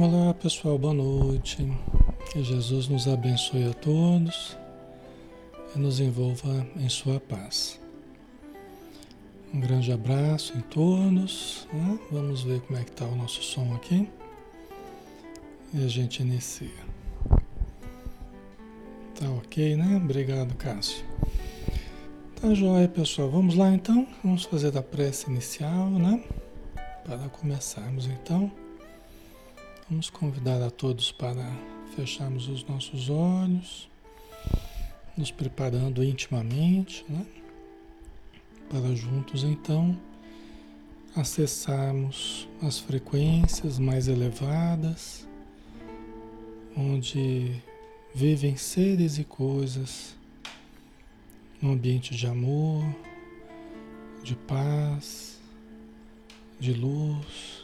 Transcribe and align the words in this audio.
Olá 0.00 0.32
pessoal, 0.32 0.78
boa 0.78 0.94
noite. 0.94 1.70
Que 2.32 2.42
Jesus 2.42 2.88
nos 2.88 3.06
abençoe 3.06 3.68
a 3.68 3.74
todos 3.74 4.56
e 5.76 5.78
nos 5.78 6.00
envolva 6.00 6.66
em 6.76 6.88
sua 6.88 7.20
paz. 7.20 7.78
Um 9.52 9.60
grande 9.60 9.92
abraço 9.92 10.56
em 10.56 10.62
todos. 10.62 11.68
Né? 11.70 11.98
Vamos 12.10 12.42
ver 12.42 12.62
como 12.62 12.78
é 12.78 12.84
que 12.84 12.90
está 12.90 13.04
o 13.04 13.14
nosso 13.14 13.42
som 13.42 13.74
aqui. 13.74 14.08
E 15.74 15.84
a 15.84 15.88
gente 15.88 16.22
inicia. 16.22 16.70
Tá 19.20 19.28
ok, 19.36 19.76
né? 19.76 20.00
Obrigado, 20.02 20.54
Cássio. 20.54 21.04
Tá 22.40 22.54
joia, 22.54 22.88
pessoal. 22.88 23.30
Vamos 23.30 23.56
lá 23.56 23.68
então. 23.68 24.08
Vamos 24.24 24.44
fazer 24.44 24.74
a 24.74 24.82
prece 24.82 25.28
inicial, 25.30 25.90
né? 25.90 26.24
Para 27.04 27.28
começarmos 27.28 28.06
então. 28.06 28.50
Vamos 29.92 30.08
convidar 30.08 30.62
a 30.62 30.70
todos 30.70 31.12
para 31.12 31.44
fecharmos 31.94 32.48
os 32.48 32.64
nossos 32.64 33.10
olhos, 33.10 33.90
nos 35.14 35.30
preparando 35.30 36.02
intimamente, 36.02 37.04
né? 37.10 37.26
Para 38.70 38.94
juntos 38.94 39.44
então 39.44 39.94
acessarmos 41.14 42.48
as 42.62 42.78
frequências 42.78 43.78
mais 43.78 44.08
elevadas, 44.08 45.28
onde 46.74 47.62
vivem 48.14 48.56
seres 48.56 49.18
e 49.18 49.24
coisas 49.24 50.16
num 51.60 51.72
ambiente 51.72 52.16
de 52.16 52.26
amor, 52.26 52.82
de 54.24 54.36
paz, 54.36 55.38
de 56.58 56.72
luz 56.72 57.61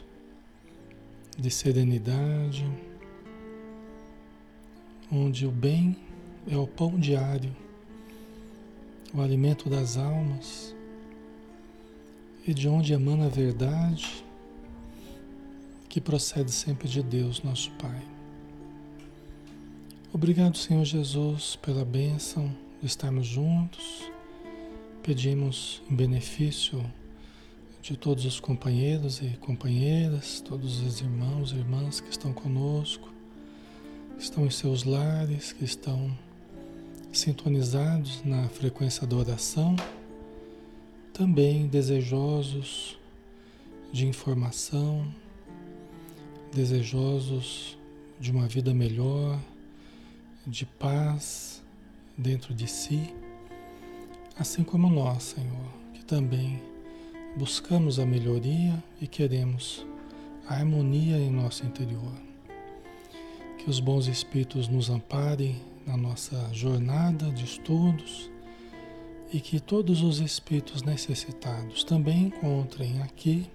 de 1.38 1.50
serenidade, 1.52 2.69
onde 5.11 5.46
o 5.46 5.50
bem 5.52 5.96
é 6.50 6.56
o 6.56 6.67
pão 6.67 6.99
diário, 6.99 7.55
o 9.14 9.20
alimento 9.20 9.70
das 9.70 9.96
almas, 9.96 10.75
e 12.44 12.52
de 12.52 12.69
onde 12.69 12.93
emana 12.93 13.26
a 13.26 13.29
verdade 13.29 14.25
que 15.88 16.00
procede 16.00 16.50
sempre 16.50 16.88
de 16.88 17.02
Deus, 17.02 17.40
nosso 17.43 17.70
Pai. 17.73 18.02
Obrigado, 20.12 20.56
Senhor 20.56 20.85
Jesus, 20.85 21.56
pela 21.56 21.85
bênção 21.85 22.52
de 22.81 22.87
estarmos 22.87 23.26
juntos. 23.26 24.11
Pedimos 25.02 25.82
em 25.88 25.94
benefício 25.94 26.85
de 27.88 27.96
todos 27.96 28.26
os 28.26 28.38
companheiros 28.38 29.23
e 29.23 29.29
companheiras, 29.40 30.43
todos 30.43 30.82
os 30.82 31.00
irmãos 31.00 31.52
e 31.52 31.56
irmãs 31.56 32.00
que 32.00 32.11
estão 32.11 32.35
conosco, 32.35 33.08
que 34.14 34.23
estão 34.23 34.44
em 34.44 34.50
seus 34.50 34.85
lares, 34.85 35.55
que 35.55 35.64
estão 35.64 36.14
sintonizados 37.11 38.23
na 38.26 38.46
frequência 38.50 39.06
da 39.06 39.17
oração, 39.17 39.75
também 41.14 41.67
desejosos 41.67 42.99
de 43.90 44.06
informação, 44.06 45.11
desejosos 46.52 47.79
de 48.20 48.31
uma 48.31 48.46
vida 48.46 48.75
melhor, 48.75 49.40
de 50.46 50.67
paz 50.67 51.62
dentro 52.19 52.52
de 52.52 52.69
si, 52.69 53.14
assim 54.38 54.62
como 54.62 54.90
nós, 54.90 55.23
Senhor, 55.23 55.73
que 55.94 56.05
também 56.05 56.61
buscamos 57.38 58.00
a 58.00 58.05
melhoria 58.05 58.82
e 59.00 59.06
queremos 59.06 59.87
a 60.49 60.55
harmonia 60.55 61.17
em 61.19 61.31
nosso 61.31 61.64
interior. 61.64 62.12
Que 63.58 63.70
os 63.70 63.79
bons 63.79 64.08
espíritos 64.08 64.67
nos 64.67 64.90
amparem 64.90 65.62
na 65.87 65.96
nossa 65.96 66.52
jornada 66.52 67.31
de 67.31 67.44
estudos 67.44 68.29
e 69.32 69.38
que 69.38 69.61
todos 69.61 70.02
os 70.02 70.19
espíritos 70.19 70.82
necessitados 70.82 71.85
também 71.85 72.25
encontrem 72.25 73.00
aqui, 73.02 73.46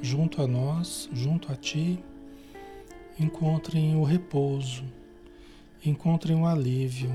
junto 0.00 0.40
a 0.40 0.46
nós, 0.46 1.06
junto 1.12 1.52
a 1.52 1.54
Ti, 1.54 2.02
encontrem 3.20 3.94
o 3.94 4.04
repouso, 4.04 4.84
encontrem 5.84 6.34
o 6.40 6.46
alívio, 6.46 7.12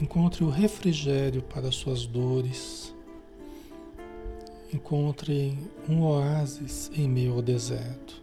encontrem 0.00 0.48
o 0.48 0.50
refrigério 0.50 1.42
para 1.42 1.70
suas 1.70 2.06
dores 2.06 2.93
encontre 4.74 5.56
um 5.88 6.02
oásis 6.02 6.90
em 6.96 7.08
meio 7.08 7.34
ao 7.34 7.42
deserto. 7.42 8.20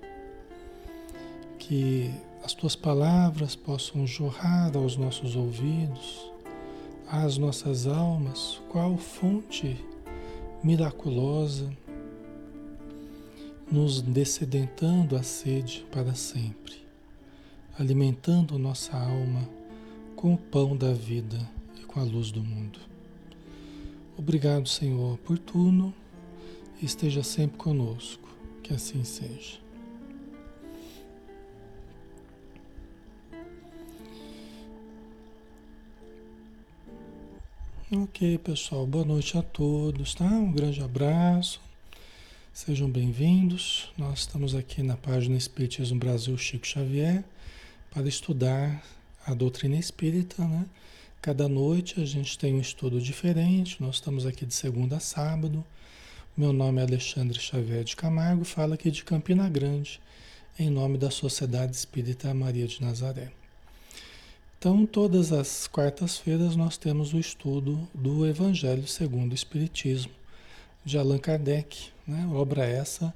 Que 1.57 2.13
as 2.43 2.53
tuas 2.53 2.75
palavras 2.75 3.55
possam 3.55 4.05
jorrar 4.05 4.75
aos 4.75 4.97
nossos 4.97 5.35
ouvidos, 5.37 6.29
às 7.09 7.37
nossas 7.37 7.87
almas, 7.87 8.61
qual 8.67 8.97
fonte 8.97 9.77
miraculosa, 10.61 11.71
nos 13.71 14.01
descedentando 14.01 15.15
a 15.15 15.23
sede 15.23 15.85
para 15.89 16.13
sempre, 16.13 16.75
alimentando 17.79 18.59
nossa 18.59 18.97
alma 18.97 19.47
com 20.17 20.33
o 20.33 20.37
pão 20.37 20.75
da 20.75 20.91
vida 20.91 21.39
e 21.79 21.85
com 21.85 22.01
a 22.01 22.03
luz 22.03 22.29
do 22.29 22.43
mundo. 22.43 22.79
Obrigado, 24.17 24.67
Senhor, 24.67 25.17
por 25.19 25.39
tudo 25.39 25.93
esteja 26.85 27.23
sempre 27.23 27.57
conosco. 27.57 28.29
Que 28.63 28.73
assim 28.73 29.03
seja. 29.03 29.59
Ok, 37.91 38.37
pessoal. 38.37 38.87
Boa 38.87 39.03
noite 39.03 39.37
a 39.37 39.41
todos, 39.41 40.15
tá? 40.15 40.25
Um 40.25 40.51
grande 40.51 40.81
abraço. 40.81 41.59
Sejam 42.53 42.89
bem-vindos. 42.89 43.91
Nós 43.97 44.19
estamos 44.19 44.55
aqui 44.55 44.81
na 44.81 44.95
página 44.95 45.37
Espiritismo 45.37 45.99
Brasil 45.99 46.37
Chico 46.37 46.65
Xavier 46.65 47.23
para 47.91 48.07
estudar 48.07 48.81
a 49.25 49.33
doutrina 49.33 49.75
espírita, 49.75 50.45
né? 50.45 50.65
Cada 51.21 51.47
noite 51.47 52.01
a 52.01 52.05
gente 52.05 52.37
tem 52.37 52.53
um 52.53 52.61
estudo 52.61 53.01
diferente. 53.01 53.81
Nós 53.81 53.95
estamos 53.95 54.25
aqui 54.25 54.45
de 54.45 54.53
segunda 54.53 54.97
a 54.97 54.99
sábado 54.99 55.63
meu 56.35 56.51
nome 56.53 56.79
é 56.79 56.85
Alexandre 56.85 57.37
Xavier 57.37 57.83
de 57.83 57.95
Camargo, 57.95 58.45
falo 58.45 58.73
aqui 58.73 58.89
de 58.89 59.03
Campina 59.03 59.49
Grande, 59.49 59.99
em 60.57 60.69
nome 60.69 60.97
da 60.97 61.11
Sociedade 61.11 61.75
Espírita 61.75 62.33
Maria 62.33 62.65
de 62.65 62.81
Nazaré. 62.81 63.29
Então, 64.57 64.85
todas 64.85 65.33
as 65.33 65.67
quartas-feiras 65.67 66.55
nós 66.55 66.77
temos 66.77 67.13
o 67.13 67.19
estudo 67.19 67.85
do 67.93 68.25
Evangelho 68.25 68.87
segundo 68.87 69.33
o 69.33 69.35
Espiritismo, 69.35 70.13
de 70.85 70.97
Allan 70.97 71.17
Kardec, 71.17 71.89
né? 72.07 72.25
obra 72.33 72.63
essa 72.63 73.13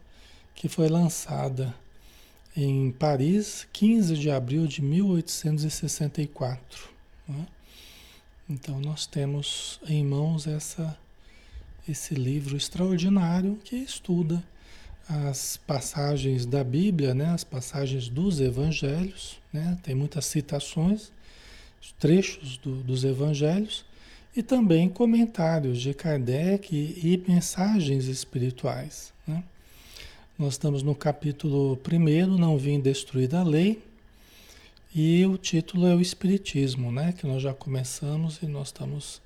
que 0.53 0.67
foi 0.67 0.89
lançada 0.89 1.73
em 2.56 2.91
Paris, 2.91 3.65
15 3.71 4.17
de 4.17 4.29
abril 4.29 4.67
de 4.67 4.81
1864. 4.81 6.89
Né? 7.27 7.47
Então, 8.50 8.79
nós 8.81 9.07
temos 9.07 9.79
em 9.88 10.03
mãos 10.03 10.47
essa 10.47 10.97
esse 11.88 12.14
livro 12.14 12.58
extraordinário 12.58 13.60
que 13.64 13.76
estuda 13.76 14.44
as 15.08 15.58
passagens 15.58 16.46
da 16.46 16.64
Bíblia, 16.64 17.14
né, 17.14 17.28
as 17.28 17.44
passagens 17.44 18.10
dos 18.10 18.42
evangelhos, 18.42 19.38
né, 19.54 19.78
tem 19.84 19.94
muitas 19.94 20.26
citações, 20.26 21.12
trechos 22.00 22.58
do, 22.58 22.78
dos 22.78 23.04
evangelhos 23.04 23.86
e 24.36 24.42
também 24.42 24.90
comentários 24.90 25.80
de 25.80 25.94
Kardec 25.94 26.76
e, 26.76 27.14
e 27.14 27.24
mensagens 27.28 28.06
espirituais. 28.06 29.14
Né. 29.28 29.44
Nós 30.38 30.54
estamos 30.54 30.82
no 30.82 30.96
capítulo 30.96 31.80
1, 31.88 32.38
Não 32.38 32.58
Vim 32.58 32.80
Destruir 32.80 33.34
a 33.36 33.44
Lei, 33.44 33.82
e 34.94 35.26
o 35.26 35.38
título 35.38 35.88
é 35.88 35.96
o 35.96 36.02
Espiritismo, 36.02 36.92
né, 36.92 37.14
que 37.14 37.28
nós 37.28 37.42
já 37.42 37.54
começamos 37.54 38.42
e 38.42 38.48
nós 38.48 38.70
estamos 38.70 39.22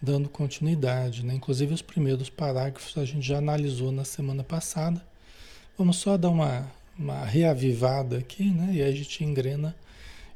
dando 0.00 0.28
continuidade. 0.28 1.24
Né? 1.24 1.34
Inclusive 1.34 1.74
os 1.74 1.82
primeiros 1.82 2.30
parágrafos 2.30 2.96
a 2.96 3.04
gente 3.04 3.26
já 3.26 3.38
analisou 3.38 3.92
na 3.92 4.04
semana 4.04 4.42
passada. 4.42 5.04
Vamos 5.76 5.96
só 5.96 6.16
dar 6.16 6.30
uma, 6.30 6.70
uma 6.98 7.24
reavivada 7.24 8.18
aqui, 8.18 8.50
né? 8.50 8.70
E 8.74 8.82
aí 8.82 8.90
a 8.90 8.94
gente 8.94 9.24
engrena 9.24 9.74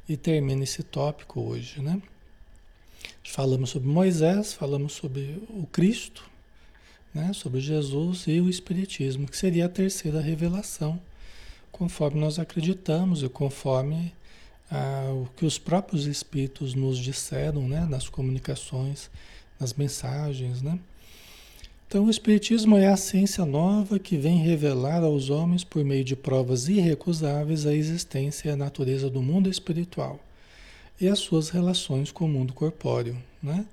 e 0.07 0.15
termina 0.17 0.63
esse 0.63 0.83
tópico 0.83 1.41
hoje, 1.41 1.81
né? 1.81 2.01
Falamos 3.23 3.71
sobre 3.71 3.87
Moisés, 3.89 4.53
falamos 4.53 4.93
sobre 4.93 5.41
o 5.49 5.67
Cristo, 5.71 6.23
né? 7.13 7.31
sobre 7.33 7.59
Jesus 7.59 8.25
e 8.27 8.39
o 8.39 8.49
Espiritismo, 8.49 9.27
que 9.27 9.37
seria 9.37 9.65
a 9.65 9.69
terceira 9.69 10.21
revelação, 10.21 10.99
conforme 11.71 12.19
nós 12.19 12.39
acreditamos 12.39 13.23
e 13.23 13.29
conforme 13.29 14.13
ah, 14.71 15.11
o 15.11 15.27
que 15.35 15.45
os 15.45 15.57
próprios 15.57 16.05
Espíritos 16.05 16.73
nos 16.73 16.97
disseram 16.97 17.67
né? 17.67 17.85
nas 17.85 18.09
comunicações 18.09 19.09
nas 19.59 19.73
mensagens, 19.73 20.61
né? 20.61 20.79
Então, 21.87 22.05
o 22.05 22.09
Espiritismo 22.09 22.77
é 22.77 22.87
a 22.87 22.97
ciência 22.97 23.45
nova 23.45 23.99
que 23.99 24.17
vem 24.17 24.39
revelar 24.39 25.03
aos 25.03 25.29
homens, 25.29 25.63
por 25.63 25.83
meio 25.85 26.03
de 26.03 26.15
provas 26.15 26.67
irrecusáveis, 26.67 27.65
a 27.65 27.73
existência 27.73 28.49
e 28.49 28.51
a 28.51 28.57
natureza 28.57 29.09
do 29.09 29.21
mundo 29.21 29.49
espiritual 29.49 30.19
e 30.99 31.07
as 31.07 31.19
suas 31.19 31.49
relações 31.49 32.11
com 32.11 32.25
o 32.25 32.27
mundo 32.27 32.53
corpóreo. 32.53 33.17
Né? 33.41 33.65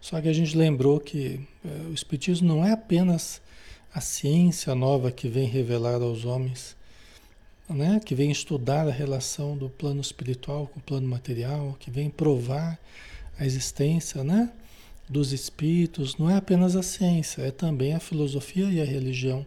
Só 0.00 0.20
que 0.20 0.28
a 0.28 0.32
gente 0.32 0.56
lembrou 0.56 1.00
que 1.00 1.40
é, 1.64 1.68
o 1.88 1.94
Espiritismo 1.94 2.46
não 2.46 2.64
é 2.64 2.72
apenas 2.72 3.40
a 3.94 4.00
ciência 4.00 4.74
nova 4.74 5.10
que 5.10 5.28
vem 5.28 5.46
revelar 5.46 6.02
aos 6.02 6.24
homens, 6.24 6.76
né? 7.68 8.00
que 8.04 8.14
vem 8.14 8.30
estudar 8.30 8.86
a 8.86 8.92
relação 8.92 9.56
do 9.56 9.70
plano 9.70 10.00
espiritual 10.00 10.66
com 10.66 10.80
o 10.80 10.82
plano 10.82 11.08
material, 11.08 11.76
que 11.80 11.90
vem 11.90 12.10
provar 12.10 12.78
a 13.38 13.46
existência 13.46 14.22
né? 14.22 14.50
Dos 15.08 15.32
espíritos, 15.32 16.16
não 16.16 16.30
é 16.30 16.36
apenas 16.36 16.76
a 16.76 16.82
ciência, 16.82 17.42
é 17.42 17.50
também 17.50 17.94
a 17.94 18.00
filosofia 18.00 18.66
e 18.66 18.80
a 18.80 18.84
religião. 18.84 19.44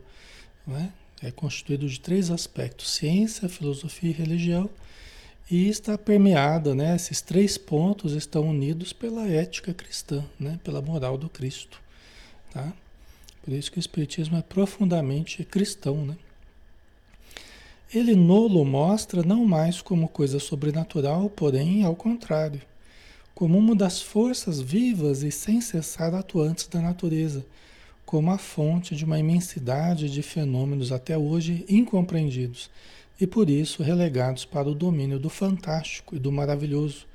Né? 0.66 0.92
É 1.22 1.32
constituído 1.32 1.88
de 1.88 2.00
três 2.00 2.30
aspectos: 2.30 2.92
ciência, 2.92 3.50
filosofia 3.50 4.10
e 4.10 4.14
religião. 4.14 4.70
E 5.50 5.70
está 5.70 5.98
permeada, 5.98 6.76
né? 6.76 6.94
Esses 6.94 7.22
três 7.22 7.58
pontos 7.58 8.12
estão 8.12 8.50
unidos 8.50 8.92
pela 8.92 9.26
ética 9.30 9.74
cristã, 9.74 10.26
né? 10.38 10.60
Pela 10.62 10.82
moral 10.82 11.18
do 11.18 11.30
Cristo, 11.30 11.82
tá? 12.52 12.74
Por 13.42 13.54
isso 13.54 13.72
que 13.72 13.78
o 13.78 13.80
Espiritismo 13.80 14.36
é 14.36 14.42
profundamente 14.42 15.46
cristão, 15.46 16.06
né? 16.06 16.18
Ele 17.94 18.14
nolo 18.14 18.66
mostra 18.66 19.24
não 19.24 19.46
mais 19.46 19.82
como 19.82 20.10
coisa 20.10 20.38
sobrenatural, 20.38 21.30
porém 21.30 21.82
ao 21.86 21.96
contrário, 21.96 22.62
como 23.38 23.56
uma 23.56 23.75
das 23.75 24.01
forças 24.01 24.60
vivas 24.60 25.22
e 25.22 25.32
sem 25.32 25.62
cessar 25.62 26.12
atuantes 26.15 26.65
da 26.65 26.82
natureza, 26.82 27.46
como 28.03 28.32
a 28.32 28.38
fonte 28.39 28.96
de 28.96 29.06
uma 29.06 29.20
imensidade 29.20 30.10
de 30.10 30.24
fenômenos 30.24 30.91
até 30.91 31.15
hoje 31.15 31.63
incompreendidos 31.70 32.67
e 33.22 33.27
por 33.27 33.48
isso 33.48 33.84
relegados 33.84 34.44
para 34.44 34.67
o 34.67 34.74
domínio 34.74 35.20
do 35.20 35.29
fantástico 35.29 36.15
e 36.15 36.20
do 36.20 36.32
maravilhoso. 36.32 37.06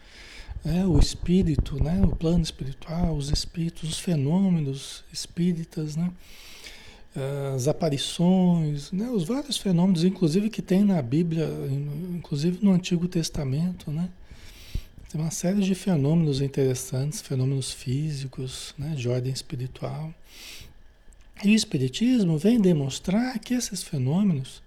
É, 0.64 0.86
o 0.86 0.96
espírito, 0.96 1.82
né, 1.82 2.00
o 2.04 2.14
plano 2.14 2.44
espiritual, 2.44 3.16
os 3.16 3.28
espíritos, 3.28 3.90
os 3.90 3.98
fenômenos 3.98 5.02
espíritas, 5.12 5.96
né, 5.96 6.08
as 7.52 7.66
aparições, 7.66 8.92
né, 8.92 9.10
os 9.10 9.24
vários 9.24 9.56
fenômenos, 9.56 10.04
inclusive 10.04 10.50
que 10.50 10.62
tem 10.62 10.84
na 10.84 11.02
Bíblia, 11.02 11.48
inclusive 12.14 12.64
no 12.64 12.70
Antigo 12.70 13.08
Testamento, 13.08 13.90
né, 13.90 14.08
tem 15.12 15.20
uma 15.20 15.30
série 15.30 15.60
de 15.60 15.74
fenômenos 15.74 16.40
interessantes, 16.40 17.20
fenômenos 17.20 17.70
físicos, 17.70 18.74
né, 18.78 18.94
de 18.96 19.10
ordem 19.10 19.30
espiritual. 19.30 20.12
E 21.44 21.50
o 21.50 21.54
Espiritismo 21.54 22.38
vem 22.38 22.58
demonstrar 22.58 23.38
que 23.38 23.52
esses 23.52 23.82
fenômenos 23.82 24.62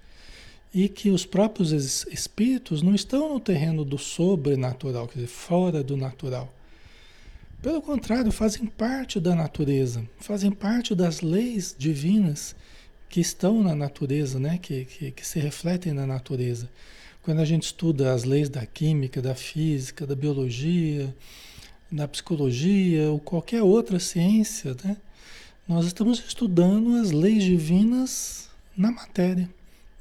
e 0.72 0.88
que 0.88 1.10
os 1.10 1.26
próprios 1.26 1.72
espíritos 1.72 2.84
não 2.84 2.94
estão 2.94 3.34
no 3.34 3.40
terreno 3.40 3.84
do 3.84 3.98
sobrenatural, 3.98 5.08
quer 5.08 5.16
dizer, 5.16 5.28
fora 5.28 5.84
do 5.84 5.98
natural. 5.98 6.54
Pelo 7.60 7.82
contrário, 7.82 8.32
fazem 8.32 8.68
parte 8.68 9.20
da 9.20 9.34
natureza, 9.34 10.08
fazem 10.20 10.52
parte 10.52 10.94
das 10.94 11.22
leis 11.22 11.76
divinas 11.76 12.56
que 13.10 13.20
estão 13.20 13.64
na 13.64 13.74
natureza, 13.74 14.40
né? 14.40 14.60
que, 14.62 14.86
que, 14.86 15.10
que 15.10 15.26
se 15.26 15.40
refletem 15.40 15.92
na 15.92 16.06
natureza. 16.06 16.70
Quando 17.26 17.40
a 17.40 17.46
gente 17.46 17.64
estuda 17.64 18.14
as 18.14 18.24
leis 18.24 18.50
da 18.50 18.64
química, 18.68 19.20
da 19.20 19.34
física, 19.34 20.06
da 20.06 20.16
biologia, 20.16 21.12
da 21.92 22.08
psicologia 22.08 23.10
ou 23.10 23.20
qualquer 23.20 23.64
outra 23.64 23.98
ciência, 23.98 24.76
né? 24.84 24.96
nós 25.68 25.88
estamos 25.88 26.20
estudando 26.20 26.96
as 26.98 27.10
leis 27.10 27.44
divinas 27.44 28.48
na 28.78 28.92
matéria 28.92 29.50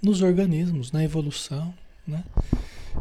nos 0.02 0.20
organismos, 0.20 0.92
na 0.92 1.02
evolução, 1.02 1.72
né? 2.06 2.22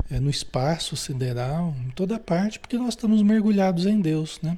É, 0.10 0.22
no 0.22 0.30
espaço 0.30 0.96
sideral, 0.96 1.76
em 1.86 1.90
toda 1.90 2.18
parte, 2.18 2.60
porque 2.60 2.78
nós 2.78 2.94
estamos 2.94 3.22
mergulhados 3.22 3.86
em 3.86 4.00
Deus, 4.00 4.40
né? 4.42 4.58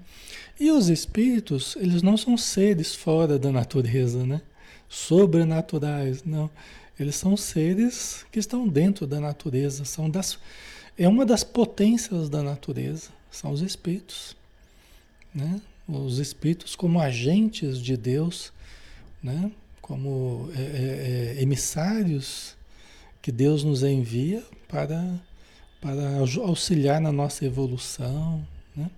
E 0.59 0.69
os 0.69 0.89
espíritos, 0.89 1.75
eles 1.77 2.03
não 2.03 2.17
são 2.17 2.37
seres 2.37 2.93
fora 2.93 3.39
da 3.39 3.51
natureza, 3.51 4.27
né? 4.27 4.41
Sobrenaturais, 4.87 6.23
não. 6.23 6.51
Eles 6.99 7.15
são 7.15 7.35
seres 7.35 8.25
que 8.31 8.39
estão 8.39 8.67
dentro 8.67 9.05
da 9.05 9.19
natureza, 9.19 9.85
são 9.85 10.09
das 10.09 10.39
é 10.97 11.07
uma 11.09 11.25
das 11.25 11.43
potências 11.43 12.29
da 12.29 12.41
natureza, 12.41 13.09
são 13.29 13.51
os 13.51 13.61
espíritos, 13.61 14.35
né? 15.33 15.59
Os 15.87 16.19
espíritos 16.19 16.73
como 16.73 17.01
agentes 17.01 17.79
de 17.79 17.97
Deus, 17.97 18.53
né? 19.21 19.51
como 19.85 20.49
é, 20.55 20.61
é, 20.61 21.35
é, 21.37 21.41
emissários 21.43 22.55
que 23.21 23.31
Deus 23.31 23.63
nos 23.63 23.83
envia 23.83 24.43
para, 24.67 25.19
para 25.79 26.17
auxiliar 26.41 26.99
na 26.99 27.11
nossa 27.11 27.45
evolução. 27.45 28.43
Né? 28.75 28.89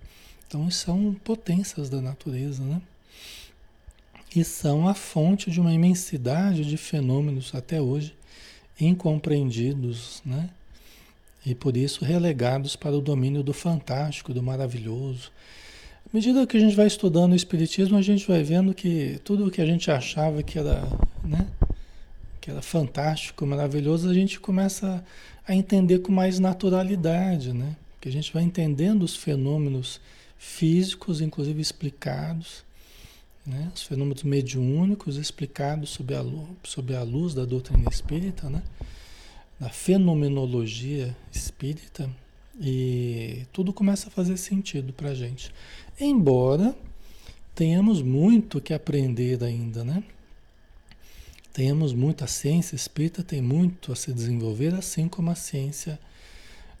Então, 0.46 0.70
são 0.70 1.12
potências 1.22 1.90
da 1.90 2.00
natureza. 2.00 2.62
Né? 2.64 2.80
São 4.44 4.88
a 4.88 4.94
fonte 4.94 5.50
de 5.50 5.60
uma 5.60 5.72
imensidade 5.72 6.64
de 6.64 6.76
fenômenos 6.76 7.54
até 7.54 7.80
hoje 7.80 8.14
incompreendidos, 8.80 10.22
né? 10.24 10.50
E 11.44 11.54
por 11.54 11.76
isso 11.76 12.04
relegados 12.04 12.76
para 12.76 12.96
o 12.96 13.00
domínio 13.00 13.42
do 13.42 13.52
fantástico, 13.52 14.34
do 14.34 14.42
maravilhoso, 14.42 15.30
à 16.10 16.16
medida 16.16 16.46
que 16.46 16.56
a 16.56 16.60
gente 16.60 16.74
vai 16.74 16.86
estudando 16.86 17.32
o 17.32 17.36
Espiritismo, 17.36 17.98
a 17.98 18.00
gente 18.00 18.26
vai 18.26 18.42
vendo 18.42 18.72
que 18.72 19.20
tudo 19.24 19.46
o 19.46 19.50
que 19.50 19.60
a 19.60 19.66
gente 19.66 19.90
achava 19.90 20.42
que 20.42 20.58
era, 20.58 20.82
né, 21.22 21.46
que 22.40 22.50
era 22.50 22.62
fantástico, 22.62 23.44
maravilhoso, 23.44 24.08
a 24.08 24.14
gente 24.14 24.40
começa 24.40 25.04
a 25.46 25.54
entender 25.54 25.98
com 25.98 26.10
mais 26.10 26.38
naturalidade, 26.38 27.52
né? 27.52 27.76
Que 28.00 28.08
a 28.08 28.12
gente 28.12 28.32
vai 28.32 28.42
entendendo 28.42 29.02
os 29.02 29.14
fenômenos 29.14 30.00
físicos, 30.38 31.20
inclusive 31.20 31.60
explicados, 31.60 32.64
né? 33.48 33.72
Os 33.74 33.82
fenômenos 33.82 34.22
mediúnicos 34.22 35.16
explicados 35.16 35.90
sob 35.90 36.14
a 36.14 36.20
luz, 36.20 36.48
sob 36.64 36.94
a 36.94 37.02
luz 37.02 37.32
da 37.32 37.46
doutrina 37.46 37.88
espírita, 37.90 38.50
né? 38.50 38.62
Da 39.58 39.70
fenomenologia 39.70 41.16
espírita. 41.32 42.10
E 42.60 43.46
tudo 43.52 43.72
começa 43.72 44.08
a 44.08 44.10
fazer 44.10 44.36
sentido 44.36 44.92
para 44.92 45.10
a 45.10 45.14
gente. 45.14 45.52
Embora 45.98 46.76
tenhamos 47.54 48.02
muito 48.02 48.60
que 48.60 48.74
aprender 48.74 49.42
ainda, 49.42 49.82
né? 49.82 50.04
Tenhamos 51.52 51.92
muito, 51.92 52.22
a 52.22 52.26
ciência 52.26 52.76
espírita 52.76 53.22
tem 53.22 53.40
muito 53.40 53.90
a 53.90 53.96
se 53.96 54.12
desenvolver, 54.12 54.74
assim 54.74 55.08
como 55.08 55.30
a 55.30 55.34
ciência, 55.34 55.98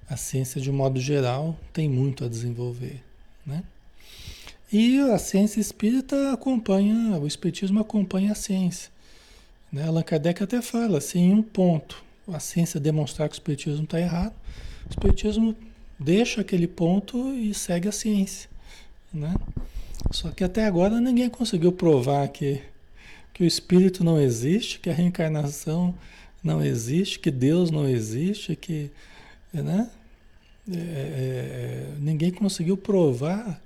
a 0.08 0.16
ciência 0.16 0.60
de 0.60 0.70
modo 0.70 1.00
geral 1.00 1.58
tem 1.72 1.88
muito 1.88 2.24
a 2.24 2.28
desenvolver, 2.28 3.02
né? 3.44 3.64
E 4.70 4.98
a 4.98 5.16
ciência 5.16 5.60
espírita 5.60 6.32
acompanha, 6.32 7.16
o 7.18 7.26
espiritismo 7.26 7.80
acompanha 7.80 8.32
a 8.32 8.34
ciência. 8.34 8.90
Né? 9.72 9.86
Allan 9.86 10.02
Kardec 10.02 10.42
até 10.42 10.60
fala, 10.60 10.98
assim, 10.98 11.30
em 11.30 11.34
um 11.34 11.42
ponto, 11.42 12.02
a 12.30 12.38
ciência 12.38 12.78
demonstrar 12.78 13.28
que 13.28 13.34
o 13.34 13.36
espiritismo 13.36 13.84
está 13.84 13.98
errado, 13.98 14.34
o 14.86 14.90
espiritismo 14.90 15.56
deixa 15.98 16.42
aquele 16.42 16.66
ponto 16.66 17.32
e 17.34 17.54
segue 17.54 17.88
a 17.88 17.92
ciência. 17.92 18.50
Né? 19.12 19.34
Só 20.10 20.30
que 20.30 20.44
até 20.44 20.66
agora 20.66 21.00
ninguém 21.00 21.30
conseguiu 21.30 21.72
provar 21.72 22.28
que, 22.28 22.60
que 23.32 23.42
o 23.42 23.46
espírito 23.46 24.04
não 24.04 24.20
existe, 24.20 24.80
que 24.80 24.90
a 24.90 24.94
reencarnação 24.94 25.94
não 26.44 26.62
existe, 26.62 27.18
que 27.18 27.30
Deus 27.30 27.70
não 27.70 27.88
existe, 27.88 28.54
que. 28.54 28.90
Né? 29.52 29.90
É, 30.70 30.76
é, 30.76 30.80
é 30.80 31.86
ninguém 31.98 32.30
conseguiu 32.30 32.76
provar 32.76 33.60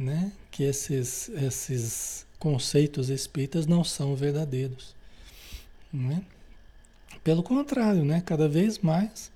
né, 0.00 0.32
que 0.50 0.62
esses, 0.62 1.28
esses 1.28 2.26
conceitos 2.38 3.10
espíritas 3.10 3.66
não 3.66 3.84
são 3.84 4.16
verdadeiros. 4.16 4.94
Né? 5.92 6.22
Pelo 7.22 7.42
contrário, 7.42 8.02
né, 8.02 8.22
cada 8.24 8.48
vez 8.48 8.78
mais 8.78 9.30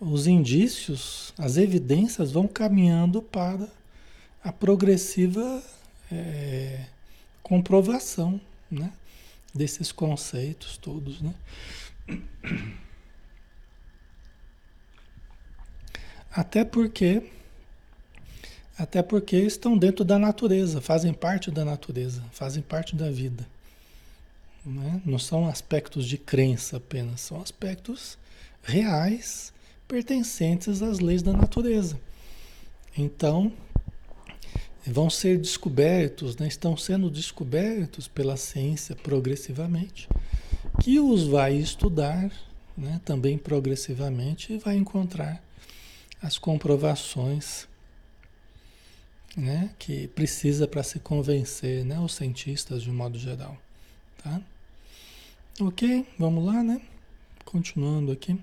os 0.00 0.28
indícios, 0.28 1.34
as 1.36 1.56
evidências 1.56 2.30
vão 2.30 2.46
caminhando 2.46 3.20
para 3.20 3.68
a 4.44 4.52
progressiva 4.52 5.60
é, 6.12 6.84
comprovação 7.42 8.40
né, 8.70 8.92
desses 9.52 9.90
conceitos 9.90 10.76
todos. 10.76 11.20
Né? 11.20 11.34
Até 16.30 16.64
porque, 16.64 17.28
até 18.78 19.02
porque 19.02 19.36
estão 19.36 19.76
dentro 19.76 20.04
da 20.04 20.18
natureza, 20.18 20.80
fazem 20.80 21.12
parte 21.12 21.50
da 21.50 21.64
natureza, 21.64 22.22
fazem 22.30 22.62
parte 22.62 22.94
da 22.94 23.10
vida. 23.10 23.44
Né? 24.64 25.02
Não 25.04 25.18
são 25.18 25.48
aspectos 25.48 26.06
de 26.06 26.16
crença 26.16 26.76
apenas, 26.76 27.20
são 27.20 27.42
aspectos 27.42 28.16
reais 28.62 29.52
pertencentes 29.88 30.80
às 30.80 31.00
leis 31.00 31.22
da 31.22 31.32
natureza. 31.32 31.98
Então, 32.96 33.52
vão 34.86 35.10
ser 35.10 35.38
descobertos, 35.38 36.36
né? 36.36 36.46
estão 36.46 36.76
sendo 36.76 37.10
descobertos 37.10 38.06
pela 38.06 38.36
ciência 38.36 38.94
progressivamente, 38.94 40.08
que 40.82 41.00
os 41.00 41.26
vai 41.26 41.54
estudar 41.54 42.30
né? 42.76 43.00
também 43.04 43.36
progressivamente 43.36 44.52
e 44.52 44.58
vai 44.58 44.76
encontrar 44.76 45.42
as 46.22 46.38
comprovações 46.38 47.67
né? 49.36 49.70
que 49.78 50.08
precisa 50.08 50.66
para 50.66 50.82
se 50.82 50.98
convencer 50.98 51.84
né? 51.84 51.98
os 51.98 52.14
cientistas 52.14 52.82
de 52.82 52.90
modo 52.90 53.18
geral. 53.18 53.56
Tá? 54.22 54.40
Ok, 55.60 56.06
vamos 56.18 56.44
lá, 56.44 56.62
né? 56.62 56.80
Continuando 57.44 58.12
aqui. 58.12 58.38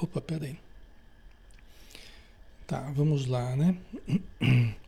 Opa, 0.00 0.20
peraí. 0.20 0.58
Tá, 2.66 2.90
vamos 2.94 3.26
lá, 3.26 3.56
né? 3.56 3.76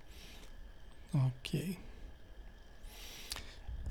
Ok. 1.15 1.79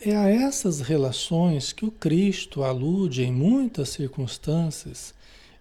É 0.02 0.14
a 0.14 0.28
essas 0.28 0.82
relações 0.82 1.72
que 1.72 1.86
o 1.86 1.92
Cristo 1.92 2.62
alude 2.62 3.24
em 3.24 3.32
muitas 3.32 3.88
circunstâncias, 3.88 5.14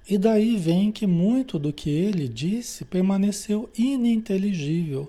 e 0.09 0.19
daí 0.19 0.57
vem 0.57 0.91
que 0.91 1.07
muito 1.07 1.61
do 1.61 1.73
que 1.73 1.89
ele 1.89 2.27
disse 2.27 2.85
permaneceu 2.85 3.71
ininteligível 3.79 5.09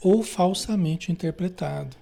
ou 0.00 0.22
falsamente 0.22 1.10
interpretado. 1.10 1.96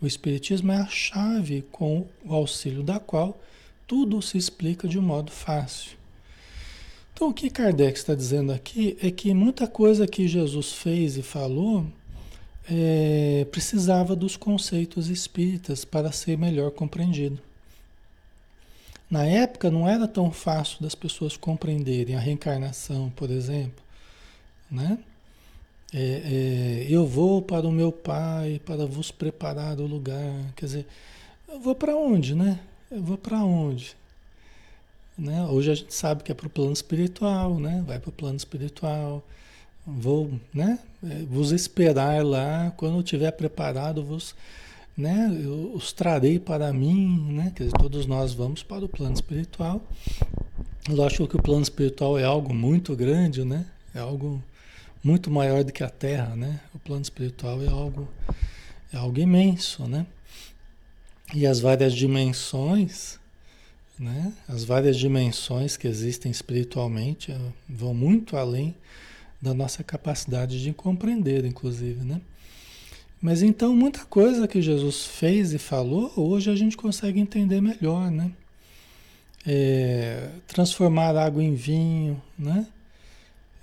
O 0.00 0.06
Espiritismo 0.06 0.72
é 0.72 0.76
a 0.76 0.86
chave 0.86 1.62
com 1.72 2.06
o 2.24 2.34
auxílio 2.34 2.82
da 2.82 3.00
qual 3.00 3.38
tudo 3.86 4.22
se 4.22 4.38
explica 4.38 4.86
de 4.86 4.98
um 4.98 5.02
modo 5.02 5.32
fácil. 5.32 5.96
Então, 7.12 7.30
o 7.30 7.34
que 7.34 7.50
Kardec 7.50 7.98
está 7.98 8.14
dizendo 8.14 8.52
aqui 8.52 8.96
é 9.02 9.10
que 9.10 9.34
muita 9.34 9.66
coisa 9.66 10.06
que 10.06 10.28
Jesus 10.28 10.72
fez 10.72 11.16
e 11.16 11.22
falou 11.22 11.84
é, 12.70 13.46
precisava 13.50 14.14
dos 14.14 14.36
conceitos 14.36 15.08
espíritas 15.08 15.84
para 15.84 16.12
ser 16.12 16.38
melhor 16.38 16.70
compreendido. 16.70 17.40
Na 19.10 19.24
época 19.24 19.70
não 19.70 19.88
era 19.88 20.06
tão 20.06 20.30
fácil 20.30 20.82
das 20.82 20.94
pessoas 20.94 21.36
compreenderem 21.36 22.14
a 22.14 22.20
reencarnação, 22.20 23.10
por 23.16 23.30
exemplo, 23.30 23.82
né? 24.70 24.98
É, 25.92 25.98
é, 25.98 26.86
eu 26.90 27.06
vou 27.06 27.40
para 27.40 27.66
o 27.66 27.72
meu 27.72 27.90
pai 27.90 28.60
para 28.64 28.84
vos 28.84 29.10
preparar 29.10 29.80
o 29.80 29.86
lugar. 29.86 30.52
Quer 30.54 30.66
dizer, 30.66 30.86
eu 31.48 31.58
vou 31.60 31.74
para 31.74 31.96
onde, 31.96 32.34
né? 32.34 32.60
Eu 32.90 33.02
vou 33.02 33.16
para 33.16 33.42
onde? 33.42 33.96
Né? 35.16 35.44
Hoje 35.46 35.70
a 35.70 35.74
gente 35.74 35.94
sabe 35.94 36.22
que 36.22 36.30
é 36.30 36.34
para 36.34 36.46
o 36.46 36.50
plano 36.50 36.72
espiritual, 36.72 37.58
né? 37.58 37.82
Vai 37.86 37.98
para 37.98 38.10
o 38.10 38.12
plano 38.12 38.36
espiritual. 38.36 39.24
Vou, 39.86 40.30
né? 40.52 40.78
É, 41.02 41.22
vos 41.24 41.52
esperar 41.52 42.22
lá, 42.24 42.70
quando 42.76 42.96
eu 42.96 43.00
estiver 43.00 43.30
preparado, 43.32 44.04
vos, 44.04 44.34
né? 44.96 45.34
Eu 45.42 45.72
os 45.74 45.92
trarei 45.92 46.38
para 46.38 46.70
mim, 46.70 47.32
né? 47.32 47.52
Quer 47.56 47.64
dizer, 47.64 47.78
todos 47.78 48.04
nós 48.04 48.34
vamos 48.34 48.62
para 48.62 48.84
o 48.84 48.88
plano 48.88 49.14
espiritual. 49.14 49.80
Lógico 50.88 51.26
que 51.26 51.36
o 51.36 51.42
plano 51.42 51.62
espiritual 51.62 52.18
é 52.18 52.24
algo 52.24 52.52
muito 52.52 52.94
grande, 52.94 53.42
né? 53.42 53.64
É 53.94 54.00
algo 54.00 54.42
muito 55.08 55.30
maior 55.30 55.64
do 55.64 55.72
que 55.72 55.82
a 55.82 55.88
Terra, 55.88 56.36
né? 56.36 56.60
O 56.74 56.78
plano 56.78 57.00
espiritual 57.00 57.62
é 57.62 57.66
algo, 57.66 58.06
é 58.92 58.98
algo 58.98 59.18
imenso, 59.18 59.88
né? 59.88 60.06
E 61.34 61.46
as 61.46 61.60
várias 61.60 61.94
dimensões, 61.94 63.18
né? 63.98 64.34
As 64.46 64.64
várias 64.64 64.98
dimensões 64.98 65.78
que 65.78 65.88
existem 65.88 66.30
espiritualmente 66.30 67.32
eh, 67.32 67.38
vão 67.66 67.94
muito 67.94 68.36
além 68.36 68.74
da 69.40 69.54
nossa 69.54 69.82
capacidade 69.82 70.62
de 70.62 70.74
compreender, 70.74 71.46
inclusive, 71.46 72.04
né? 72.04 72.20
Mas 73.18 73.40
então 73.40 73.74
muita 73.74 74.04
coisa 74.04 74.46
que 74.46 74.60
Jesus 74.60 75.06
fez 75.06 75.54
e 75.54 75.58
falou, 75.58 76.12
hoje 76.16 76.50
a 76.50 76.54
gente 76.54 76.76
consegue 76.76 77.18
entender 77.18 77.62
melhor, 77.62 78.10
né? 78.10 78.30
É, 79.46 80.28
transformar 80.46 81.16
água 81.16 81.42
em 81.42 81.54
vinho, 81.54 82.20
né? 82.38 82.66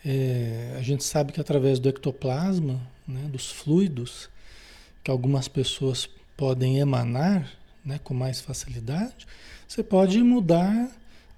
É, 0.08 0.76
a 0.78 0.82
gente 0.84 1.04
sabe 1.04 1.34
que 1.34 1.42
através 1.42 1.80
do 1.80 1.90
ectoplasma, 1.90 2.80
né, 3.08 3.28
dos 3.32 3.52
fluidos, 3.52 4.30
que 5.04 5.10
algumas 5.10 5.48
pessoas 5.48 6.08
podem 6.38 6.78
emanar 6.78 7.52
né, 7.84 8.00
com 8.04 8.14
mais 8.14 8.40
facilidade, 8.40 9.26
você 9.68 9.82
pode 9.82 10.22
mudar 10.22 10.92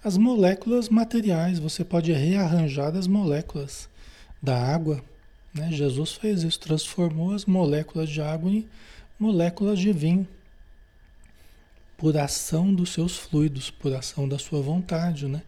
as 0.04 0.18
moléculas 0.18 0.90
materiais, 0.90 1.60
você 1.60 1.84
pode 1.84 2.12
rearranjar 2.12 2.94
as 2.96 3.08
moléculas 3.08 3.90
da 4.42 4.58
água. 4.58 5.02
Né? 5.54 5.72
Jesus 5.72 6.14
fez 6.14 6.44
isso, 6.44 6.60
transformou 6.60 7.34
as 7.34 7.46
moléculas 7.46 8.10
de 8.10 8.22
água 8.22 8.52
em 8.52 8.68
moléculas 9.18 9.80
de 9.80 9.94
vinho, 9.94 10.28
por 11.98 12.16
ação 12.18 12.74
dos 12.74 12.92
seus 12.92 13.18
fluidos, 13.18 13.72
por 13.72 13.94
ação 13.96 14.28
da 14.28 14.38
sua 14.38 14.62
vontade. 14.62 15.26
Né? 15.26 15.42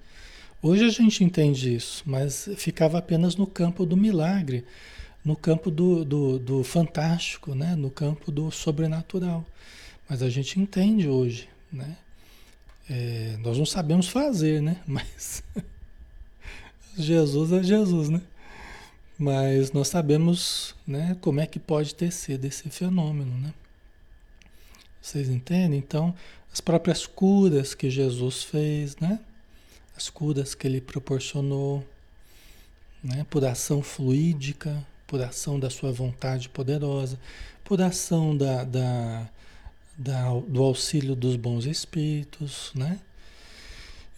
Hoje 0.61 0.83
a 0.83 0.89
gente 0.89 1.23
entende 1.23 1.73
isso, 1.73 2.03
mas 2.05 2.49
ficava 2.57 2.97
apenas 2.97 3.37
no 3.37 3.47
campo 3.47 3.85
do 3.85 3.95
milagre, 3.95 4.65
no 5.23 5.33
campo 5.33 5.71
do, 5.71 6.03
do, 6.03 6.37
do 6.37 6.63
fantástico, 6.65 7.55
né? 7.55 7.75
no 7.75 7.89
campo 7.89 8.29
do 8.29 8.51
sobrenatural. 8.51 9.45
Mas 10.09 10.21
a 10.21 10.29
gente 10.29 10.59
entende 10.59 11.07
hoje, 11.07 11.47
né? 11.71 11.95
É, 12.89 13.37
nós 13.41 13.57
não 13.57 13.65
sabemos 13.65 14.09
fazer, 14.09 14.61
né? 14.61 14.81
Mas 14.87 15.43
Jesus 16.97 17.53
é 17.53 17.63
Jesus, 17.63 18.09
né? 18.09 18.21
Mas 19.17 19.71
nós 19.71 19.87
sabemos 19.87 20.75
né, 20.85 21.15
como 21.21 21.39
é 21.39 21.45
que 21.45 21.59
pode 21.59 21.93
ter 21.93 22.11
sido 22.11 22.43
esse 22.45 22.69
fenômeno. 22.69 23.37
Né? 23.37 23.53
Vocês 25.01 25.29
entendem? 25.29 25.77
Então, 25.77 26.15
as 26.51 26.59
próprias 26.59 27.05
curas 27.05 27.73
que 27.75 27.89
Jesus 27.89 28.43
fez, 28.43 28.97
né? 28.97 29.19
As 29.99 30.09
curas 30.09 30.55
que 30.55 30.65
ele 30.65 30.79
proporcionou, 30.79 31.83
né? 33.03 33.25
por 33.29 33.43
ação 33.43 33.83
fluídica, 33.83 34.81
por 35.05 35.21
ação 35.21 35.59
da 35.59 35.69
sua 35.69 35.91
vontade 35.91 36.47
poderosa, 36.47 37.19
por 37.65 37.81
ação 37.81 38.35
da, 38.35 38.63
da, 38.63 39.29
da, 39.97 40.29
do 40.47 40.63
auxílio 40.63 41.17
dos 41.17 41.35
bons 41.35 41.65
espíritos, 41.65 42.71
né? 42.73 42.97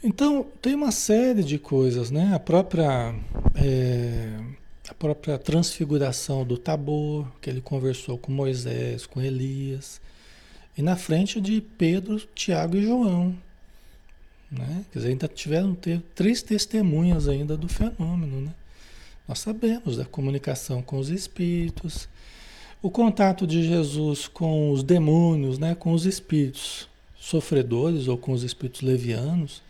Então, 0.04 0.48
tem 0.62 0.76
uma 0.76 0.92
série 0.92 1.44
de 1.44 1.58
coisas, 1.58 2.12
né? 2.12 2.32
A 2.34 2.40
própria 2.40 3.16
é, 3.56 4.40
a 4.88 4.94
própria 4.94 5.38
transfiguração 5.40 6.46
do 6.46 6.58
Tabor, 6.58 7.28
que 7.42 7.50
ele 7.50 7.62
conversou 7.62 8.18
com 8.20 8.32
Moisés, 8.32 9.08
com 9.08 9.20
Elias, 9.20 10.00
e 10.78 10.82
na 10.82 10.96
frente 10.96 11.42
de 11.42 11.60
Pedro, 11.60 12.20
Tiago 12.36 12.78
e 12.78 12.84
João. 12.84 13.36
Né? 14.52 14.86
Quer 14.92 15.00
dizer, 15.00 15.10
ainda 15.12 15.28
tiveram 15.28 15.74
ter, 15.74 16.02
três 16.14 16.42
testemunhas 16.42 17.28
ainda 17.28 17.56
do 17.56 17.68
fenômeno. 17.68 18.42
Né? 18.42 18.54
Nós 19.28 19.40
sabemos 19.40 19.98
da 19.98 20.06
comunicação 20.06 20.82
com 20.82 20.98
os 20.98 21.10
espíritos, 21.10 22.10
o 22.82 22.90
contato 22.90 23.48
de 23.48 23.64
Jesus 23.64 24.28
com 24.28 24.72
os 24.72 24.84
demônios, 24.84 25.58
né? 25.58 25.76
com 25.76 25.94
os 25.94 26.06
espíritos 26.06 26.90
sofredores 27.18 28.08
ou 28.08 28.18
com 28.18 28.32
os 28.32 28.44
espíritos 28.44 28.82
levianos 28.82 29.62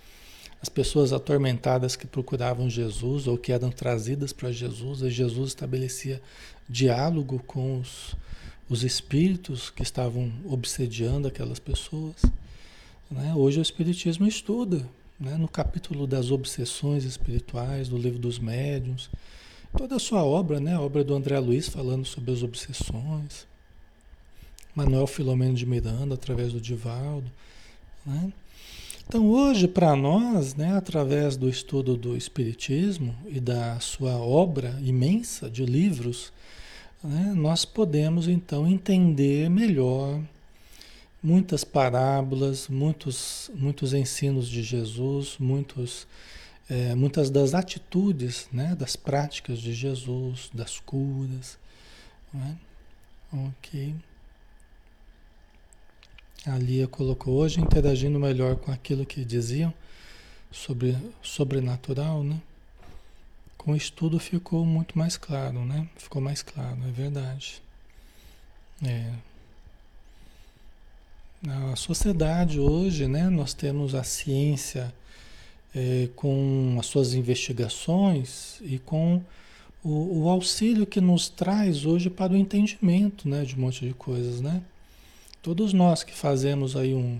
as 0.61 0.69
pessoas 0.69 1.11
atormentadas 1.11 1.95
que 1.95 2.05
procuravam 2.05 2.69
Jesus 2.69 3.27
ou 3.27 3.35
que 3.37 3.51
eram 3.51 3.71
trazidas 3.71 4.31
para 4.31 4.51
Jesus, 4.51 5.01
e 5.01 5.09
Jesus 5.09 5.49
estabelecia 5.49 6.21
diálogo 6.69 7.41
com 7.47 7.79
os, 7.79 8.15
os 8.69 8.83
espíritos 8.83 9.71
que 9.71 9.81
estavam 9.81 10.31
obsediando 10.45 11.27
aquelas 11.27 11.57
pessoas. 11.57 12.15
Né? 13.11 13.33
Hoje 13.35 13.59
o 13.59 13.61
Espiritismo 13.61 14.25
estuda, 14.25 14.87
né? 15.19 15.35
no 15.35 15.47
capítulo 15.47 16.07
das 16.07 16.31
obsessões 16.31 17.03
espirituais, 17.03 17.89
do 17.89 17.97
livro 17.97 18.17
dos 18.17 18.39
médiuns, 18.39 19.09
toda 19.77 19.97
a 19.97 19.99
sua 19.99 20.23
obra, 20.23 20.61
né? 20.61 20.75
a 20.75 20.81
obra 20.81 21.03
do 21.03 21.13
André 21.13 21.37
Luiz 21.39 21.67
falando 21.67 22.05
sobre 22.05 22.31
as 22.31 22.41
obsessões, 22.41 23.45
Manuel 24.73 25.05
Filomeno 25.05 25.53
de 25.53 25.65
Miranda, 25.65 26.15
através 26.15 26.53
do 26.53 26.61
Divaldo. 26.61 27.29
Né? 28.05 28.31
Então, 29.05 29.29
hoje, 29.29 29.67
para 29.67 29.93
nós, 29.93 30.55
né, 30.55 30.77
através 30.77 31.35
do 31.35 31.49
estudo 31.49 31.97
do 31.97 32.15
Espiritismo 32.15 33.13
e 33.27 33.41
da 33.41 33.77
sua 33.81 34.15
obra 34.15 34.79
imensa 34.81 35.49
de 35.49 35.65
livros, 35.65 36.31
né, 37.03 37.33
nós 37.35 37.65
podemos 37.65 38.29
então 38.29 38.65
entender 38.65 39.49
melhor 39.49 40.21
muitas 41.21 41.63
parábolas, 41.63 42.67
muitos, 42.67 43.51
muitos 43.53 43.93
ensinos 43.93 44.49
de 44.49 44.63
Jesus, 44.63 45.37
muitos, 45.39 46.07
é, 46.69 46.95
muitas 46.95 47.29
das 47.29 47.53
atitudes, 47.53 48.47
né, 48.51 48.75
das 48.75 48.95
práticas 48.95 49.59
de 49.59 49.73
Jesus, 49.73 50.49
das 50.53 50.79
curas. 50.79 51.57
Né? 52.33 52.57
Ok. 53.31 53.95
A 56.45 56.57
Lia 56.57 56.87
colocou 56.87 57.35
hoje 57.35 57.61
interagindo 57.61 58.19
melhor 58.19 58.55
com 58.55 58.71
aquilo 58.71 59.05
que 59.05 59.23
diziam 59.23 59.71
sobre 60.51 60.97
sobrenatural, 61.21 62.23
né? 62.23 62.41
Com 63.57 63.73
o 63.73 63.75
estudo 63.75 64.19
ficou 64.19 64.65
muito 64.65 64.97
mais 64.97 65.17
claro, 65.17 65.63
né? 65.63 65.87
Ficou 65.95 66.19
mais 66.19 66.41
claro, 66.41 66.79
é 66.83 66.91
verdade. 66.91 67.61
É. 68.83 69.13
Na 71.41 71.75
sociedade 71.75 72.59
hoje, 72.59 73.07
né, 73.07 73.27
nós 73.27 73.51
temos 73.51 73.95
a 73.95 74.03
ciência 74.03 74.93
é, 75.73 76.07
com 76.15 76.77
as 76.79 76.85
suas 76.85 77.15
investigações 77.15 78.61
e 78.61 78.77
com 78.77 79.19
o, 79.83 80.21
o, 80.21 80.29
auxílio 80.29 80.85
que 80.85 81.01
nos 81.01 81.29
traz 81.29 81.83
hoje 81.83 82.11
para 82.11 82.33
o 82.33 82.37
entendimento 82.37 83.27
né, 83.27 83.43
de 83.43 83.55
um 83.55 83.61
monte 83.61 83.87
de 83.87 83.93
coisas. 83.95 84.39
Né? 84.39 84.61
Todos 85.41 85.73
nós 85.73 86.03
que 86.03 86.13
fazemos 86.13 86.75
aí 86.75 86.93
um, 86.93 87.19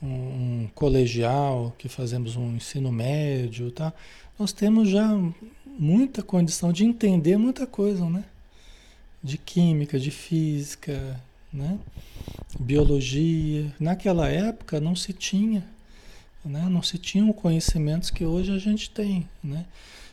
um, 0.00 0.06
um 0.06 0.70
colegial, 0.72 1.74
que 1.76 1.88
fazemos 1.88 2.36
um 2.36 2.54
ensino 2.54 2.92
médio, 2.92 3.72
tá? 3.72 3.92
nós 4.38 4.52
temos 4.52 4.88
já 4.88 5.08
muita 5.66 6.22
condição 6.22 6.72
de 6.72 6.84
entender 6.84 7.36
muita 7.36 7.66
coisa, 7.66 8.08
né? 8.08 8.24
De 9.20 9.36
química, 9.36 9.98
de 9.98 10.12
física, 10.12 11.20
né? 11.52 11.78
Biologia. 12.58 13.74
Naquela 13.78 14.28
época 14.28 14.80
não 14.80 14.94
se 14.94 15.12
tinha, 15.12 15.64
né? 16.44 16.66
Não 16.68 16.82
se 16.82 16.98
tinham 16.98 17.32
conhecimentos 17.32 18.10
que 18.10 18.24
hoje 18.24 18.52
a 18.52 18.58
gente 18.58 18.90
tem, 18.90 19.28
né? 19.42 19.66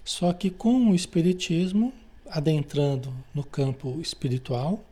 Só 0.04 0.32
que 0.34 0.50
com 0.50 0.92
o 0.92 0.96
espiritismo 0.96 1.94
adentrando 2.30 3.14
no 3.34 3.44
campo 3.44 4.00
espiritual, 4.02 4.84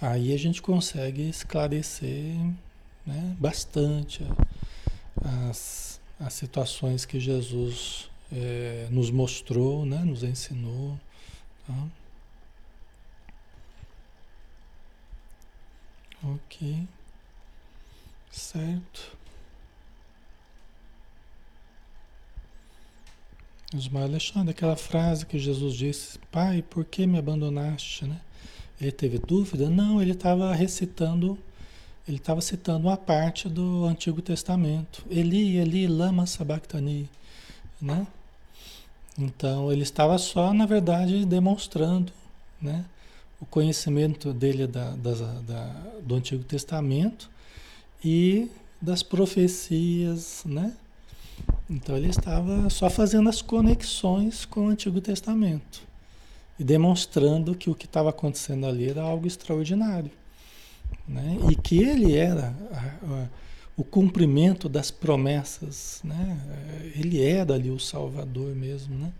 aí 0.00 0.32
a 0.32 0.38
gente 0.38 0.60
consegue 0.62 1.28
esclarecer 1.28 2.34
né, 3.06 3.36
bastante 3.38 4.26
as, 5.48 6.00
as 6.18 6.32
situações 6.34 7.04
que 7.04 7.20
Jesus 7.20 8.10
é, 8.32 8.88
nos 8.90 9.10
mostrou, 9.10 9.86
né, 9.86 9.98
nos 9.98 10.22
ensinou. 10.22 10.98
Tá? 11.66 11.74
Ok. 16.34 16.86
Certo. 18.30 19.16
Osmar 23.74 24.04
Alexandre, 24.04 24.50
aquela 24.50 24.76
frase 24.76 25.26
que 25.26 25.38
Jesus 25.38 25.74
disse, 25.74 26.18
Pai, 26.30 26.62
por 26.62 26.84
que 26.84 27.06
me 27.06 27.18
abandonaste? 27.18 28.04
Né? 28.04 28.20
Ele 28.80 28.92
teve 28.92 29.18
dúvida? 29.18 29.68
Não, 29.68 30.00
ele 30.00 30.12
estava 30.12 30.54
recitando, 30.54 31.38
ele 32.06 32.16
estava 32.16 32.40
citando 32.40 32.86
uma 32.88 32.96
parte 32.96 33.48
do 33.48 33.84
Antigo 33.84 34.22
Testamento. 34.22 35.04
Eli, 35.10 35.56
Eli, 35.56 35.86
lama 35.86 36.26
sabachthani. 36.26 37.08
Né? 37.80 38.06
Então 39.18 39.72
ele 39.72 39.82
estava 39.82 40.18
só, 40.18 40.52
na 40.52 40.66
verdade, 40.66 41.24
demonstrando 41.24 42.12
né, 42.60 42.84
o 43.40 43.46
conhecimento 43.46 44.32
dele 44.32 44.66
da, 44.66 44.90
da, 44.90 45.12
da, 45.12 45.64
do 46.02 46.14
Antigo 46.14 46.42
Testamento 46.44 47.30
e 48.04 48.50
das 48.80 49.02
profecias, 49.02 50.42
né? 50.44 50.72
Então 51.68 51.96
ele 51.96 52.08
estava 52.08 52.70
só 52.70 52.88
fazendo 52.88 53.28
as 53.28 53.42
conexões 53.42 54.44
com 54.44 54.66
o 54.66 54.68
Antigo 54.68 55.00
Testamento 55.00 55.82
e 56.58 56.64
demonstrando 56.64 57.54
que 57.54 57.68
o 57.68 57.74
que 57.74 57.84
estava 57.84 58.10
acontecendo 58.10 58.66
ali 58.66 58.88
era 58.88 59.02
algo 59.02 59.26
extraordinário, 59.26 60.10
né? 61.06 61.38
E 61.50 61.56
que 61.56 61.78
ele 61.78 62.16
era 62.16 62.54
a, 62.72 63.14
a, 63.14 63.28
o 63.76 63.84
cumprimento 63.84 64.68
das 64.68 64.90
promessas, 64.90 66.00
né? 66.02 66.38
Ele 66.94 67.22
era 67.22 67.54
ali 67.54 67.70
o 67.70 67.78
Salvador 67.78 68.54
mesmo, 68.54 68.96
né? 68.96 69.12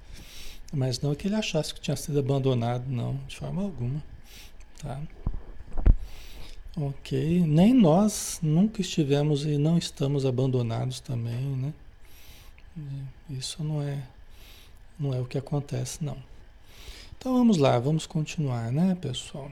Mas 0.73 1.01
não 1.01 1.15
que 1.15 1.29
ele 1.29 1.37
achasse 1.37 1.73
que 1.73 1.81
tinha 1.81 1.97
sido 1.97 2.19
abandonado, 2.19 2.85
não, 2.89 3.19
de 3.27 3.37
forma 3.37 3.63
alguma, 3.63 4.03
tá? 4.79 5.01
Ok, 6.77 7.41
nem 7.47 7.73
nós 7.73 8.39
nunca 8.43 8.81
estivemos 8.81 9.47
e 9.47 9.57
não 9.57 9.79
estamos 9.79 10.27
abandonados 10.27 11.01
também, 11.01 11.57
né? 11.57 11.73
Isso 13.31 13.65
não 13.65 13.81
é, 13.81 14.03
não 14.99 15.15
é 15.15 15.21
o 15.21 15.25
que 15.25 15.39
acontece, 15.39 16.05
não. 16.05 16.19
Então 17.17 17.33
vamos 17.33 17.57
lá, 17.57 17.79
vamos 17.79 18.07
continuar, 18.07 18.71
né, 18.71 18.95
pessoal? 19.01 19.51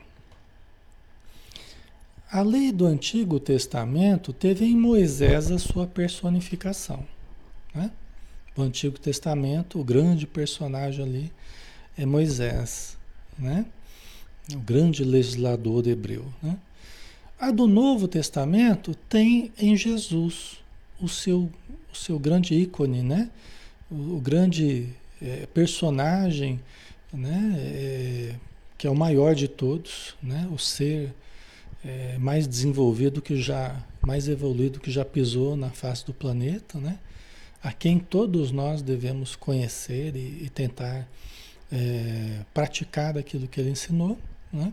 A 2.31 2.43
lei 2.43 2.73
do 2.73 2.85
Antigo 2.85 3.39
Testamento 3.39 4.33
teve 4.33 4.65
em 4.65 4.77
Moisés 4.77 5.51
a 5.51 5.59
sua 5.59 5.87
personificação. 5.87 7.07
Né? 7.75 7.91
O 8.57 8.63
Antigo 8.63 8.99
Testamento, 8.99 9.81
o 9.81 9.85
grande 9.85 10.27
personagem 10.27 11.05
ali 11.05 11.33
é 11.97 12.07
Moisés, 12.07 12.97
né? 13.39 13.67
o 14.53 14.59
grande 14.59 15.03
legislador 15.05 15.87
hebreu. 15.89 16.25
Né? 16.43 16.57
A 17.39 17.51
do 17.51 17.67
Novo 17.67 18.07
Testamento 18.07 18.95
tem 19.09 19.53
em 19.59 19.77
Jesus 19.77 20.59
o 21.01 21.09
seu, 21.09 21.51
o 21.93 21.97
seu 21.97 22.19
grande 22.19 22.55
ícone, 22.55 23.03
né? 23.03 23.31
o, 23.91 24.17
o 24.17 24.21
grande 24.21 24.89
é, 25.21 25.47
personagem 25.47 26.61
né? 27.15 27.55
É, 27.59 28.35
que 28.77 28.87
é 28.87 28.91
o 28.91 28.95
maior 28.95 29.35
de 29.35 29.49
todos, 29.49 30.15
né? 30.23 30.49
o 30.53 30.59
ser 30.59 31.15
é, 31.85 32.19
mais 32.19 32.47
desenvolvido 32.47 33.23
que 33.23 33.41
já, 33.41 33.81
mais 34.05 34.29
evoluído 34.29 34.81
que 34.81 34.91
já 34.91 35.05
pisou 35.05 35.57
na 35.57 35.71
face 35.71 36.05
do 36.05 36.13
planeta, 36.13 36.79
né? 36.79 36.99
A 37.65 37.73
quem 37.73 37.99
todos 37.99 38.53
nós 38.53 38.81
devemos 38.83 39.35
conhecer 39.35 40.15
e, 40.15 40.45
e 40.45 40.51
tentar 40.51 41.09
é, 41.73 42.45
praticar 42.53 43.19
aquilo 43.19 43.49
que 43.49 43.61
ele 43.61 43.71
ensinou, 43.71 44.17
né? 44.53 44.73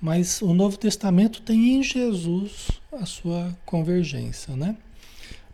Mas 0.00 0.42
o 0.42 0.52
Novo 0.52 0.76
Testamento 0.76 1.40
tem 1.42 1.76
em 1.76 1.82
Jesus 1.82 2.72
a 2.92 3.06
sua 3.06 3.56
convergência, 3.64 4.56
né? 4.56 4.76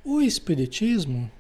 O 0.03 0.23
Espiritismo 0.23 1.31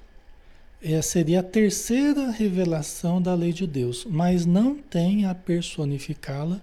é, 0.83 1.01
seria 1.01 1.40
a 1.40 1.42
terceira 1.42 2.31
revelação 2.31 3.21
da 3.21 3.35
lei 3.35 3.53
de 3.53 3.66
Deus, 3.66 4.05
mas 4.05 4.44
não 4.44 4.77
tem 4.77 5.25
a 5.25 5.35
personificá-la 5.35 6.61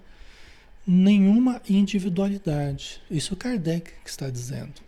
nenhuma 0.85 1.59
individualidade. 1.67 3.01
Isso 3.09 3.35
Kardec 3.35 3.91
que 4.03 4.09
está 4.09 4.29
dizendo. 4.29 4.85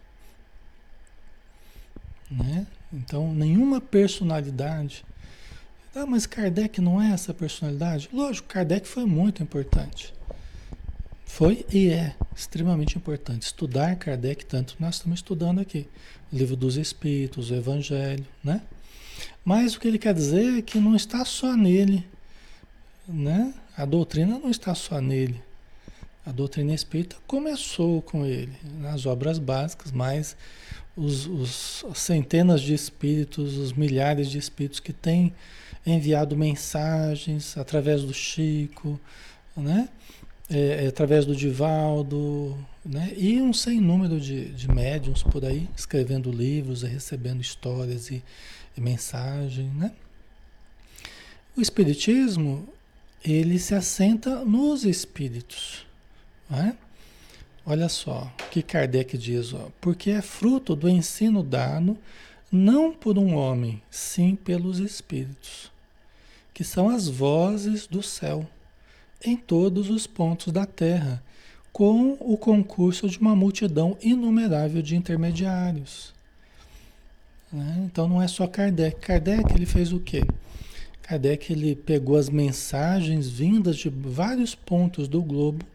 Né? 2.29 2.67
Então, 2.97 3.31
nenhuma 3.31 3.79
personalidade. 3.79 5.05
Ah, 5.95 6.05
mas 6.05 6.25
Kardec 6.25 6.81
não 6.81 7.01
é 7.01 7.11
essa 7.11 7.33
personalidade? 7.33 8.09
Lógico, 8.11 8.47
Kardec 8.47 8.87
foi 8.87 9.05
muito 9.05 9.43
importante. 9.43 10.13
Foi 11.25 11.65
e 11.71 11.89
é 11.89 12.15
extremamente 12.35 12.97
importante. 12.97 13.43
Estudar 13.43 13.95
Kardec, 13.95 14.45
tanto 14.45 14.75
nós 14.79 14.95
estamos 14.95 15.19
estudando 15.19 15.59
aqui. 15.59 15.87
O 16.31 16.35
livro 16.35 16.55
dos 16.55 16.75
Espíritos, 16.75 17.51
o 17.51 17.55
Evangelho, 17.55 18.25
né? 18.43 18.61
Mas 19.45 19.75
o 19.75 19.79
que 19.79 19.87
ele 19.87 19.99
quer 19.99 20.13
dizer 20.13 20.57
é 20.57 20.61
que 20.61 20.79
não 20.79 20.95
está 20.95 21.23
só 21.23 21.55
nele, 21.55 22.05
né? 23.07 23.53
A 23.75 23.85
doutrina 23.85 24.39
não 24.39 24.49
está 24.49 24.73
só 24.73 24.99
nele. 24.99 25.41
A 26.25 26.31
doutrina 26.31 26.73
espírita 26.73 27.15
começou 27.25 28.01
com 28.01 28.25
ele, 28.25 28.51
nas 28.79 29.05
obras 29.05 29.39
básicas, 29.39 29.91
mas 29.91 30.35
os, 30.97 31.27
os 31.27 31.85
centenas 31.93 32.61
de 32.61 32.73
espíritos, 32.73 33.55
os 33.55 33.71
milhares 33.71 34.29
de 34.29 34.39
espíritos 34.39 34.79
que 34.79 34.91
têm 34.91 35.33
enviado 35.85 36.35
mensagens 36.35 37.57
através 37.57 38.01
do 38.01 38.13
Chico, 38.13 38.99
né? 39.55 39.87
É, 40.49 40.85
é, 40.85 40.87
através 40.87 41.25
do 41.25 41.35
Divaldo, 41.35 42.57
né? 42.85 43.11
e 43.17 43.41
um 43.41 43.51
sem 43.51 43.81
número 43.81 44.17
de, 44.17 44.45
de 44.45 44.71
médiums 44.71 45.21
por 45.21 45.43
aí, 45.43 45.67
escrevendo 45.75 46.31
livros 46.31 46.83
e 46.83 46.87
recebendo 46.87 47.41
histórias 47.41 48.09
e, 48.09 48.23
e 48.77 48.79
mensagens. 48.79 49.73
Né? 49.75 49.91
O 51.53 51.59
Espiritismo, 51.59 52.65
ele 53.25 53.59
se 53.59 53.75
assenta 53.75 54.45
nos 54.45 54.85
espíritos. 54.85 55.85
É? 56.49 56.86
Olha 57.69 57.89
só 57.89 58.31
o 58.39 58.49
que 58.49 58.61
Kardec 58.61 59.17
diz, 59.17 59.53
ó, 59.53 59.67
porque 59.81 60.09
é 60.09 60.21
fruto 60.21 60.73
do 60.73 60.87
ensino 60.87 61.43
dado 61.43 61.97
não 62.49 62.93
por 62.93 63.17
um 63.17 63.35
homem, 63.35 63.81
sim 63.91 64.37
pelos 64.37 64.79
espíritos, 64.79 65.69
que 66.53 66.63
são 66.63 66.87
as 66.87 67.09
vozes 67.09 67.85
do 67.85 68.01
céu, 68.01 68.47
em 69.21 69.35
todos 69.35 69.89
os 69.89 70.07
pontos 70.07 70.53
da 70.53 70.65
terra, 70.65 71.21
com 71.73 72.13
o 72.21 72.37
concurso 72.37 73.09
de 73.09 73.19
uma 73.19 73.35
multidão 73.35 73.97
inumerável 74.01 74.81
de 74.81 74.95
intermediários. 74.95 76.13
Né? 77.51 77.83
Então 77.85 78.07
não 78.07 78.21
é 78.21 78.29
só 78.29 78.47
Kardec. 78.47 79.01
Kardec 79.01 79.53
ele 79.53 79.65
fez 79.65 79.91
o 79.91 79.99
quê? 79.99 80.23
Kardec 81.01 81.51
ele 81.51 81.75
pegou 81.75 82.15
as 82.15 82.29
mensagens 82.29 83.27
vindas 83.27 83.75
de 83.75 83.89
vários 83.89 84.55
pontos 84.55 85.09
do 85.09 85.21
globo 85.21 85.65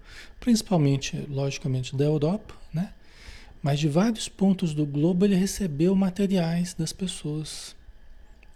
principalmente, 0.43 1.17
logicamente, 1.31 1.95
da 1.97 2.05
Europa, 2.05 2.55
né? 2.75 2.93
Mas 3.63 3.79
de 3.79 3.89
vários 3.89 4.29
pontos 4.29 4.75
do 4.75 4.85
globo 4.85 5.25
ele 5.25 5.37
recebeu 5.37 5.95
materiais 5.95 6.75
das 6.75 6.93
pessoas, 6.93 7.77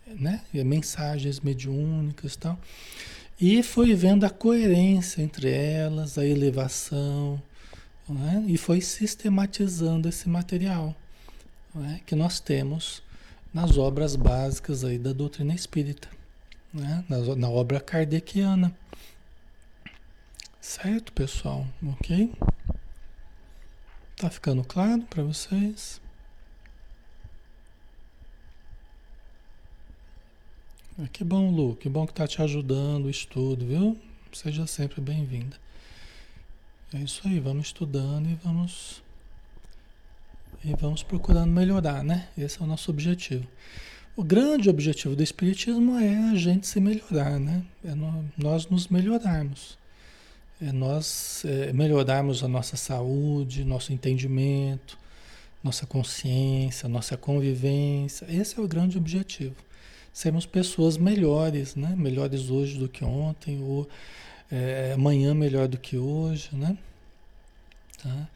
né? 0.04 0.42
Mensagens 0.52 1.38
mediúnicas 1.38 2.34
e 2.34 2.38
tal. 2.38 2.58
E 3.40 3.62
foi 3.62 3.94
vendo 3.94 4.24
a 4.24 4.30
coerência 4.30 5.22
entre 5.22 5.48
elas, 5.48 6.18
a 6.18 6.26
elevação, 6.26 7.40
né? 8.08 8.42
e 8.46 8.56
foi 8.56 8.80
sistematizando 8.80 10.08
esse 10.08 10.28
material 10.28 10.94
né? 11.74 12.00
que 12.06 12.14
nós 12.14 12.40
temos 12.40 13.02
nas 13.52 13.76
obras 13.76 14.16
básicas 14.16 14.84
aí 14.84 14.98
da 14.98 15.12
doutrina 15.12 15.54
espírita, 15.54 16.08
né? 16.72 17.04
na, 17.08 17.36
na 17.36 17.50
obra 17.50 17.78
kardeciana. 17.78 18.74
Certo, 20.68 21.12
pessoal? 21.12 21.64
Ok? 21.92 22.34
Tá 24.16 24.28
ficando 24.28 24.64
claro 24.64 25.02
para 25.02 25.22
vocês? 25.22 26.00
Ah, 30.98 31.06
que 31.12 31.22
bom, 31.22 31.52
Lu, 31.52 31.76
que 31.76 31.88
bom 31.88 32.04
que 32.04 32.12
tá 32.12 32.26
te 32.26 32.42
ajudando 32.42 33.04
o 33.04 33.10
estudo, 33.10 33.64
viu? 33.64 33.96
Seja 34.32 34.66
sempre 34.66 35.00
bem-vinda. 35.00 35.56
É 36.92 36.98
isso 36.98 37.22
aí, 37.26 37.38
vamos 37.38 37.68
estudando 37.68 38.28
e 38.28 38.34
vamos 38.34 39.04
e 40.64 40.74
vamos 40.74 41.04
procurando 41.04 41.52
melhorar, 41.52 42.02
né? 42.02 42.28
Esse 42.36 42.60
é 42.60 42.64
o 42.64 42.66
nosso 42.66 42.90
objetivo. 42.90 43.46
O 44.16 44.24
grande 44.24 44.68
objetivo 44.68 45.14
do 45.14 45.22
Espiritismo 45.22 45.96
é 45.96 46.32
a 46.32 46.34
gente 46.34 46.66
se 46.66 46.80
melhorar, 46.80 47.38
né? 47.38 47.64
É 47.84 47.94
nós 48.36 48.66
nos 48.66 48.88
melhorarmos. 48.88 49.78
É 50.60 50.72
nós 50.72 51.44
é, 51.44 51.72
melhorarmos 51.72 52.42
a 52.42 52.48
nossa 52.48 52.76
saúde, 52.76 53.64
nosso 53.64 53.92
entendimento, 53.92 54.98
nossa 55.62 55.86
consciência, 55.86 56.88
nossa 56.88 57.16
convivência. 57.16 58.26
Esse 58.28 58.58
é 58.58 58.62
o 58.62 58.68
grande 58.68 58.96
objetivo 58.96 59.66
sermos 60.16 60.46
pessoas 60.46 60.96
melhores, 60.96 61.76
né? 61.76 61.94
Melhores 61.94 62.48
hoje 62.48 62.78
do 62.78 62.88
que 62.88 63.04
ontem, 63.04 63.62
ou 63.62 63.86
é, 64.50 64.92
amanhã 64.94 65.34
melhor 65.34 65.68
do 65.68 65.76
que 65.76 65.98
hoje, 65.98 66.48
né? 66.54 66.74
Tá? 68.02 68.26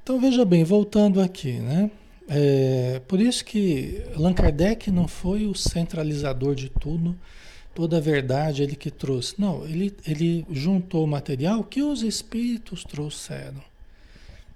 Então 0.00 0.20
veja 0.20 0.44
bem, 0.44 0.62
voltando 0.62 1.20
aqui, 1.20 1.54
né? 1.54 1.90
É, 2.28 3.02
por 3.08 3.20
isso 3.20 3.44
que 3.44 4.04
Allan 4.14 4.32
Kardec 4.32 4.88
não 4.92 5.08
foi 5.08 5.48
o 5.48 5.54
centralizador 5.54 6.54
de 6.54 6.68
tudo, 6.68 7.18
toda 7.74 7.96
a 7.98 8.00
verdade 8.00 8.62
ele 8.62 8.76
que 8.76 8.90
trouxe. 8.90 9.34
Não, 9.38 9.64
ele, 9.64 9.94
ele 10.06 10.46
juntou 10.50 11.04
o 11.04 11.08
material 11.08 11.62
que 11.64 11.82
os 11.82 12.02
espíritos 12.02 12.84
trouxeram. 12.84 13.62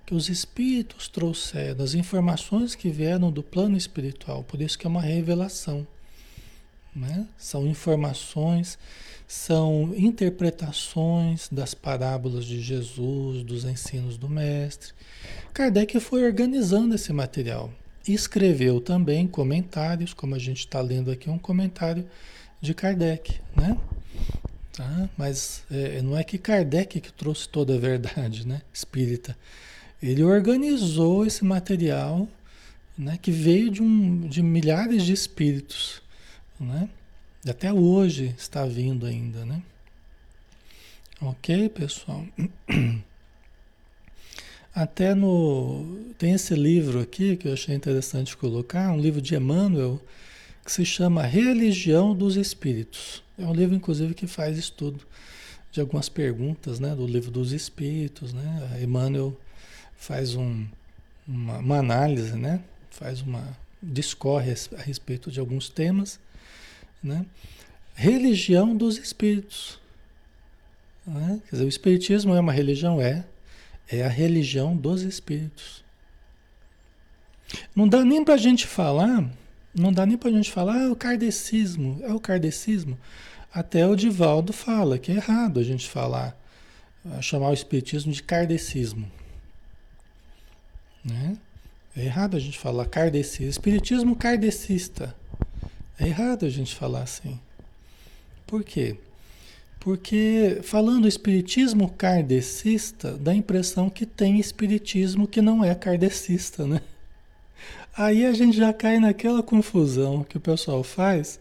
Que 0.06 0.14
os 0.14 0.28
espíritos 0.28 1.08
trouxeram, 1.08 1.82
as 1.82 1.94
informações 1.94 2.74
que 2.74 2.90
vieram 2.90 3.30
do 3.30 3.42
plano 3.42 3.76
espiritual. 3.76 4.42
Por 4.44 4.60
isso 4.60 4.78
que 4.78 4.86
é 4.86 4.90
uma 4.90 5.00
revelação. 5.00 5.86
Né? 6.94 7.26
São 7.38 7.66
informações, 7.66 8.78
são 9.26 9.92
interpretações 9.96 11.48
das 11.50 11.74
parábolas 11.74 12.44
de 12.44 12.60
Jesus, 12.60 13.42
dos 13.42 13.64
ensinos 13.64 14.16
do 14.16 14.28
Mestre. 14.28 14.92
Kardec 15.52 15.98
foi 16.00 16.24
organizando 16.24 16.94
esse 16.94 17.12
material. 17.12 17.72
Escreveu 18.06 18.82
também 18.82 19.26
comentários, 19.26 20.12
como 20.12 20.34
a 20.34 20.38
gente 20.38 20.58
está 20.58 20.80
lendo 20.82 21.10
aqui, 21.10 21.30
um 21.30 21.38
comentário 21.38 22.04
de 22.60 22.74
Kardec, 22.74 23.40
né? 23.56 23.76
Tá? 24.72 25.08
Mas 25.16 25.64
é, 25.70 26.02
não 26.02 26.16
é 26.16 26.24
que 26.24 26.36
Kardec 26.38 27.00
que 27.00 27.12
trouxe 27.12 27.48
toda 27.48 27.74
a 27.74 27.78
verdade, 27.78 28.46
né? 28.46 28.62
Espírita. 28.72 29.36
Ele 30.02 30.22
organizou 30.22 31.24
esse 31.24 31.44
material, 31.44 32.28
né? 32.96 33.18
Que 33.20 33.30
veio 33.30 33.70
de, 33.70 33.82
um, 33.82 34.26
de 34.26 34.42
milhares 34.42 35.04
de 35.04 35.12
espíritos, 35.12 36.02
né? 36.58 36.88
Até 37.48 37.72
hoje 37.72 38.34
está 38.38 38.64
vindo 38.64 39.06
ainda, 39.06 39.44
né? 39.44 39.62
Ok, 41.20 41.68
pessoal? 41.68 42.26
Até 44.74 45.14
no. 45.14 46.12
Tem 46.18 46.32
esse 46.32 46.54
livro 46.54 47.00
aqui 47.00 47.36
que 47.36 47.46
eu 47.46 47.52
achei 47.52 47.74
interessante 47.74 48.36
colocar, 48.36 48.90
um 48.90 48.98
livro 48.98 49.22
de 49.22 49.36
Emmanuel, 49.36 50.02
que 50.64 50.72
se 50.72 50.84
chama 50.84 51.22
Religião 51.22 52.14
dos 52.14 52.36
Espíritos. 52.36 53.22
É 53.38 53.44
um 53.44 53.52
livro, 53.52 53.74
inclusive, 53.74 54.14
que 54.14 54.26
faz 54.26 54.56
estudo 54.56 55.00
de 55.70 55.80
algumas 55.80 56.08
perguntas 56.08 56.80
né, 56.80 56.94
do 56.94 57.06
livro 57.06 57.30
dos 57.30 57.52
Espíritos. 57.52 58.32
Né? 58.32 58.70
A 58.72 58.80
Emmanuel 58.80 59.36
faz 59.96 60.34
um, 60.34 60.66
uma, 61.26 61.58
uma 61.58 61.78
análise, 61.78 62.36
né? 62.36 62.60
faz 62.90 63.20
uma. 63.20 63.56
discorre 63.82 64.52
a 64.76 64.80
respeito 64.80 65.30
de 65.30 65.40
alguns 65.40 65.68
temas 65.68 66.18
né? 67.04 67.26
Religião 67.94 68.74
dos 68.74 68.96
espíritos. 68.96 69.78
Né? 71.06 71.40
Quer 71.44 71.56
dizer, 71.56 71.64
o 71.64 71.68
espiritismo 71.68 72.34
é 72.34 72.40
uma 72.40 72.52
religião? 72.52 73.00
É. 73.00 73.24
É 73.86 74.02
a 74.02 74.08
religião 74.08 74.74
dos 74.74 75.02
espíritos. 75.02 75.84
Não 77.76 77.86
dá 77.86 78.02
nem 78.04 78.24
para 78.24 78.34
a 78.34 78.38
gente 78.38 78.66
falar, 78.66 79.30
não 79.74 79.92
dá 79.92 80.06
nem 80.06 80.16
para 80.16 80.30
a 80.30 80.32
gente 80.32 80.52
falar, 80.52 80.84
ah, 80.84 80.92
o 80.92 80.96
kardecismo, 80.96 81.98
é 82.02 82.12
o 82.12 82.20
kardecismo. 82.20 82.98
Até 83.52 83.86
o 83.86 83.96
Divaldo 83.96 84.52
fala 84.52 84.98
que 84.98 85.12
é 85.12 85.16
errado 85.16 85.60
a 85.60 85.62
gente 85.62 85.88
falar, 85.88 86.36
chamar 87.20 87.50
o 87.50 87.54
espiritismo 87.54 88.12
de 88.12 88.22
kardecismo. 88.22 89.10
Né? 91.04 91.36
É 91.96 92.04
errado 92.04 92.36
a 92.36 92.40
gente 92.40 92.58
falar 92.58 92.86
kardecismo. 92.86 93.50
Espiritismo 93.50 94.16
kardecista. 94.16 95.14
É 95.98 96.06
errado 96.08 96.44
a 96.44 96.50
gente 96.50 96.74
falar 96.74 97.02
assim. 97.02 97.38
Por 98.46 98.64
quê? 98.64 98.96
Porque 99.78 100.60
falando 100.62 101.06
espiritismo 101.06 101.90
kardecista, 101.90 103.12
dá 103.12 103.32
a 103.32 103.36
impressão 103.36 103.90
que 103.90 104.06
tem 104.06 104.40
espiritismo 104.40 105.28
que 105.28 105.42
não 105.42 105.62
é 105.62 105.74
kardecista, 105.74 106.66
né? 106.66 106.80
Aí 107.96 108.24
a 108.24 108.32
gente 108.32 108.56
já 108.56 108.72
cai 108.72 108.98
naquela 108.98 109.42
confusão 109.42 110.24
que 110.24 110.36
o 110.36 110.40
pessoal 110.40 110.82
faz, 110.82 111.38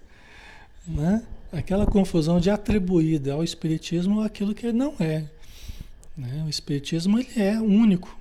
né? 0.87 1.23
Aquela 1.51 1.85
confusão 1.85 2.39
de 2.39 2.49
atribuir 2.49 3.29
ao 3.29 3.43
espiritismo 3.43 4.21
aquilo 4.21 4.53
que 4.53 4.71
não 4.71 4.95
é. 4.99 5.25
Né? 6.15 6.43
O 6.45 6.49
espiritismo 6.49 7.19
ele 7.19 7.31
é 7.35 7.59
único. 7.59 8.17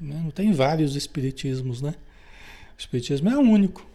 Né? 0.00 0.20
Não 0.22 0.30
tem 0.30 0.52
vários 0.52 0.96
espiritismos, 0.96 1.82
né? 1.82 1.94
O 2.76 2.80
espiritismo 2.80 3.28
é 3.28 3.36
único. 3.36 3.86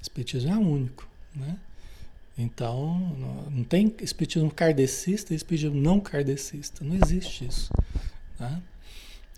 Espiritismo 0.00 0.52
é 0.52 0.56
único, 0.56 1.08
né? 1.34 1.56
Então, 2.36 2.98
não 3.50 3.62
tem 3.62 3.94
espiritismo 4.00 4.50
kardecista 4.50 5.32
e 5.32 5.36
espiritismo 5.36 5.80
não 5.80 6.00
kardecista. 6.00 6.84
Não 6.84 6.96
existe 6.96 7.46
isso. 7.46 7.72
Tá? 8.36 8.60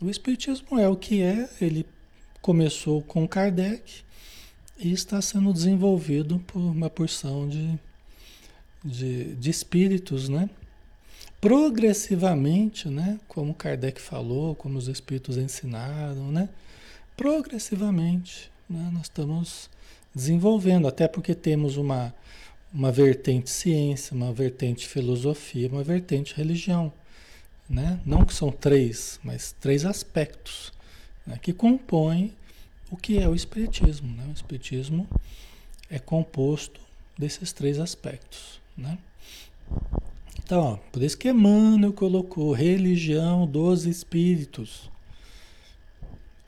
O 0.00 0.10
espiritismo 0.10 0.78
é 0.78 0.86
o 0.86 0.94
que 0.94 1.22
é, 1.22 1.48
ele 1.58 1.86
começou 2.42 3.00
com 3.00 3.26
Kardec 3.26 4.02
e 4.78 4.92
está 4.92 5.22
sendo 5.22 5.50
desenvolvido 5.54 6.38
por 6.46 6.58
uma 6.60 6.90
porção 6.90 7.48
de, 7.48 7.78
de, 8.84 9.34
de 9.36 9.50
espíritos, 9.50 10.28
né? 10.28 10.50
Progressivamente, 11.40 12.90
né? 12.90 13.18
Como 13.26 13.54
Kardec 13.54 13.98
falou, 13.98 14.54
como 14.54 14.76
os 14.76 14.86
espíritos 14.86 15.38
ensinaram, 15.38 16.30
né? 16.30 16.50
Progressivamente, 17.16 18.50
né? 18.68 18.90
nós 18.92 19.04
estamos 19.04 19.70
desenvolvendo, 20.14 20.86
até 20.86 21.08
porque 21.08 21.34
temos 21.34 21.78
uma, 21.78 22.14
uma 22.70 22.92
vertente 22.92 23.48
ciência, 23.48 24.14
uma 24.14 24.30
vertente 24.30 24.86
filosofia, 24.86 25.68
uma 25.68 25.82
vertente 25.82 26.34
religião. 26.34 26.92
Né? 27.68 28.00
Não 28.06 28.24
que 28.24 28.32
são 28.32 28.50
três, 28.50 29.18
mas 29.24 29.54
três 29.60 29.84
aspectos 29.84 30.72
né? 31.26 31.38
que 31.40 31.52
compõem 31.52 32.32
o 32.90 32.96
que 32.96 33.18
é 33.18 33.28
o 33.28 33.34
Espiritismo. 33.34 34.14
Né? 34.16 34.24
O 34.28 34.32
Espiritismo 34.32 35.08
é 35.90 35.98
composto 35.98 36.80
desses 37.18 37.52
três 37.52 37.78
aspectos. 37.78 38.60
Né? 38.76 38.98
Então, 40.38 40.60
ó, 40.60 40.76
por 40.92 41.02
isso 41.02 41.18
que 41.18 41.28
Emmanuel 41.28 41.92
colocou 41.92 42.52
religião 42.52 43.46
dos 43.46 43.84
espíritos. 43.84 44.90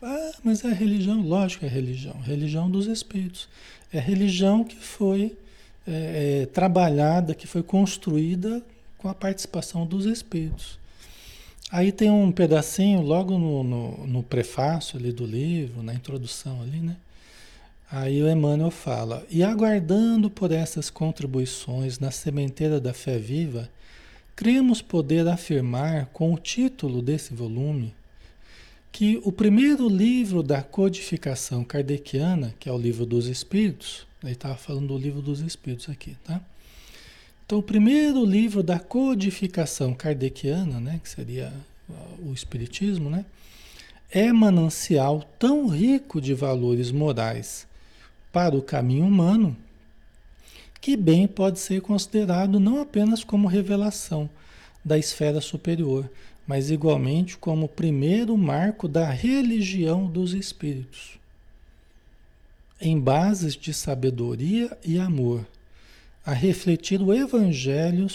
Ah, 0.01 0.33
mas 0.45 0.65
é 0.65 0.73
religião, 0.73 1.21
lógico 1.21 1.65
é 1.65 1.69
religião, 1.69 2.17
religião 2.21 2.71
dos 2.71 2.87
espíritos. 2.87 3.49
É 3.93 3.99
religião 3.99 4.63
que 4.63 4.77
foi 4.77 5.37
é, 5.87 6.43
é, 6.43 6.47
trabalhada, 6.47 7.35
que 7.35 7.47
foi 7.47 7.63
construída 7.63 8.63
com 8.97 9.09
a 9.09 9.15
participação 9.15 9.87
dos 9.87 10.05
espíritos. 10.05 10.79
Aí 11.71 11.93
tem 11.93 12.11
um 12.11 12.33
pedacinho 12.33 13.03
logo 13.03 13.39
no, 13.39 13.63
no, 13.63 14.07
no, 14.07 14.23
prefácio 14.23 14.99
ali 14.99 15.13
do 15.13 15.27
livro, 15.27 15.83
na 15.83 15.93
introdução 15.93 16.63
ali, 16.63 16.79
né? 16.81 16.97
Aí 17.91 18.23
o 18.23 18.29
Emmanuel 18.29 18.71
fala, 18.71 19.27
e 19.31 19.43
aguardando 19.43 20.31
por 20.31 20.53
essas 20.53 20.91
contribuições 20.91 21.99
na 21.99 22.11
sementeira 22.11 22.81
da 22.81 22.93
fé 22.93 23.19
viva, 23.19 23.69
cremos 24.37 24.83
poder 24.83 25.27
afirmar 25.27 26.07
com 26.07 26.33
o 26.33 26.39
título 26.39 27.03
desse 27.03 27.35
volume 27.35 27.95
que 28.93 29.21
o 29.25 29.31
primeiro 29.31 29.89
livro 29.89 30.43
da 30.43 30.63
codificação 30.63 31.65
kardeciana, 31.65 32.55
que 32.59 32.69
é 32.69 32.73
o 32.73 32.79
livro 32.79 33.07
dos 33.07 33.27
Espíritos, 33.27 34.07
ele 34.23 34.33
estava 34.33 34.57
falando 34.57 34.89
do 34.89 34.99
livro 34.99 35.23
dos 35.23 35.41
Espíritos 35.41 35.89
aqui, 35.89 36.17
tá? 36.25 36.41
Então, 37.49 37.61
o 37.61 37.63
primeiro 37.63 38.27
livro 38.27 38.63
da 38.63 38.79
codificação 38.79 39.95
kardeciana, 39.95 40.79
né, 40.79 41.01
que 41.03 41.09
seria 41.09 41.51
o 42.23 42.35
Espiritismo, 42.35 43.09
né? 43.09 43.25
É 44.11 44.31
manancial 44.35 45.27
tão 45.39 45.67
rico 45.67 46.21
de 46.21 46.35
valores 46.35 46.91
morais 46.91 47.67
para 48.31 48.55
o 48.55 48.61
caminho 48.61 49.07
humano 49.07 49.57
que 50.79 50.95
bem 50.95 51.27
pode 51.27 51.59
ser 51.59 51.81
considerado 51.81 52.61
não 52.61 52.83
apenas 52.83 53.25
como 53.25 53.49
revelação 53.49 54.29
da 54.85 54.99
esfera 54.99 55.41
superior, 55.41 56.07
mas 56.47 56.71
igualmente 56.71 57.39
como 57.39 57.65
o 57.65 57.71
primeiro 57.71 58.37
marco 58.37 58.87
da 58.87 59.09
religião 59.09 60.07
dos 60.07 60.35
espíritos, 60.35 61.19
em 62.79 63.01
bases 63.01 63.55
de 63.55 63.73
sabedoria 63.73 64.77
e 64.85 64.99
amor, 64.99 65.47
a 66.29 66.35
refletir 66.35 67.01
o 67.01 67.15
Evangelho 67.15 68.07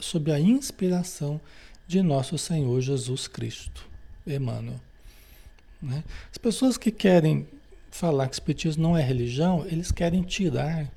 sob 0.00 0.32
a 0.32 0.40
inspiração 0.40 1.40
de 1.86 2.02
nosso 2.02 2.36
Senhor 2.36 2.80
Jesus 2.80 3.28
Cristo, 3.28 3.88
Emmanuel. 4.26 4.80
Né? 5.80 6.02
As 6.32 6.36
pessoas 6.36 6.76
que 6.76 6.90
querem 6.90 7.46
falar 7.88 8.26
que 8.26 8.32
o 8.32 8.34
Espiritismo 8.34 8.82
não 8.82 8.96
é 8.96 9.02
religião, 9.02 9.64
eles 9.70 9.92
querem 9.92 10.20
tirar 10.22 10.90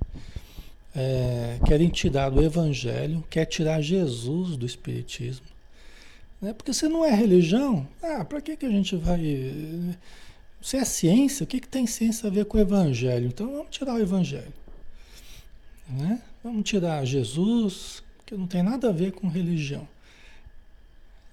é, 0.95 1.59
querem 1.63 1.89
tirar 1.89 2.33
o 2.33 2.41
Evangelho, 2.43 3.23
quer 3.29 3.45
tirar 3.45 3.79
Jesus 3.79 4.57
do 4.57 4.65
Espiritismo. 4.65 5.45
Né? 6.41 6.53
Porque 6.53 6.73
se 6.73 6.87
não 6.87 7.05
é 7.05 7.13
religião, 7.13 7.87
ah, 8.01 8.25
para 8.25 8.41
que, 8.41 8.57
que 8.57 8.65
a 8.65 8.71
gente 8.71 8.95
vai. 8.95 9.21
Se 10.59 10.77
é 10.77 10.83
ciência, 10.85 11.43
o 11.43 11.47
que, 11.47 11.59
que 11.59 11.67
tem 11.67 11.85
ciência 11.85 12.25
a 12.27 12.31
ver 12.31 12.45
com 12.45 12.57
o 12.57 12.61
Evangelho? 12.61 13.27
Então 13.27 13.51
vamos 13.51 13.67
tirar 13.69 13.93
o 13.93 13.99
Evangelho. 13.99 14.53
Né? 15.87 16.19
Vamos 16.43 16.69
tirar 16.69 17.05
Jesus, 17.05 18.03
que 18.25 18.35
não 18.35 18.45
tem 18.45 18.61
nada 18.61 18.89
a 18.89 18.91
ver 18.91 19.13
com 19.13 19.29
religião. 19.29 19.87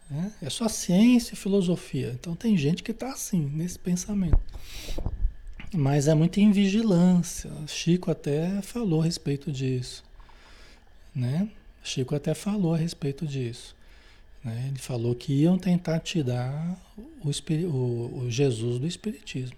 Né? 0.08 0.32
É 0.40 0.48
só 0.48 0.68
ciência 0.68 1.34
e 1.34 1.36
filosofia. 1.36 2.12
Então 2.18 2.36
tem 2.36 2.56
gente 2.56 2.82
que 2.82 2.92
está 2.92 3.10
assim, 3.10 3.50
nesse 3.52 3.78
pensamento. 3.78 4.38
Mas 5.74 6.06
é 6.06 6.14
muita 6.14 6.40
invigilância. 6.40 7.50
Chico 7.66 8.10
até 8.10 8.62
falou 8.62 9.00
a 9.00 9.04
respeito 9.04 9.50
disso. 9.50 10.04
Né? 11.14 11.48
Chico 11.82 12.14
até 12.14 12.32
falou 12.32 12.74
a 12.74 12.76
respeito 12.76 13.26
disso. 13.26 13.74
Né? 14.44 14.66
Ele 14.68 14.78
falou 14.78 15.14
que 15.14 15.32
iam 15.32 15.58
tentar 15.58 15.98
tirar 15.98 16.76
o, 16.96 17.30
o, 17.66 18.18
o 18.20 18.30
Jesus 18.30 18.78
do 18.78 18.86
Espiritismo. 18.86 19.56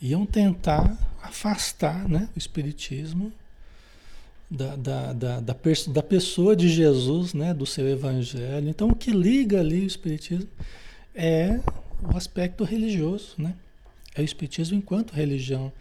Iam 0.00 0.26
tentar 0.26 0.96
afastar 1.22 2.08
né, 2.08 2.28
o 2.34 2.38
Espiritismo 2.38 3.32
da, 4.50 4.76
da, 4.76 5.12
da, 5.12 5.40
da, 5.40 5.54
da 5.88 6.02
pessoa 6.02 6.56
de 6.56 6.68
Jesus, 6.68 7.34
né, 7.34 7.52
do 7.52 7.66
seu 7.66 7.88
Evangelho. 7.88 8.68
Então, 8.68 8.88
o 8.88 8.96
que 8.96 9.10
liga 9.10 9.60
ali 9.60 9.80
o 9.80 9.86
Espiritismo 9.86 10.48
é 11.14 11.60
o 12.02 12.16
aspecto 12.16 12.64
religioso, 12.64 13.34
né? 13.36 13.54
É 14.14 14.20
o 14.20 14.24
Espiritismo 14.24 14.76
enquanto 14.76 15.12
religião. 15.12 15.72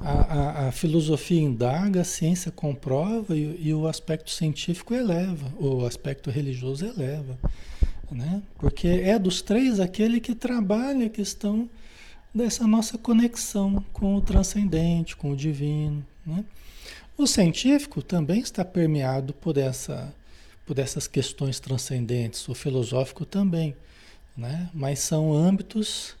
A, 0.00 0.12
a, 0.12 0.68
a 0.68 0.72
filosofia 0.72 1.40
indaga, 1.40 2.00
a 2.00 2.04
ciência 2.04 2.50
comprova 2.50 3.36
e, 3.36 3.68
e, 3.68 3.74
o 3.74 3.86
aspecto 3.86 4.30
científico 4.30 4.94
eleva, 4.94 5.52
o 5.58 5.84
aspecto 5.84 6.30
religioso 6.30 6.84
eleva. 6.84 7.38
Né? 8.10 8.42
Porque 8.58 8.88
é 8.88 9.18
dos 9.18 9.40
três 9.40 9.78
aquele 9.78 10.20
que 10.20 10.34
trabalha 10.34 11.06
a 11.06 11.10
questão 11.10 11.68
dessa 12.34 12.66
nossa 12.66 12.98
conexão 12.98 13.84
com 13.92 14.16
o 14.16 14.20
transcendente, 14.20 15.16
com 15.16 15.32
o 15.32 15.36
divino. 15.36 16.04
Né? 16.26 16.44
O 17.16 17.26
científico 17.26 18.02
também 18.02 18.40
está 18.40 18.64
permeado 18.64 19.32
por, 19.32 19.56
essa, 19.56 20.12
por 20.66 20.78
essas 20.78 21.06
questões 21.06 21.60
transcendentes, 21.60 22.48
o 22.48 22.54
filosófico 22.54 23.24
também, 23.24 23.76
né? 24.36 24.68
mas 24.74 24.98
são 24.98 25.32
âmbitos 25.32 26.16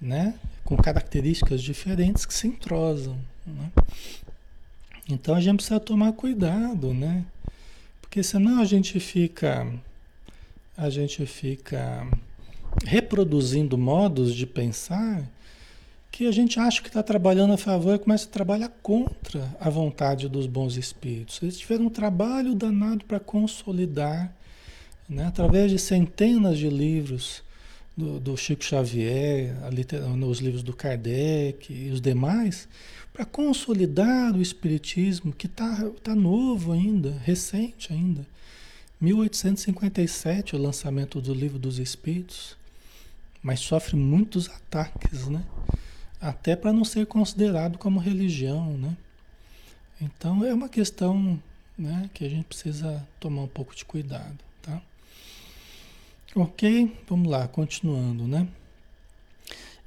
né? 0.00 0.34
com 0.64 0.76
características 0.76 1.62
diferentes 1.62 2.24
que 2.24 2.32
se 2.32 2.46
entrosam. 2.46 3.18
Né? 3.46 3.70
Então 5.08 5.34
a 5.34 5.40
gente 5.40 5.56
precisa 5.56 5.78
tomar 5.78 6.12
cuidado, 6.12 6.94
né? 6.94 7.24
Porque 8.00 8.22
senão 8.22 8.60
a 8.60 8.64
gente 8.64 8.98
fica 9.00 9.66
a 10.76 10.88
gente 10.88 11.26
fica 11.26 12.06
reproduzindo 12.84 13.76
modos 13.76 14.34
de 14.34 14.46
pensar 14.46 15.28
que 16.22 16.28
a 16.28 16.32
gente 16.32 16.60
acha 16.60 16.80
que 16.80 16.86
está 16.86 17.02
trabalhando 17.02 17.52
a 17.52 17.56
favor 17.56 17.96
e 17.96 17.98
começa 17.98 18.26
a 18.26 18.30
trabalhar 18.30 18.68
contra 18.80 19.52
a 19.58 19.68
vontade 19.68 20.28
dos 20.28 20.46
bons 20.46 20.76
espíritos. 20.76 21.42
Eles 21.42 21.58
tiveram 21.58 21.86
um 21.86 21.90
trabalho 21.90 22.54
danado 22.54 23.04
para 23.06 23.18
consolidar, 23.18 24.32
né, 25.08 25.26
através 25.26 25.72
de 25.72 25.80
centenas 25.80 26.58
de 26.58 26.70
livros, 26.70 27.42
do, 27.96 28.20
do 28.20 28.36
Chico 28.36 28.62
Xavier, 28.62 29.52
nos 30.16 30.38
livros 30.38 30.62
do 30.62 30.72
Kardec 30.72 31.72
e 31.72 31.90
os 31.90 32.00
demais, 32.00 32.68
para 33.12 33.24
consolidar 33.24 34.32
o 34.36 34.40
Espiritismo, 34.40 35.32
que 35.32 35.46
está 35.46 35.90
tá 36.04 36.14
novo 36.14 36.70
ainda, 36.70 37.20
recente 37.24 37.92
ainda. 37.92 38.24
1857, 39.00 40.54
o 40.54 40.58
lançamento 40.58 41.20
do 41.20 41.34
Livro 41.34 41.58
dos 41.58 41.80
Espíritos, 41.80 42.56
mas 43.42 43.58
sofre 43.58 43.96
muitos 43.96 44.48
ataques, 44.48 45.26
né? 45.26 45.42
Até 46.22 46.54
para 46.54 46.72
não 46.72 46.84
ser 46.84 47.04
considerado 47.06 47.76
como 47.76 47.98
religião, 47.98 48.78
né? 48.78 48.96
Então 50.00 50.44
é 50.44 50.54
uma 50.54 50.68
questão 50.68 51.42
né, 51.76 52.08
que 52.14 52.24
a 52.24 52.28
gente 52.28 52.44
precisa 52.44 53.04
tomar 53.18 53.42
um 53.42 53.48
pouco 53.48 53.74
de 53.74 53.84
cuidado, 53.84 54.38
tá? 54.62 54.80
Ok, 56.36 56.96
vamos 57.08 57.28
lá, 57.28 57.48
continuando, 57.48 58.28
né? 58.28 58.46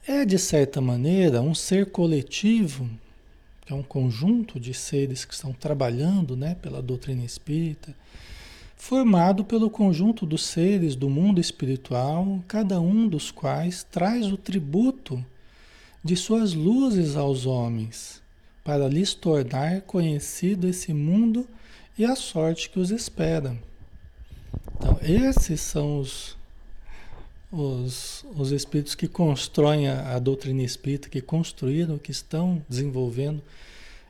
É 0.05 0.25
de 0.25 0.37
certa 0.37 0.81
maneira 0.81 1.41
um 1.41 1.55
ser 1.55 1.89
coletivo, 1.89 2.89
que 3.65 3.71
é 3.71 3.75
um 3.75 3.81
conjunto 3.81 4.59
de 4.59 4.73
seres 4.73 5.23
que 5.23 5.33
estão 5.33 5.53
trabalhando, 5.53 6.35
né, 6.35 6.53
pela 6.55 6.81
doutrina 6.81 7.23
espírita, 7.23 7.95
formado 8.75 9.45
pelo 9.45 9.69
conjunto 9.69 10.25
dos 10.25 10.45
seres 10.45 10.97
do 10.97 11.09
mundo 11.09 11.39
espiritual, 11.39 12.43
cada 12.45 12.81
um 12.81 13.07
dos 13.07 13.31
quais 13.31 13.85
traz 13.89 14.27
o 14.27 14.35
tributo 14.35 15.25
de 16.05 16.15
suas 16.15 16.53
luzes 16.53 17.15
aos 17.15 17.47
homens, 17.47 18.21
para 18.63 18.87
lhes 18.87 19.15
tornar 19.15 19.81
conhecido 19.81 20.67
esse 20.67 20.93
mundo 20.93 21.47
e 21.97 22.05
a 22.05 22.15
sorte 22.15 22.69
que 22.69 22.79
os 22.79 22.91
espera. 22.91 23.57
Então, 24.77 24.99
esses 25.01 25.59
são 25.61 25.99
os, 25.99 26.37
os, 27.51 28.23
os 28.35 28.51
espíritos 28.51 28.93
que 28.93 29.07
constroem 29.07 29.87
a, 29.87 30.13
a 30.15 30.19
doutrina 30.19 30.61
espírita, 30.61 31.09
que 31.09 31.21
construíram, 31.21 31.97
que 31.97 32.11
estão 32.11 32.63
desenvolvendo 32.69 33.41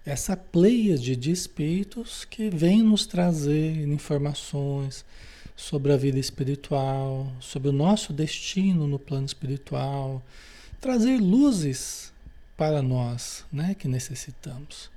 essa 0.06 0.36
pleia 0.36 0.98
de 0.98 1.32
espíritos 1.32 2.26
que 2.26 2.50
vem 2.50 2.84
nos 2.84 3.06
trazer 3.06 3.88
informações 3.88 5.06
sobre 5.56 5.94
a 5.94 5.98
vida 5.98 6.20
espiritual, 6.20 7.32
sobre 7.40 7.70
o 7.70 7.74
nosso 7.74 8.12
destino 8.12 8.86
no 8.86 9.00
plano 9.00 9.26
espiritual, 9.26 10.22
trazer 10.86 11.18
luzes 11.18 12.14
para 12.56 12.80
nós, 12.80 13.44
né, 13.52 13.74
que 13.74 13.88
necessitamos. 13.88 14.92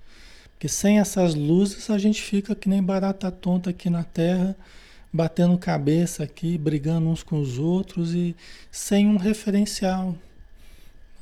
Porque 0.51 0.69
sem 0.69 0.99
essas 0.99 1.35
luzes 1.35 1.89
a 1.89 1.97
gente 1.97 2.21
fica 2.21 2.55
que 2.55 2.69
nem 2.69 2.83
barata 2.83 3.31
tonta 3.31 3.71
aqui 3.71 3.89
na 3.89 4.05
Terra, 4.05 4.55
batendo 5.11 5.57
cabeça 5.57 6.23
aqui, 6.23 6.59
brigando 6.59 7.09
uns 7.09 7.23
com 7.23 7.41
os 7.41 7.59
outros 7.59 8.13
e 8.13 8.37
sem 8.71 9.09
um 9.09 9.17
referencial. 9.17 10.15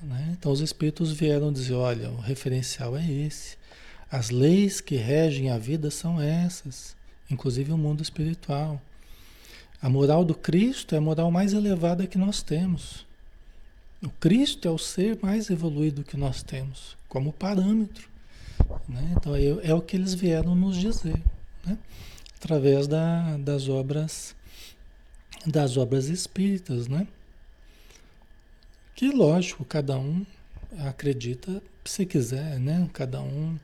Né? 0.02 0.34
Então 0.36 0.50
os 0.50 0.58
espíritos 0.58 1.12
vieram 1.12 1.52
dizer: 1.52 1.74
olha, 1.74 2.10
o 2.10 2.18
referencial 2.18 2.96
é 2.96 3.08
esse. 3.08 3.56
As 4.10 4.30
leis 4.30 4.80
que 4.80 4.96
regem 4.96 5.48
a 5.48 5.58
vida 5.58 5.92
são 5.92 6.20
essas, 6.20 6.96
inclusive 7.30 7.70
o 7.70 7.78
mundo 7.78 8.02
espiritual. 8.02 8.82
A 9.80 9.88
moral 9.88 10.24
do 10.24 10.34
Cristo 10.34 10.96
é 10.96 10.98
a 10.98 11.00
moral 11.00 11.30
mais 11.30 11.52
elevada 11.52 12.04
que 12.08 12.18
nós 12.18 12.42
temos. 12.42 13.05
O 14.02 14.10
Cristo 14.10 14.68
é 14.68 14.70
o 14.70 14.78
ser 14.78 15.18
mais 15.22 15.50
evoluído 15.50 16.04
que 16.04 16.16
nós 16.16 16.42
temos, 16.42 16.96
como 17.08 17.32
parâmetro. 17.32 18.08
Né? 18.88 19.14
Então 19.16 19.34
é, 19.34 19.68
é 19.70 19.74
o 19.74 19.80
que 19.80 19.96
eles 19.96 20.14
vieram 20.14 20.54
nos 20.54 20.76
dizer. 20.76 21.20
Né? 21.64 21.78
através 22.46 22.86
da, 22.86 23.36
das 23.38 23.68
obras 23.68 24.34
das 25.44 25.76
obras 25.76 26.06
espíritas, 26.06 26.88
né? 26.88 27.06
Que 28.94 29.10
lógico, 29.10 29.64
cada 29.64 29.96
um 29.98 30.24
acredita 30.86 31.62
se 31.84 32.04
quiser, 32.04 32.58
né? 32.58 32.88
Cada 32.92 33.20
um 33.20 33.56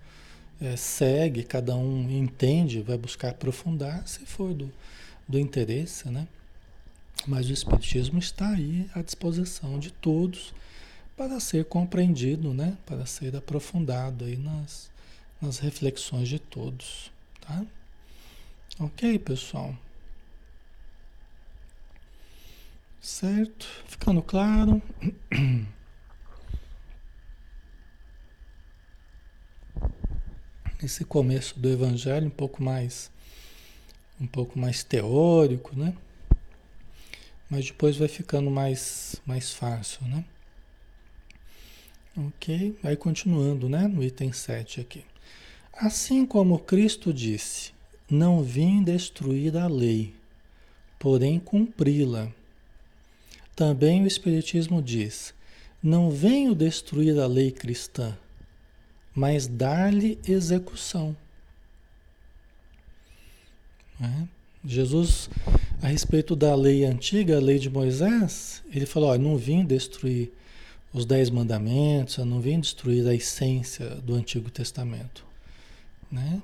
é, 0.60 0.76
segue, 0.76 1.42
cada 1.42 1.74
um 1.74 2.08
entende, 2.08 2.82
vai 2.82 2.96
buscar 2.96 3.30
aprofundar, 3.30 4.06
se 4.06 4.20
for 4.20 4.54
do, 4.54 4.70
do 5.28 5.38
interesse, 5.38 6.08
né? 6.08 6.28
Mas 7.26 7.48
o 7.48 7.52
Espiritismo 7.52 8.18
está 8.18 8.48
aí 8.48 8.90
à 8.94 9.02
disposição 9.02 9.78
de 9.78 9.92
todos 9.92 10.52
para 11.16 11.38
ser 11.38 11.64
compreendido, 11.66 12.52
né? 12.52 12.76
Para 12.84 13.06
ser 13.06 13.36
aprofundado 13.36 14.24
aí 14.24 14.36
nas, 14.36 14.90
nas 15.40 15.58
reflexões 15.58 16.28
de 16.28 16.40
todos, 16.40 17.12
tá? 17.40 17.64
Ok, 18.80 19.18
pessoal? 19.20 19.76
Certo? 23.00 23.66
Ficando 23.86 24.22
claro? 24.22 24.82
Esse 30.82 31.04
começo 31.04 31.56
do 31.60 31.68
evangelho 31.68 32.26
um 32.26 32.30
pouco 32.30 32.60
mais 32.62 33.10
um 34.20 34.26
pouco 34.26 34.58
mais 34.58 34.82
teórico, 34.82 35.76
né? 35.76 35.96
Mas 37.52 37.66
depois 37.66 37.98
vai 37.98 38.08
ficando 38.08 38.50
mais 38.50 39.20
mais 39.26 39.52
fácil, 39.52 40.06
né? 40.06 40.24
OK? 42.16 42.78
Aí 42.82 42.96
continuando, 42.96 43.68
né, 43.68 43.86
no 43.86 44.02
item 44.02 44.32
7 44.32 44.80
aqui. 44.80 45.04
Assim 45.70 46.24
como 46.24 46.58
Cristo 46.58 47.12
disse: 47.12 47.74
Não 48.10 48.42
vim 48.42 48.82
destruir 48.82 49.54
a 49.58 49.66
lei, 49.66 50.14
porém 50.98 51.38
cumpri-la. 51.38 52.32
Também 53.54 54.02
o 54.02 54.06
Espiritismo 54.06 54.80
diz: 54.80 55.34
Não 55.82 56.10
venho 56.10 56.54
destruir 56.54 57.20
a 57.20 57.26
lei 57.26 57.50
cristã, 57.50 58.16
mas 59.14 59.46
dar-lhe 59.46 60.18
execução. 60.26 61.14
É? 64.00 64.26
Jesus, 64.64 65.28
a 65.82 65.88
respeito 65.88 66.34
da 66.34 66.54
lei 66.54 66.84
antiga, 66.84 67.36
a 67.36 67.40
lei 67.40 67.58
de 67.58 67.68
Moisés, 67.68 68.62
ele 68.72 68.86
falou: 68.86 69.10
ó, 69.10 69.18
não 69.18 69.36
vim 69.36 69.64
destruir 69.64 70.30
os 70.94 71.04
dez 71.04 71.28
mandamentos, 71.28 72.16
eu 72.16 72.24
não 72.24 72.40
vim 72.40 72.60
destruir 72.60 73.06
a 73.06 73.14
essência 73.14 73.90
do 73.96 74.14
Antigo 74.14 74.50
Testamento 74.50 75.32
né? 76.12 76.42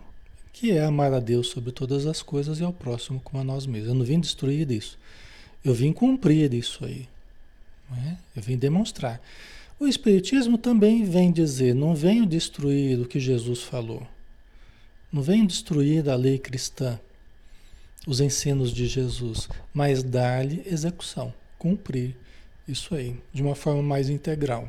Que 0.52 0.72
é 0.72 0.82
amar 0.82 1.12
a 1.12 1.20
Deus 1.20 1.48
sobre 1.48 1.70
todas 1.70 2.06
as 2.06 2.22
coisas 2.22 2.58
e 2.58 2.64
ao 2.64 2.72
próximo 2.72 3.20
como 3.20 3.40
a 3.40 3.44
nós 3.44 3.66
mesmos. 3.66 3.90
Eu 3.90 3.94
não 3.94 4.04
vim 4.04 4.18
destruir 4.18 4.70
isso. 4.72 4.98
Eu 5.62 5.74
vim 5.74 5.92
cumprir 5.92 6.54
isso 6.54 6.84
aí. 6.84 7.06
Né? 7.90 8.18
Eu 8.34 8.42
vim 8.42 8.56
demonstrar. 8.56 9.20
O 9.78 9.86
Espiritismo 9.86 10.56
também 10.56 11.04
vem 11.04 11.30
dizer: 11.30 11.74
não 11.74 11.94
venho 11.94 12.26
destruir 12.26 12.98
o 12.98 13.06
que 13.06 13.20
Jesus 13.20 13.62
falou. 13.62 14.04
Não 15.12 15.22
venho 15.22 15.46
destruir 15.46 16.08
a 16.08 16.16
lei 16.16 16.38
cristã, 16.38 16.98
os 18.06 18.20
ensinos 18.20 18.72
de 18.72 18.86
Jesus, 18.86 19.48
mas 19.72 20.02
dar-lhe 20.02 20.62
execução, 20.66 21.32
cumprir 21.58 22.16
isso 22.66 22.94
aí, 22.94 23.20
de 23.32 23.42
uma 23.42 23.54
forma 23.54 23.82
mais 23.82 24.08
integral. 24.08 24.68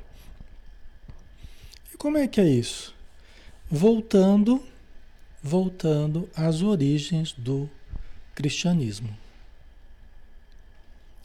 E 1.94 1.98
como 1.98 2.18
é 2.18 2.28
que 2.28 2.42
é 2.42 2.48
isso? 2.48 2.94
Voltando 3.70 4.64
voltando 5.42 6.30
às 6.36 6.62
origens 6.62 7.32
do 7.34 7.70
cristianismo. 8.36 9.16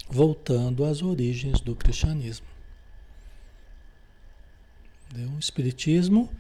Voltando 0.09 0.85
às 0.85 1.03
origens 1.03 1.61
do 1.61 1.75
cristianismo. 1.75 2.47
O 5.37 5.39
Espiritismo, 5.39 6.31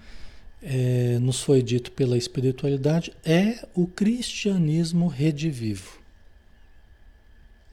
é, 0.65 1.19
nos 1.21 1.43
foi 1.43 1.63
dito 1.63 1.93
pela 1.93 2.17
espiritualidade, 2.17 3.13
é 3.25 3.69
o 3.75 3.87
cristianismo 3.87 5.07
redivivo. 5.07 5.99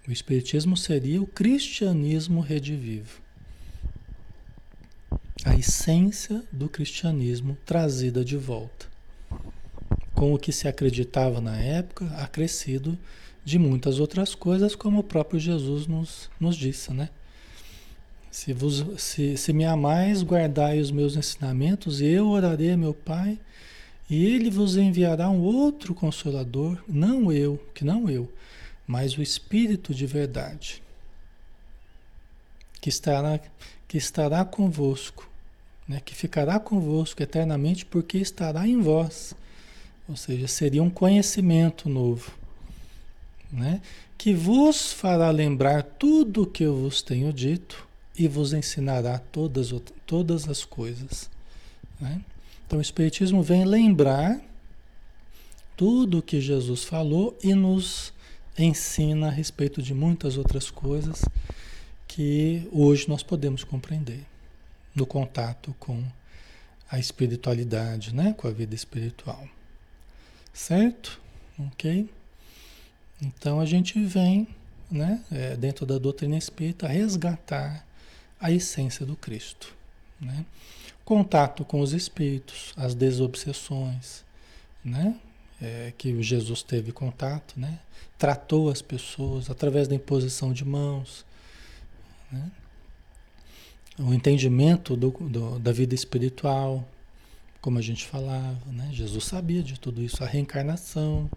O 0.08 0.12
Espiritismo 0.12 0.76
seria 0.76 1.22
o 1.22 1.28
cristianismo 1.28 2.42
redivivo. 2.42 3.22
A 5.46 5.56
essência 5.56 6.44
do 6.52 6.68
cristianismo 6.68 7.58
trazida 7.66 8.24
de 8.26 8.36
volta 8.36 8.92
com 10.22 10.36
o 10.36 10.38
que 10.38 10.52
se 10.52 10.68
acreditava 10.68 11.42
na 11.42 11.58
época, 11.58 12.06
acrescido 12.18 12.96
de 13.44 13.58
muitas 13.58 14.00
outras 14.00 14.36
coisas, 14.36 14.76
como 14.76 15.00
o 15.00 15.04
próprio 15.04 15.40
Jesus 15.40 15.88
nos, 15.88 16.30
nos 16.40 16.56
disse, 16.56 16.94
né? 16.94 17.10
Se, 18.32 18.54
vos, 18.54 18.86
se, 18.98 19.38
se 19.38 19.52
me 19.52 19.66
amais, 19.66 20.24
guardai 20.24 20.80
os 20.80 20.90
meus 20.90 21.16
ensinamentos, 21.16 22.02
eu 22.02 22.30
orarei 22.30 22.72
a 22.72 22.78
meu 22.78 22.94
Pai, 22.94 23.38
e 24.10 24.26
ele 24.26 24.50
vos 24.50 24.78
enviará 24.78 25.30
um 25.30 25.42
outro 25.42 25.94
consolador, 25.94 26.82
não 26.88 27.32
eu, 27.32 27.60
que 27.76 27.84
não 27.84 28.10
eu, 28.10 28.32
mas 28.88 29.18
o 29.18 29.22
Espírito 29.22 29.94
de 29.94 30.06
verdade, 30.06 30.82
que 32.80 32.90
estará, 32.90 33.40
que 33.88 33.98
estará 33.98 34.44
convosco, 34.46 35.30
né? 35.88 36.02
que 36.04 36.16
ficará 36.16 36.60
convosco 36.60 37.22
eternamente, 37.22 37.86
porque 37.86 38.18
estará 38.18 38.66
em 38.68 38.80
vós 38.80 39.36
ou 40.12 40.18
seja, 40.18 40.46
seria 40.46 40.84
um 40.84 40.90
conhecimento 40.90 41.88
novo, 41.88 42.34
né? 43.50 43.82
que 44.18 44.34
vos 44.34 44.92
fará 44.92 45.32
lembrar 45.32 45.84
tudo 45.84 46.44
o 46.44 46.46
que 46.46 46.64
eu 46.64 46.76
vos 46.76 47.02
tenho 47.02 47.32
dito 47.32 47.88
e 48.18 48.28
vos 48.28 48.54
ensinará 48.54 49.20
todas, 49.20 49.74
todas 50.06 50.48
as 50.48 50.64
coisas. 50.66 51.30
Né? 52.00 52.22
Então 52.66 52.80
o 52.80 52.82
Espiritismo 52.82 53.42
vem 53.42 53.66
lembrar 53.66 54.40
tudo 55.76 56.20
o 56.20 56.22
que 56.22 56.40
Jesus 56.40 56.84
falou 56.84 57.38
e 57.44 57.54
nos 57.54 58.14
ensina 58.58 59.28
a 59.28 59.32
respeito 59.32 59.82
de 59.82 59.94
muitas 59.94 60.38
outras 60.38 60.70
coisas 60.70 61.24
que 62.08 62.68
hoje 62.72 63.08
nós 63.08 63.24
podemos 63.24 63.64
compreender 63.64 64.26
no 64.94 65.06
contato 65.06 65.74
com 65.80 66.04
a 66.90 67.00
espiritualidade, 67.00 68.14
né? 68.14 68.34
com 68.38 68.48
a 68.48 68.52
vida 68.52 68.76
espiritual. 68.76 69.48
Certo? 70.54 71.22
Ok? 71.58 72.10
Então 73.22 73.60
a 73.60 73.66
gente 73.66 74.04
vem, 74.04 74.48
né, 74.90 75.24
é, 75.32 75.56
dentro 75.56 75.86
da 75.86 75.98
doutrina 75.98 76.38
espírita, 76.38 76.88
resgatar 76.88 77.86
a 78.42 78.52
essência 78.52 79.06
do 79.06 79.16
Cristo. 79.16 79.74
Né? 80.20 80.46
Contato 81.06 81.64
com 81.64 81.80
os 81.80 81.94
espíritos, 81.94 82.74
as 82.76 82.96
desobsessões, 82.96 84.26
né? 84.84 85.16
É, 85.62 85.94
que 85.96 86.24
Jesus 86.24 86.64
teve 86.64 86.92
contato, 86.92 87.54
né? 87.56 87.80
tratou 88.18 88.70
as 88.70 88.82
pessoas 88.82 89.48
através 89.48 89.88
da 89.88 89.94
imposição 89.94 90.52
de 90.52 90.66
mãos, 90.66 91.24
né? 92.32 92.52
o 94.00 94.12
entendimento 94.12 94.96
do, 94.96 95.12
do, 95.12 95.60
da 95.60 95.72
vida 95.72 95.94
espiritual, 95.94 96.88
como 97.62 97.78
a 97.78 97.82
gente 97.82 98.06
falava, 98.08 98.72
né? 98.72 98.90
Jesus 98.92 99.26
sabia 99.26 99.62
de 99.62 99.80
tudo 99.80 100.02
isso, 100.02 100.24
a 100.24 100.28
reencarnação, 100.28 101.30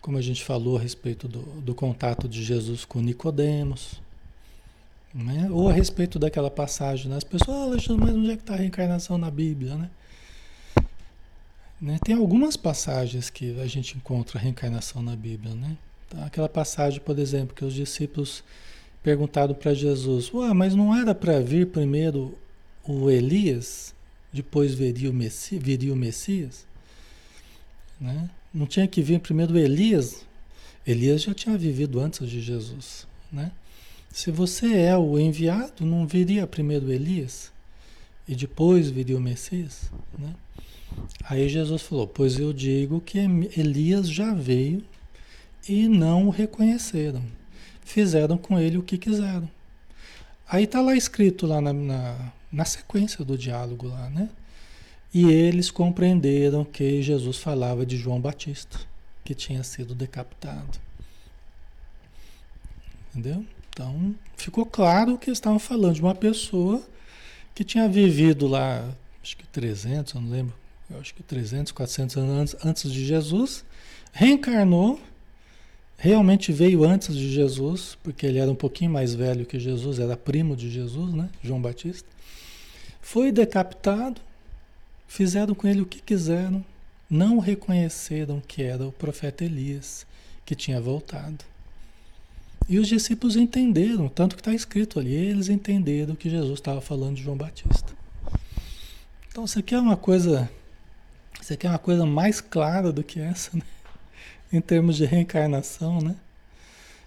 como 0.00 0.16
a 0.16 0.22
gente 0.22 0.42
falou 0.42 0.78
a 0.78 0.80
respeito 0.80 1.28
do, 1.28 1.40
do 1.60 1.74
contato 1.74 2.26
de 2.26 2.42
Jesus 2.42 2.84
com 2.84 3.00
Nicodemos, 3.00 4.00
né? 5.14 5.48
ou 5.50 5.68
a 5.68 5.72
respeito 5.72 6.18
daquela 6.18 6.50
passagem, 6.50 7.08
né? 7.10 7.16
as 7.16 7.24
pessoas, 7.24 7.56
ah, 7.56 7.62
Alexandre, 7.62 8.04
mas 8.04 8.14
onde 8.14 8.30
é 8.30 8.36
que 8.36 8.42
está 8.42 8.54
a 8.54 8.56
reencarnação 8.56 9.16
na 9.16 9.30
Bíblia, 9.30 9.76
né? 9.76 9.90
né? 11.80 11.98
Tem 12.04 12.16
algumas 12.16 12.56
passagens 12.56 13.30
que 13.30 13.60
a 13.60 13.66
gente 13.66 13.96
encontra 13.96 14.38
a 14.38 14.42
reencarnação 14.42 15.02
na 15.02 15.14
Bíblia, 15.14 15.54
né? 15.54 15.76
Tá, 16.10 16.26
aquela 16.26 16.48
passagem, 16.48 17.00
por 17.00 17.18
exemplo, 17.18 17.54
que 17.54 17.64
os 17.64 17.74
discípulos 17.74 18.42
perguntaram 19.02 19.54
para 19.54 19.72
Jesus, 19.72 20.32
Ué, 20.32 20.52
mas 20.52 20.74
não 20.74 20.96
era 20.96 21.14
para 21.14 21.40
vir 21.40 21.68
primeiro 21.68 22.36
o 22.86 23.08
Elias 23.10 23.94
depois 24.32 24.74
viria 24.74 25.10
o 25.10 25.14
Messias, 25.14 25.62
viria 25.62 25.92
o 25.92 25.96
Messias 25.96 26.66
né? 28.00 28.28
Não 28.52 28.66
tinha 28.66 28.86
que 28.86 29.02
vir 29.02 29.20
primeiro 29.20 29.56
Elias. 29.56 30.24
Elias 30.86 31.22
já 31.22 31.34
tinha 31.34 31.56
vivido 31.56 32.00
antes 32.00 32.28
de 32.28 32.40
Jesus, 32.40 33.06
né? 33.32 33.50
Se 34.14 34.30
você 34.30 34.76
é 34.76 34.96
o 34.96 35.18
enviado, 35.18 35.84
não 35.84 36.06
viria 36.06 36.46
primeiro 36.46 36.92
Elias 36.92 37.50
e 38.28 38.36
depois 38.36 38.88
viria 38.88 39.16
o 39.16 39.20
Messias, 39.20 39.90
né? 40.16 40.32
Aí 41.24 41.48
Jesus 41.48 41.82
falou: 41.82 42.06
Pois 42.06 42.38
eu 42.38 42.52
digo 42.52 43.00
que 43.00 43.18
Elias 43.18 44.08
já 44.08 44.32
veio 44.32 44.84
e 45.68 45.88
não 45.88 46.28
o 46.28 46.30
reconheceram. 46.30 47.24
Fizeram 47.84 48.38
com 48.38 48.56
ele 48.56 48.78
o 48.78 48.84
que 48.84 48.96
quiseram. 48.96 49.50
Aí 50.48 50.62
está 50.62 50.80
lá 50.80 50.94
escrito 50.94 51.44
lá 51.44 51.60
na, 51.60 51.72
na, 51.72 52.32
na 52.52 52.64
sequência 52.64 53.24
do 53.24 53.36
diálogo 53.36 53.88
lá, 53.88 54.08
né? 54.10 54.30
E 55.12 55.24
eles 55.24 55.72
compreenderam 55.72 56.64
que 56.64 57.02
Jesus 57.02 57.38
falava 57.38 57.84
de 57.84 57.96
João 57.96 58.20
Batista, 58.20 58.78
que 59.24 59.34
tinha 59.34 59.64
sido 59.64 59.92
decapitado. 59.92 60.78
Entendeu? 63.10 63.44
Então, 63.74 64.14
ficou 64.36 64.64
claro 64.64 65.18
que 65.18 65.32
estavam 65.32 65.58
falando 65.58 65.96
de 65.96 66.00
uma 66.00 66.14
pessoa 66.14 66.80
que 67.52 67.64
tinha 67.64 67.88
vivido 67.88 68.46
lá, 68.46 68.88
acho 69.20 69.36
que 69.36 69.44
300, 69.48 70.14
eu 70.14 70.20
não 70.20 70.30
lembro, 70.30 70.54
eu 70.88 71.00
acho 71.00 71.12
que 71.12 71.24
300, 71.24 71.72
400 71.72 72.16
anos 72.16 72.56
antes 72.64 72.92
de 72.92 73.04
Jesus, 73.04 73.64
reencarnou, 74.12 75.00
realmente 75.98 76.52
veio 76.52 76.84
antes 76.84 77.16
de 77.16 77.28
Jesus, 77.32 77.98
porque 78.00 78.24
ele 78.24 78.38
era 78.38 78.48
um 78.48 78.54
pouquinho 78.54 78.92
mais 78.92 79.12
velho 79.12 79.44
que 79.44 79.58
Jesus, 79.58 79.98
era 79.98 80.16
primo 80.16 80.54
de 80.54 80.70
Jesus, 80.70 81.12
né? 81.12 81.28
João 81.42 81.60
Batista. 81.60 82.08
Foi 83.02 83.32
decapitado, 83.32 84.20
fizeram 85.08 85.52
com 85.52 85.66
ele 85.66 85.80
o 85.80 85.86
que 85.86 86.00
quiseram, 86.00 86.64
não 87.10 87.40
reconheceram 87.40 88.40
que 88.40 88.62
era 88.62 88.86
o 88.86 88.92
profeta 88.92 89.44
Elias 89.44 90.06
que 90.46 90.54
tinha 90.54 90.80
voltado. 90.80 91.44
E 92.68 92.78
os 92.78 92.88
discípulos 92.88 93.36
entenderam, 93.36 94.08
tanto 94.08 94.34
que 94.36 94.40
está 94.40 94.54
escrito 94.54 94.98
ali, 94.98 95.14
eles 95.14 95.48
entenderam 95.48 96.14
que 96.14 96.30
Jesus 96.30 96.58
estava 96.58 96.80
falando 96.80 97.16
de 97.16 97.22
João 97.22 97.36
Batista. 97.36 97.92
Então, 99.28 99.44
isso 99.44 99.58
aqui 99.58 99.74
é 99.74 99.78
uma 99.78 99.96
coisa, 99.96 100.50
isso 101.40 101.52
aqui 101.52 101.66
é 101.66 101.70
uma 101.70 101.78
coisa 101.78 102.06
mais 102.06 102.40
clara 102.40 102.90
do 102.90 103.02
que 103.02 103.20
essa, 103.20 103.54
né? 103.56 103.62
em 104.52 104.60
termos 104.60 104.96
de 104.96 105.04
reencarnação, 105.04 106.00
né? 106.00 106.16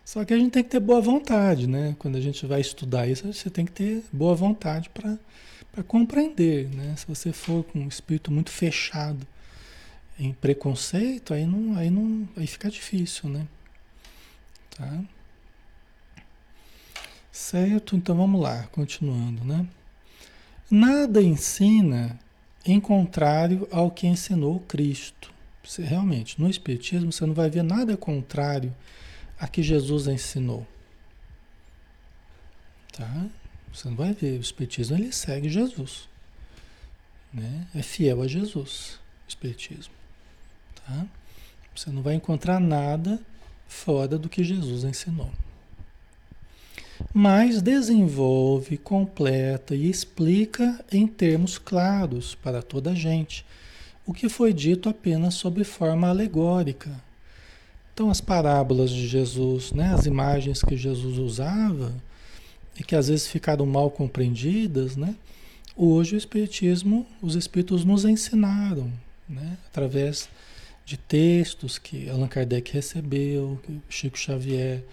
Só 0.06 0.24
que 0.24 0.34
a 0.34 0.38
gente 0.38 0.52
tem 0.52 0.64
que 0.64 0.70
ter 0.70 0.80
boa 0.80 1.02
vontade, 1.02 1.68
né? 1.68 1.96
Quando 1.98 2.18
a 2.18 2.22
gente 2.22 2.46
vai 2.46 2.62
estudar 2.62 3.08
isso, 3.08 3.32
você 3.34 3.50
tem 3.50 3.66
que 3.66 3.72
ter 3.72 4.04
boa 4.12 4.36
vontade 4.36 4.90
para 4.90 5.84
compreender, 5.84 6.70
né? 6.70 6.96
Se 6.96 7.08
você 7.08 7.34
for 7.34 7.64
com 7.64 7.80
um 7.80 7.88
espírito 7.88 8.32
muito 8.32 8.50
fechado 8.50 9.26
em 10.20 10.34
preconceito, 10.34 11.34
aí 11.34 11.46
não, 11.46 11.78
aí 11.78 11.90
não, 11.90 12.28
aí 12.38 12.48
fica 12.48 12.70
difícil, 12.70 13.30
né? 13.30 13.48
Tá? 14.78 15.02
Certo? 17.38 17.96
Então 17.96 18.18
vamos 18.18 18.42
lá, 18.42 18.64
continuando, 18.72 19.46
né? 19.46 19.66
Nada 20.72 21.22
ensina 21.22 22.20
em 22.66 22.80
contrário 22.80 23.68
ao 23.72 23.92
que 23.92 24.08
ensinou 24.08 24.60
Cristo. 24.62 25.32
Você, 25.64 25.84
realmente, 25.84 26.42
no 26.42 26.50
Espiritismo 26.50 27.12
você 27.12 27.28
não 27.28 27.36
vai 27.36 27.48
ver 27.48 27.62
nada 27.62 27.96
contrário 27.96 28.76
a 29.40 29.48
que 29.48 29.62
Jesus 29.62 30.08
ensinou. 30.08 30.66
Tá? 32.92 33.28
Você 33.72 33.88
não 33.88 33.96
vai 33.96 34.14
ver. 34.14 34.40
O 34.40 34.42
Espiritismo 34.42 34.98
ele 34.98 35.14
segue 35.14 35.48
Jesus. 35.48 36.10
Né? 37.32 37.68
É 37.76 37.84
fiel 37.84 38.24
a 38.24 38.28
Jesus, 38.28 39.00
o 39.26 39.30
Espiritismo. 39.30 39.94
Tá? 40.76 41.06
Você 41.76 41.92
não 41.92 42.02
vai 42.02 42.16
encontrar 42.16 42.60
nada 42.60 43.22
fora 43.68 44.18
do 44.18 44.28
que 44.28 44.44
Jesus 44.44 44.84
ensinou 44.84 45.32
mas 47.14 47.62
desenvolve, 47.62 48.78
completa 48.78 49.76
e 49.76 49.90
explica 49.90 50.84
em 50.92 51.08
termos 51.08 51.58
claros 51.58 52.36
para 52.36 52.62
toda 52.62 52.92
a 52.92 52.96
gente 52.96 53.46
o 54.06 54.14
que 54.14 54.30
foi 54.30 54.54
dito 54.54 54.88
apenas 54.88 55.34
sob 55.34 55.64
forma 55.64 56.08
alegórica. 56.08 56.90
Então, 57.94 58.10
as 58.10 58.22
parábolas 58.22 58.90
de 58.90 59.08
Jesus, 59.08 59.72
né, 59.74 59.94
as 59.94 60.06
imagens 60.06 60.62
que 60.62 60.78
Jesus 60.78 61.18
usava 61.18 61.94
e 62.80 62.84
que 62.84 62.96
às 62.96 63.10
vezes 63.10 63.28
ficaram 63.28 63.66
mal 63.66 63.92
compreendidas, 63.92 64.96
né, 64.96 65.16
hoje 65.76 66.16
o 66.16 66.18
Espiritismo, 66.18 67.06
os 67.22 67.36
Espíritos 67.36 67.84
nos 67.84 68.06
ensinaram, 68.06 68.92
né, 69.28 69.58
através 69.68 70.30
de 70.86 70.96
textos 70.96 71.78
que 71.78 72.10
Allan 72.10 72.28
Kardec 72.28 72.72
recebeu, 72.72 73.60
que 73.64 73.82
Chico 73.90 74.18
Xavier 74.18 74.84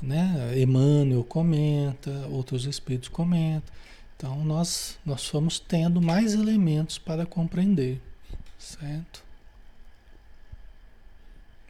né? 0.00 0.52
Emmanuel 0.58 1.24
comenta, 1.24 2.10
outros 2.28 2.64
espíritos 2.64 3.08
comentam. 3.08 3.74
Então 4.16 4.44
nós 4.44 4.98
nós 5.04 5.26
fomos 5.26 5.58
tendo 5.58 6.00
mais 6.00 6.34
elementos 6.34 6.98
para 6.98 7.26
compreender, 7.26 8.00
certo? 8.58 9.24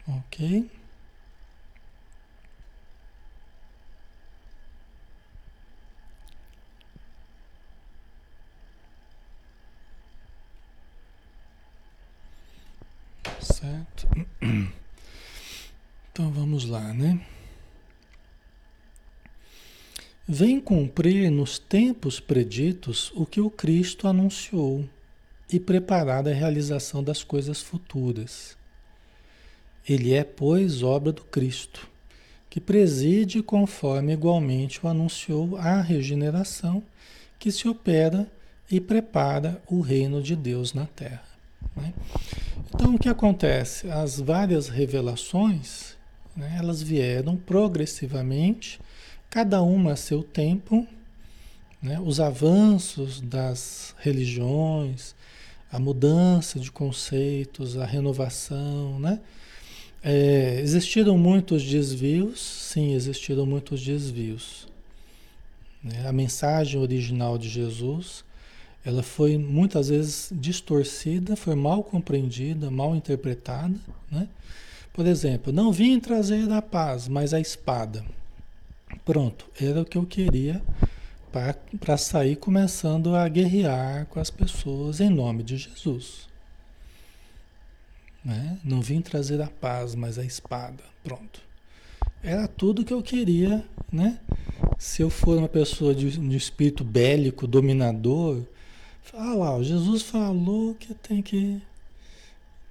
OK? 0.06 0.70
Certo? 13.40 14.08
Então 16.12 16.30
vamos 16.30 16.66
lá, 16.66 16.92
né? 16.92 17.18
Vem 20.32 20.58
cumprir 20.58 21.30
nos 21.30 21.58
tempos 21.58 22.18
preditos 22.18 23.12
o 23.14 23.26
que 23.26 23.38
o 23.38 23.50
Cristo 23.50 24.08
anunciou 24.08 24.82
e 25.52 25.60
preparar 25.60 26.26
a 26.26 26.32
realização 26.32 27.04
das 27.04 27.22
coisas 27.22 27.60
futuras. 27.60 28.56
Ele 29.86 30.14
é, 30.14 30.24
pois, 30.24 30.82
obra 30.82 31.12
do 31.12 31.22
Cristo, 31.22 31.86
que 32.48 32.58
preside 32.58 33.42
conforme 33.42 34.14
igualmente 34.14 34.82
o 34.82 34.88
anunciou 34.88 35.58
a 35.58 35.82
regeneração 35.82 36.82
que 37.38 37.52
se 37.52 37.68
opera 37.68 38.26
e 38.70 38.80
prepara 38.80 39.60
o 39.68 39.82
reino 39.82 40.22
de 40.22 40.34
Deus 40.34 40.72
na 40.72 40.86
terra. 40.86 41.28
Né? 41.76 41.92
Então, 42.74 42.94
o 42.94 42.98
que 42.98 43.10
acontece? 43.10 43.90
As 43.90 44.18
várias 44.18 44.70
revelações, 44.70 45.94
né, 46.34 46.56
elas 46.58 46.82
vieram 46.82 47.36
progressivamente 47.36 48.80
cada 49.32 49.62
uma 49.62 49.92
a 49.94 49.96
seu 49.96 50.22
tempo, 50.22 50.86
né? 51.82 51.98
os 52.04 52.20
avanços 52.20 53.18
das 53.18 53.94
religiões, 53.98 55.14
a 55.72 55.78
mudança 55.78 56.60
de 56.60 56.70
conceitos, 56.70 57.78
a 57.78 57.86
renovação, 57.86 59.00
né? 59.00 59.20
É, 60.04 60.60
existiram 60.60 61.16
muitos 61.16 61.64
desvios, 61.64 62.42
sim, 62.42 62.92
existiram 62.92 63.46
muitos 63.46 63.82
desvios. 63.82 64.68
Né? 65.82 66.06
A 66.06 66.12
mensagem 66.12 66.78
original 66.78 67.38
de 67.38 67.48
Jesus, 67.48 68.22
ela 68.84 69.02
foi 69.02 69.38
muitas 69.38 69.88
vezes 69.88 70.28
distorcida, 70.30 71.36
foi 71.36 71.54
mal 71.54 71.82
compreendida, 71.82 72.70
mal 72.70 72.94
interpretada, 72.94 73.74
né? 74.10 74.28
Por 74.92 75.06
exemplo, 75.06 75.50
não 75.54 75.72
vim 75.72 75.98
trazer 75.98 76.52
a 76.52 76.60
paz, 76.60 77.08
mas 77.08 77.32
a 77.32 77.40
espada. 77.40 78.04
Pronto, 79.04 79.46
era 79.60 79.82
o 79.82 79.84
que 79.84 79.98
eu 79.98 80.06
queria 80.06 80.62
para 81.80 81.96
sair 81.96 82.36
começando 82.36 83.16
a 83.16 83.26
guerrear 83.28 84.06
com 84.06 84.20
as 84.20 84.30
pessoas 84.30 85.00
em 85.00 85.08
nome 85.08 85.42
de 85.42 85.56
Jesus. 85.56 86.28
Né? 88.24 88.58
Não 88.62 88.80
vim 88.80 89.00
trazer 89.00 89.40
a 89.40 89.48
paz, 89.48 89.94
mas 89.94 90.18
a 90.18 90.24
espada. 90.24 90.84
Pronto. 91.02 91.40
Era 92.22 92.46
tudo 92.46 92.84
que 92.84 92.92
eu 92.92 93.02
queria, 93.02 93.64
né? 93.90 94.20
Se 94.78 95.02
eu 95.02 95.10
for 95.10 95.38
uma 95.38 95.48
pessoa 95.48 95.94
de, 95.94 96.16
de 96.16 96.36
espírito 96.36 96.84
bélico, 96.84 97.46
dominador, 97.46 98.42
fala 99.02 99.34
lá, 99.34 99.62
Jesus 99.62 100.02
falou 100.02 100.74
que 100.74 100.94
tem 100.94 101.20
que 101.20 101.60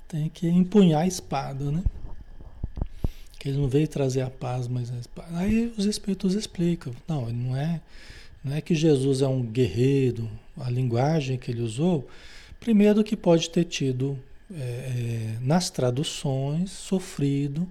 tem 0.08 0.30
que 0.30 0.48
empunhar 0.48 1.02
a 1.02 1.08
espada, 1.08 1.72
né? 1.72 1.84
Que 3.42 3.50
ele 3.50 3.58
não 3.58 3.68
veio 3.68 3.88
trazer 3.88 4.22
a 4.22 4.30
paz, 4.30 4.68
mas. 4.68 4.94
Aí 5.34 5.74
os 5.76 5.86
espíritos 5.86 6.36
explicam, 6.36 6.94
não, 7.08 7.28
não 7.32 7.58
é, 7.58 7.82
não 8.44 8.54
é 8.54 8.62
que 8.62 8.76
Jesus 8.76 9.24
é 9.24 9.28
um 9.28 9.42
guerreiro, 9.42 10.30
a 10.56 10.70
linguagem 10.70 11.40
que 11.40 11.50
ele 11.50 11.64
usou, 11.64 12.08
primeiro 12.60 13.04
que 13.04 13.18
pode 13.18 13.50
ter 13.50 13.64
tido 13.64 14.16
é, 14.54 14.62
é, 14.62 15.38
nas 15.42 15.72
traduções 15.72 16.70
sofrido 16.70 17.68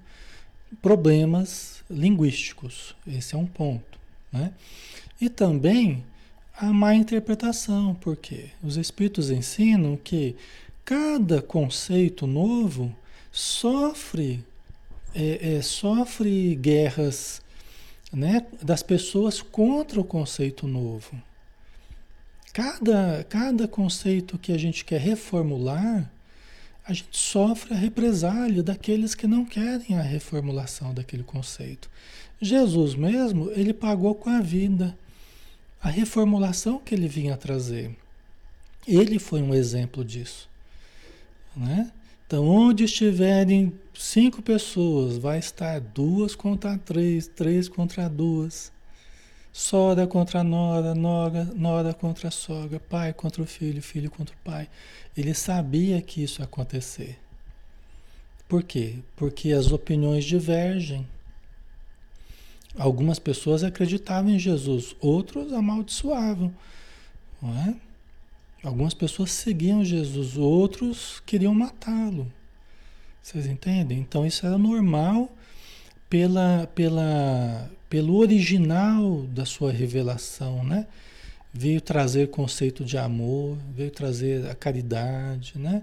problemas 0.82 1.84
linguísticos, 1.88 2.96
esse 3.06 3.36
é 3.36 3.38
um 3.38 3.46
ponto, 3.46 3.96
né? 4.32 4.52
E 5.20 5.28
também 5.28 6.02
a 6.56 6.72
má 6.72 6.96
interpretação, 6.96 7.94
porque 8.00 8.46
os 8.60 8.76
espíritos 8.76 9.30
ensinam 9.30 9.96
que 9.96 10.34
cada 10.84 11.40
conceito 11.40 12.26
novo 12.26 12.92
sofre 13.30 14.44
é, 15.14 15.56
é, 15.56 15.62
sofre 15.62 16.54
guerras 16.56 17.42
né, 18.12 18.46
das 18.62 18.82
pessoas 18.82 19.40
contra 19.40 20.00
o 20.00 20.04
conceito 20.04 20.66
novo. 20.66 21.20
Cada, 22.52 23.24
cada 23.28 23.68
conceito 23.68 24.38
que 24.38 24.52
a 24.52 24.58
gente 24.58 24.84
quer 24.84 25.00
reformular, 25.00 26.11
a 26.84 26.92
gente 26.92 27.16
sofre 27.16 27.74
a 27.74 27.76
represália 27.76 28.62
daqueles 28.62 29.14
que 29.14 29.26
não 29.26 29.44
querem 29.44 29.96
a 29.96 30.02
reformulação 30.02 30.92
daquele 30.92 31.22
conceito. 31.22 31.88
Jesus 32.40 32.94
mesmo, 32.94 33.50
ele 33.52 33.72
pagou 33.72 34.14
com 34.14 34.30
a 34.30 34.40
vida 34.40 34.96
a 35.82 35.88
reformulação 35.88 36.78
que 36.78 36.94
ele 36.94 37.06
vinha 37.06 37.36
trazer. 37.36 37.96
Ele 38.86 39.18
foi 39.18 39.42
um 39.42 39.54
exemplo 39.54 40.04
disso. 40.04 40.48
Né? 41.56 41.90
Então, 42.30 42.46
onde 42.46 42.84
estiverem 42.84 43.72
cinco 43.92 44.40
pessoas, 44.40 45.18
vai 45.18 45.40
estar 45.40 45.80
duas 45.80 46.36
contra 46.36 46.78
três, 46.78 47.26
três 47.26 47.68
contra 47.68 48.08
duas. 48.08 48.70
Sogra 49.52 50.06
contra 50.06 50.44
nora, 50.44 50.94
nora, 50.94 51.44
nora 51.56 51.92
contra 51.92 52.30
sogra, 52.30 52.78
pai 52.78 53.12
contra 53.12 53.42
o 53.42 53.46
filho, 53.46 53.82
filho 53.82 54.08
contra 54.08 54.32
o 54.32 54.38
pai. 54.44 54.68
Ele 55.16 55.34
sabia 55.34 56.00
que 56.00 56.22
isso 56.22 56.40
ia 56.40 56.44
acontecer. 56.44 57.18
Por 58.48 58.62
quê? 58.62 58.98
Porque 59.16 59.50
as 59.50 59.72
opiniões 59.72 60.24
divergem. 60.24 61.04
Algumas 62.78 63.18
pessoas 63.18 63.64
acreditavam 63.64 64.30
em 64.30 64.38
Jesus, 64.38 64.94
outros 65.00 65.52
amaldiçoavam. 65.52 66.54
Não 67.42 67.58
é? 67.58 67.89
Algumas 68.62 68.92
pessoas 68.92 69.30
seguiam 69.30 69.82
Jesus, 69.82 70.36
outros 70.36 71.22
queriam 71.24 71.54
matá-lo. 71.54 72.30
Vocês 73.22 73.46
entendem? 73.46 73.98
Então 73.98 74.26
isso 74.26 74.44
era 74.44 74.58
normal 74.58 75.34
pela, 76.11 76.68
pela, 76.74 77.70
pelo 77.88 78.16
original 78.16 79.22
da 79.28 79.46
sua 79.46 79.72
revelação, 79.72 80.62
né? 80.62 80.86
Veio 81.52 81.80
trazer 81.80 82.28
conceito 82.28 82.84
de 82.84 82.98
amor, 82.98 83.56
veio 83.74 83.90
trazer 83.90 84.46
a 84.48 84.54
caridade, 84.54 85.54
né? 85.56 85.82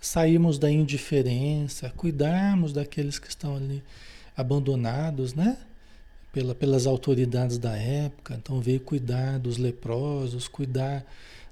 Sairmos 0.00 0.58
da 0.58 0.70
indiferença, 0.70 1.92
cuidarmos 1.96 2.72
daqueles 2.72 3.18
que 3.18 3.28
estão 3.28 3.56
ali 3.56 3.82
abandonados, 4.36 5.34
né? 5.34 5.56
Pela, 6.30 6.54
pelas 6.54 6.86
autoridades 6.86 7.58
da 7.58 7.76
época. 7.76 8.34
Então 8.34 8.60
veio 8.60 8.80
cuidar 8.80 9.38
dos 9.38 9.56
leprosos, 9.56 10.46
cuidar 10.46 11.04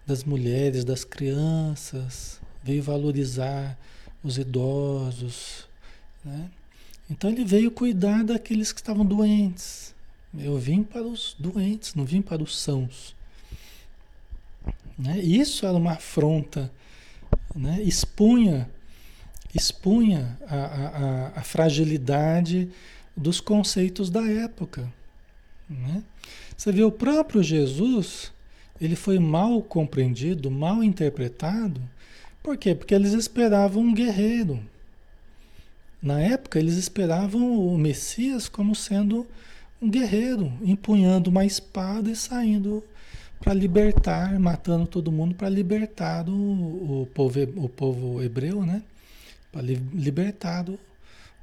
das 0.06 0.24
mulheres, 0.24 0.84
das 0.84 1.04
crianças, 1.04 2.40
veio 2.62 2.82
valorizar 2.82 3.76
os 4.22 4.38
idosos, 4.38 5.68
né? 6.24 6.50
Então 7.08 7.30
ele 7.30 7.44
veio 7.44 7.70
cuidar 7.70 8.24
daqueles 8.24 8.72
que 8.72 8.80
estavam 8.80 9.04
doentes. 9.04 9.94
Eu 10.36 10.58
vim 10.58 10.82
para 10.82 11.02
os 11.02 11.36
doentes, 11.38 11.94
não 11.94 12.04
vim 12.04 12.20
para 12.20 12.42
os 12.42 12.58
sãos. 12.58 13.14
Né? 14.98 15.18
Isso 15.20 15.64
era 15.66 15.76
uma 15.76 15.92
afronta, 15.92 16.70
né? 17.54 17.80
expunha, 17.82 18.68
expunha 19.54 20.38
a, 20.48 20.56
a, 20.56 21.28
a 21.40 21.42
fragilidade 21.42 22.70
dos 23.16 23.40
conceitos 23.40 24.10
da 24.10 24.26
época. 24.28 24.92
Né? 25.70 26.02
Você 26.56 26.72
vê 26.72 26.82
o 26.82 26.90
próprio 26.90 27.42
Jesus, 27.42 28.32
ele 28.80 28.96
foi 28.96 29.18
mal 29.18 29.62
compreendido, 29.62 30.50
mal 30.50 30.82
interpretado. 30.82 31.80
Por 32.42 32.56
quê? 32.56 32.74
Porque 32.74 32.94
eles 32.94 33.12
esperavam 33.12 33.82
um 33.82 33.94
guerreiro. 33.94 34.60
Na 36.02 36.20
época, 36.20 36.58
eles 36.58 36.74
esperavam 36.74 37.58
o 37.58 37.76
Messias 37.76 38.48
como 38.48 38.74
sendo 38.74 39.26
um 39.80 39.90
guerreiro, 39.90 40.52
empunhando 40.62 41.30
uma 41.30 41.44
espada 41.44 42.10
e 42.10 42.16
saindo 42.16 42.84
para 43.40 43.52
libertar, 43.52 44.38
matando 44.38 44.86
todo 44.86 45.12
mundo 45.12 45.34
para 45.34 45.48
libertar 45.48 46.28
o, 46.28 47.02
o, 47.02 47.08
povo, 47.12 47.40
o 47.56 47.68
povo 47.68 48.22
hebreu, 48.22 48.64
né? 48.64 48.82
Para 49.52 49.62
libertar 49.62 50.64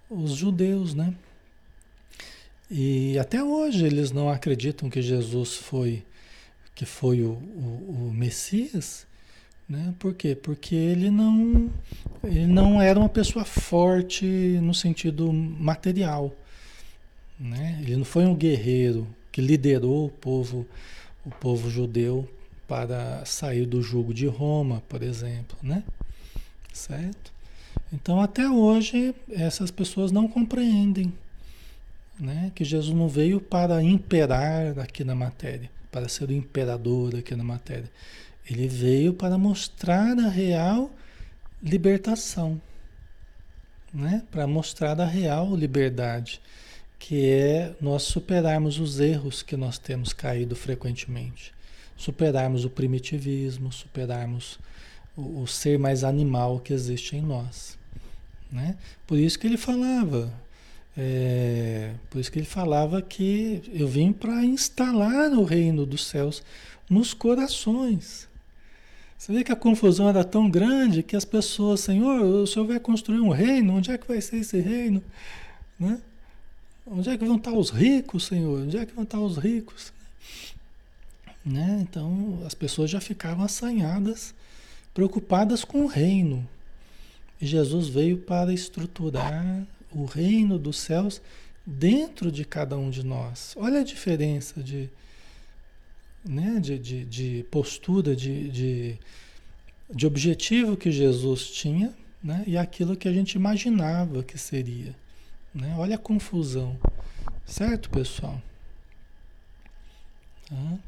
os 0.10 0.32
judeus, 0.32 0.94
né? 0.94 1.14
E 2.70 3.18
até 3.20 3.44
hoje 3.44 3.86
eles 3.86 4.12
não 4.12 4.30
acreditam 4.30 4.90
que 4.90 5.02
Jesus 5.02 5.56
foi 5.56 6.04
que 6.76 6.86
foi 6.86 7.22
o, 7.22 7.32
o, 7.32 8.10
o 8.10 8.14
Messias, 8.14 9.06
né? 9.68 9.94
Por 9.98 10.14
quê? 10.14 10.36
Porque 10.36 10.76
ele 10.76 11.10
não, 11.10 11.70
ele 12.24 12.48
não 12.48 12.82
era 12.82 13.00
uma 13.00 13.10
pessoa 13.10 13.46
forte 13.46 14.26
no 14.62 14.74
sentido 14.74 15.32
material. 15.32 16.34
Né? 17.40 17.80
Ele 17.82 17.98
não 17.98 18.06
foi 18.06 18.26
um 18.26 18.36
guerreiro 18.36 19.08
que 19.32 19.42
liderou 19.42 20.06
o 20.06 20.10
povo, 20.10 20.68
o 21.26 21.30
povo 21.30 21.70
judeu 21.70 22.30
para 22.68 23.26
sair 23.26 23.66
do 23.66 23.82
jugo 23.82 24.14
de 24.14 24.28
Roma, 24.28 24.82
por 24.88 25.02
exemplo. 25.02 25.58
Né? 25.62 25.84
Certo? 26.72 27.34
Então, 27.92 28.22
até 28.22 28.50
hoje, 28.50 29.14
essas 29.30 29.72
pessoas 29.72 30.12
não 30.12 30.28
compreendem 30.28 31.14
né? 32.20 32.52
que 32.56 32.64
Jesus 32.64 32.96
não 32.96 33.08
veio 33.08 33.40
para 33.40 33.82
imperar 33.84 34.80
aqui 34.80 35.04
na 35.04 35.16
matéria, 35.16 35.70
para 35.94 36.10
ser 36.10 36.28
o 36.28 36.34
imperador 36.34 37.16
aqui 37.16 37.36
na 37.36 37.44
matéria. 37.44 37.90
Ele 38.50 38.68
veio 38.68 39.14
para 39.14 39.38
mostrar 39.38 40.18
a 40.18 40.28
real 40.28 40.92
libertação, 41.62 42.60
né? 43.94 44.24
para 44.32 44.48
mostrar 44.48 45.00
a 45.00 45.06
real 45.06 45.56
liberdade, 45.56 46.42
que 46.98 47.30
é 47.30 47.76
nós 47.80 48.04
superarmos 48.04 48.80
os 48.80 49.00
erros 49.00 49.44
que 49.44 49.56
nós 49.56 49.78
temos 49.78 50.12
caído 50.12 50.56
frequentemente, 50.56 51.54
superarmos 51.96 52.66
o 52.66 52.70
primitivismo, 52.72 53.72
superarmos 53.72 54.60
o, 55.16 55.44
o 55.44 55.48
ser 55.48 55.78
mais 55.78 56.04
animal 56.04 56.60
que 56.60 56.74
existe 56.74 57.16
em 57.16 57.22
nós. 57.22 57.78
Né? 58.52 58.76
Por 59.06 59.20
isso 59.20 59.38
que 59.38 59.46
ele 59.46 59.58
falava, 59.58 60.34
é, 60.96 61.94
por 62.10 62.20
isso 62.20 62.32
que 62.32 62.40
ele 62.40 62.46
falava 62.46 63.02
que 63.02 63.64
eu 63.74 63.88
vim 63.88 64.14
para 64.14 64.46
instalar 64.46 65.32
o 65.32 65.44
reino 65.44 65.86
dos 65.86 66.06
céus 66.06 66.44
nos 66.90 67.14
corações. 67.14 68.28
Você 69.18 69.32
vê 69.32 69.44
que 69.44 69.52
a 69.52 69.56
confusão 69.56 70.10
era 70.10 70.24
tão 70.24 70.50
grande 70.50 71.02
que 71.02 71.16
as 71.16 71.26
pessoas, 71.26 71.80
Senhor, 71.80 72.22
o 72.22 72.46
Senhor 72.46 72.66
vai 72.68 72.80
construir 72.80 73.22
um 73.22 73.30
reino, 73.30 73.74
onde 73.74 73.90
é 73.90 73.98
que 73.98 74.08
vai 74.08 74.20
ser 74.22 74.38
esse 74.38 74.60
reino? 74.60 75.02
Né? 75.80 76.00
Onde 76.86 77.10
é 77.10 77.18
que 77.18 77.24
vão 77.24 77.38
estar 77.38 77.54
os 77.54 77.70
ricos, 77.70 78.26
Senhor? 78.26 78.62
Onde 78.62 78.78
é 78.78 78.86
que 78.86 78.94
vão 78.94 79.06
estar 79.06 79.20
os 79.20 79.38
ricos? 79.38 79.94
Né? 81.44 81.80
Então 81.82 82.44
as 82.46 82.54
pessoas 82.54 82.92
já 82.92 83.00
ficavam 83.00 83.44
assanhadas, 83.44 84.34
preocupadas 84.94 85.64
com 85.64 85.84
o 85.84 85.88
reino. 85.88 86.48
E 87.42 87.46
Jesus 87.46 87.88
veio 87.88 88.18
para 88.18 88.54
estruturar 88.54 89.66
o 90.00 90.06
reino 90.06 90.58
dos 90.58 90.78
céus 90.78 91.22
dentro 91.66 92.32
de 92.32 92.44
cada 92.44 92.78
um 92.78 92.90
de 92.90 93.04
nós. 93.04 93.54
Olha 93.58 93.82
a 93.82 93.84
diferença 93.84 94.62
de, 94.62 94.90
né, 96.24 96.60
de, 96.60 96.78
de, 96.78 97.06
de 97.06 97.46
postura, 97.50 98.16
de, 98.16 98.50
de, 98.50 99.00
de 99.90 100.08
objetivo 100.08 100.76
que 100.76 100.92
Jesus 100.92 101.50
tinha 101.52 101.94
né, 102.24 102.44
e 102.48 102.58
aquilo 102.58 102.96
que 102.96 103.08
a 103.08 103.14
gente 103.14 103.34
imaginava 103.36 104.24
que 104.24 104.38
seria. 104.38 104.96
Né? 105.54 105.76
Olha 105.78 105.96
a 105.96 106.00
confusão. 106.00 106.78
Certo, 107.46 107.90
pessoal? 107.90 108.42
Tá? 110.50 110.80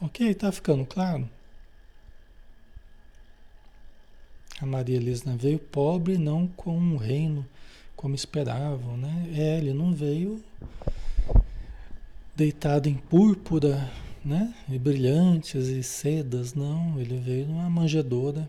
Ok, 0.00 0.28
está 0.28 0.52
ficando 0.52 0.84
claro? 0.84 1.28
A 4.60 4.66
Maria 4.66 4.96
Elisna 4.96 5.36
veio 5.36 5.58
pobre, 5.58 6.16
não 6.16 6.46
com 6.46 6.76
um 6.76 6.96
reino 6.96 7.44
como 8.04 8.14
esperavam, 8.14 8.98
né? 8.98 9.30
É, 9.34 9.56
ele 9.56 9.72
não 9.72 9.94
veio 9.94 10.44
deitado 12.36 12.86
em 12.86 12.96
púrpura, 12.96 13.90
né? 14.22 14.54
E 14.68 14.78
brilhantes 14.78 15.68
e 15.68 15.82
sedas, 15.82 16.52
não. 16.52 17.00
Ele 17.00 17.16
veio 17.16 17.46
numa 17.46 17.70
manjedoura 17.70 18.46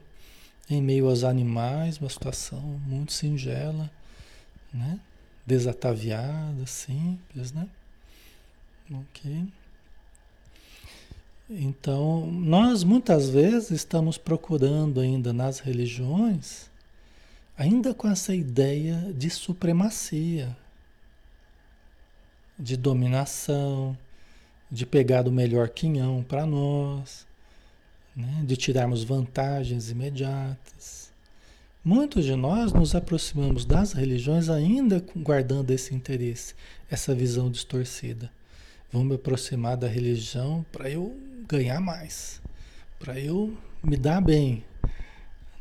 em 0.70 0.82
meio 0.82 1.08
aos 1.08 1.24
animais, 1.24 2.00
uma 2.00 2.10
situação 2.10 2.60
muito 2.86 3.14
singela, 3.14 3.90
né? 4.74 5.00
Desataviada, 5.48 6.66
simples, 6.66 7.54
né? 7.54 7.66
Ok. 8.92 9.48
Então, 11.50 12.30
nós 12.30 12.84
muitas 12.84 13.30
vezes 13.30 13.72
estamos 13.72 14.18
procurando 14.18 15.00
ainda 15.00 15.32
nas 15.32 15.60
religiões, 15.60 16.70
ainda 17.58 17.94
com 17.94 18.08
essa 18.08 18.36
ideia 18.36 19.14
de 19.14 19.30
supremacia, 19.30 20.56
de 22.58 22.76
dominação, 22.76 23.98
de 24.72 24.86
pegar 24.86 25.28
o 25.28 25.32
melhor 25.32 25.70
quinhão 25.70 26.24
para 26.24 26.46
nós, 26.46 27.26
né? 28.16 28.44
de 28.46 28.58
tirarmos 28.58 29.04
vantagens 29.04 29.90
imediatas. 29.90 31.12
Muitos 31.84 32.26
de 32.26 32.36
nós 32.36 32.74
nos 32.74 32.96
aproximamos 32.96 33.64
das 33.64 33.94
religiões 33.94 34.50
ainda 34.50 35.06
guardando 35.16 35.70
esse 35.70 35.94
interesse, 35.94 36.56
essa 36.90 37.14
visão 37.14 37.52
distorcida. 37.52 38.32
Vamos 38.92 39.08
me 39.10 39.16
aproximar 39.16 39.78
da 39.78 39.88
religião 39.88 40.66
para 40.72 40.90
eu 40.90 41.16
ganhar 41.48 41.80
mais, 41.80 42.42
para 42.98 43.20
eu 43.20 43.56
me 43.84 43.96
dar 43.98 44.20
bem, 44.20 44.64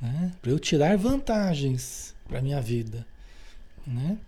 né? 0.01 0.33
para 0.41 0.51
eu 0.51 0.59
tirar 0.59 0.97
vantagens 0.97 2.15
para 2.29 2.41
minha 2.41 2.61
vida. 2.61 3.07
Né? 3.87 4.19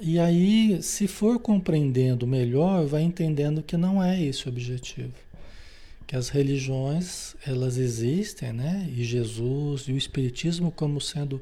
E 0.00 0.18
aí, 0.18 0.82
se 0.82 1.06
for 1.06 1.38
compreendendo 1.38 2.26
melhor, 2.26 2.86
vai 2.86 3.02
entendendo 3.02 3.62
que 3.62 3.76
não 3.76 4.02
é 4.02 4.20
esse 4.20 4.46
o 4.46 4.48
objetivo. 4.48 5.12
Que 6.06 6.16
as 6.16 6.28
religiões, 6.28 7.36
elas 7.46 7.76
existem, 7.76 8.52
né? 8.52 8.88
E 8.90 9.04
Jesus 9.04 9.82
e 9.82 9.92
o 9.92 9.96
Espiritismo 9.96 10.72
como 10.72 11.00
sendo 11.00 11.40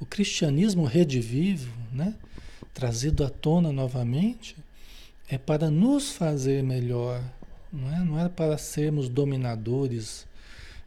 o 0.00 0.06
cristianismo 0.06 0.84
redivivo, 0.84 1.72
né? 1.92 2.14
Trazido 2.72 3.24
à 3.24 3.28
tona 3.28 3.72
novamente, 3.72 4.56
é 5.28 5.36
para 5.36 5.70
nos 5.70 6.12
fazer 6.12 6.62
melhor, 6.62 7.22
não 7.72 7.94
é? 7.94 8.04
Não 8.04 8.18
é 8.18 8.28
para 8.28 8.56
sermos 8.56 9.08
dominadores 9.08 10.26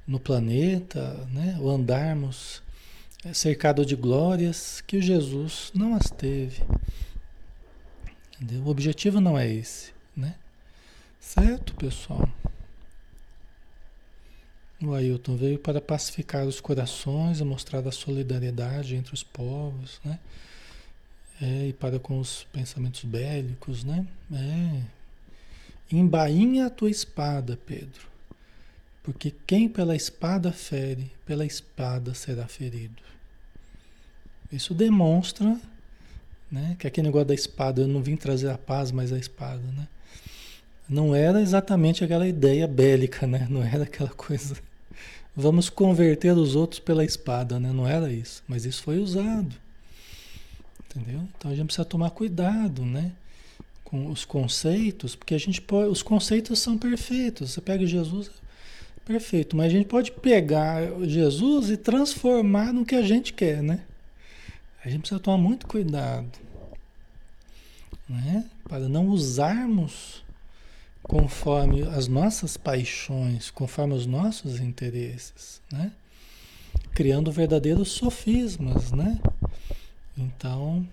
no 0.08 0.20
planeta, 0.20 1.28
né? 1.32 1.58
Ou 1.60 1.70
andarmos 1.70 2.62
cercado 3.34 3.86
de 3.86 3.96
glórias 3.96 4.82
que 4.82 5.02
Jesus 5.02 5.72
não 5.76 5.96
as 5.96 6.10
teve. 6.10 6.64
Entendeu? 8.36 8.64
O 8.64 8.70
objetivo 8.70 9.22
não 9.22 9.38
é 9.38 9.48
esse, 9.48 9.92
né? 10.16 10.36
Certo, 11.20 11.76
pessoal? 11.76 12.28
O 14.82 14.96
Ailton 14.96 15.36
veio 15.36 15.60
para 15.60 15.80
pacificar 15.80 16.48
os 16.48 16.60
corações 16.60 17.40
e 17.40 17.44
mostrar 17.44 17.88
a 17.88 17.92
solidariedade 17.92 18.96
entre 18.96 19.14
os 19.14 19.22
povos, 19.22 20.02
né? 20.04 20.20
É, 21.40 21.68
e 21.68 21.74
para 21.74 22.00
com 22.00 22.20
os 22.20 22.46
pensamentos 22.52 23.04
bélicos, 23.04 23.84
né? 23.84 24.08
É. 24.34 24.82
Embainha 25.92 26.66
a 26.66 26.70
tua 26.70 26.90
espada, 26.90 27.60
Pedro. 27.66 28.11
Porque 29.04 29.34
quem 29.48 29.68
pela 29.68 29.96
espada 29.96 30.52
fere, 30.52 31.12
pela 31.26 31.46
espada 31.46 32.14
será 32.14 32.48
ferido. 32.48 33.02
Isso 34.52 34.74
demonstra 34.74 35.58
né, 36.52 36.76
que 36.78 36.86
aquele 36.86 37.08
negócio 37.08 37.28
da 37.28 37.34
espada, 37.34 37.82
eu 37.82 37.88
não 37.88 38.04
vim 38.04 38.16
trazer 38.16 38.50
a 38.50 38.58
paz, 38.58 38.92
mas 38.92 39.14
a 39.14 39.18
espada, 39.18 39.64
né? 39.76 39.88
Não 40.90 41.16
era 41.16 41.42
exatamente 41.42 42.04
aquela 42.04 42.28
ideia 42.28 42.68
bélica, 42.68 43.26
né? 43.26 43.48
Não 43.50 43.64
era 43.64 43.84
aquela 43.84 44.10
coisa. 44.10 44.58
Vamos 45.34 45.70
converter 45.70 46.36
os 46.36 46.54
outros 46.54 46.82
pela 46.82 47.06
espada, 47.06 47.58
né? 47.58 47.72
Não 47.72 47.88
era 47.88 48.12
isso. 48.12 48.44
Mas 48.46 48.66
isso 48.66 48.84
foi 48.84 48.98
usado. 49.00 49.56
Entendeu? 50.86 51.22
Então 51.38 51.50
a 51.50 51.56
gente 51.56 51.68
precisa 51.68 51.86
tomar 51.86 52.10
cuidado, 52.10 52.86
né? 52.86 53.14
Com 53.86 54.08
os 54.08 54.26
conceitos, 54.26 55.16
porque 55.16 55.34
a 55.34 55.38
gente 55.38 55.62
pode. 55.62 55.90
Os 55.90 56.04
conceitos 56.04 56.60
são 56.60 56.78
perfeitos. 56.78 57.52
Você 57.52 57.62
pega 57.62 57.86
Jesus, 57.86 58.30
perfeito. 59.06 59.56
Mas 59.56 59.68
a 59.68 59.70
gente 59.70 59.88
pode 59.88 60.12
pegar 60.12 60.82
Jesus 61.04 61.70
e 61.70 61.78
transformar 61.78 62.74
no 62.74 62.86
que 62.86 62.96
a 62.96 63.02
gente 63.02 63.34
quer, 63.34 63.62
né? 63.62 63.82
A 64.84 64.90
gente 64.90 65.02
precisa 65.02 65.20
tomar 65.20 65.38
muito 65.38 65.68
cuidado, 65.68 66.32
né? 68.10 68.46
Para 68.68 68.90
não 68.90 69.08
usarmos 69.08 70.24
conforme 71.04 71.84
as 71.84 72.08
nossas 72.08 72.58
paixões, 72.58 73.52
conforme 73.52 73.94
os 73.94 74.06
nossos 74.06 74.60
interesses, 74.60 75.62
né? 75.72 75.92
Criando 76.94 77.32
verdadeiros 77.32 77.90
sofismas, 77.92 78.92
né? 78.92 79.20
Então, 80.18 80.88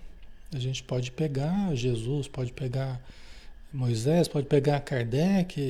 a 0.53 0.59
gente 0.59 0.83
pode 0.83 1.11
pegar 1.11 1.73
Jesus, 1.75 2.27
pode 2.27 2.51
pegar 2.51 2.99
Moisés, 3.71 4.27
pode 4.27 4.47
pegar 4.47 4.79
Kardec 4.79 5.61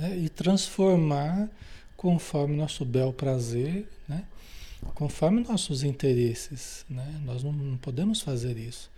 né? 0.00 0.16
e 0.16 0.28
transformar 0.30 1.48
conforme 1.96 2.56
nosso 2.56 2.84
bel 2.84 3.12
prazer, 3.12 3.86
né? 4.08 4.24
conforme 4.94 5.42
nossos 5.42 5.82
interesses. 5.82 6.86
Né? 6.88 7.20
Nós 7.24 7.42
não, 7.42 7.52
não 7.52 7.76
podemos 7.76 8.22
fazer 8.22 8.56
isso. 8.56 8.90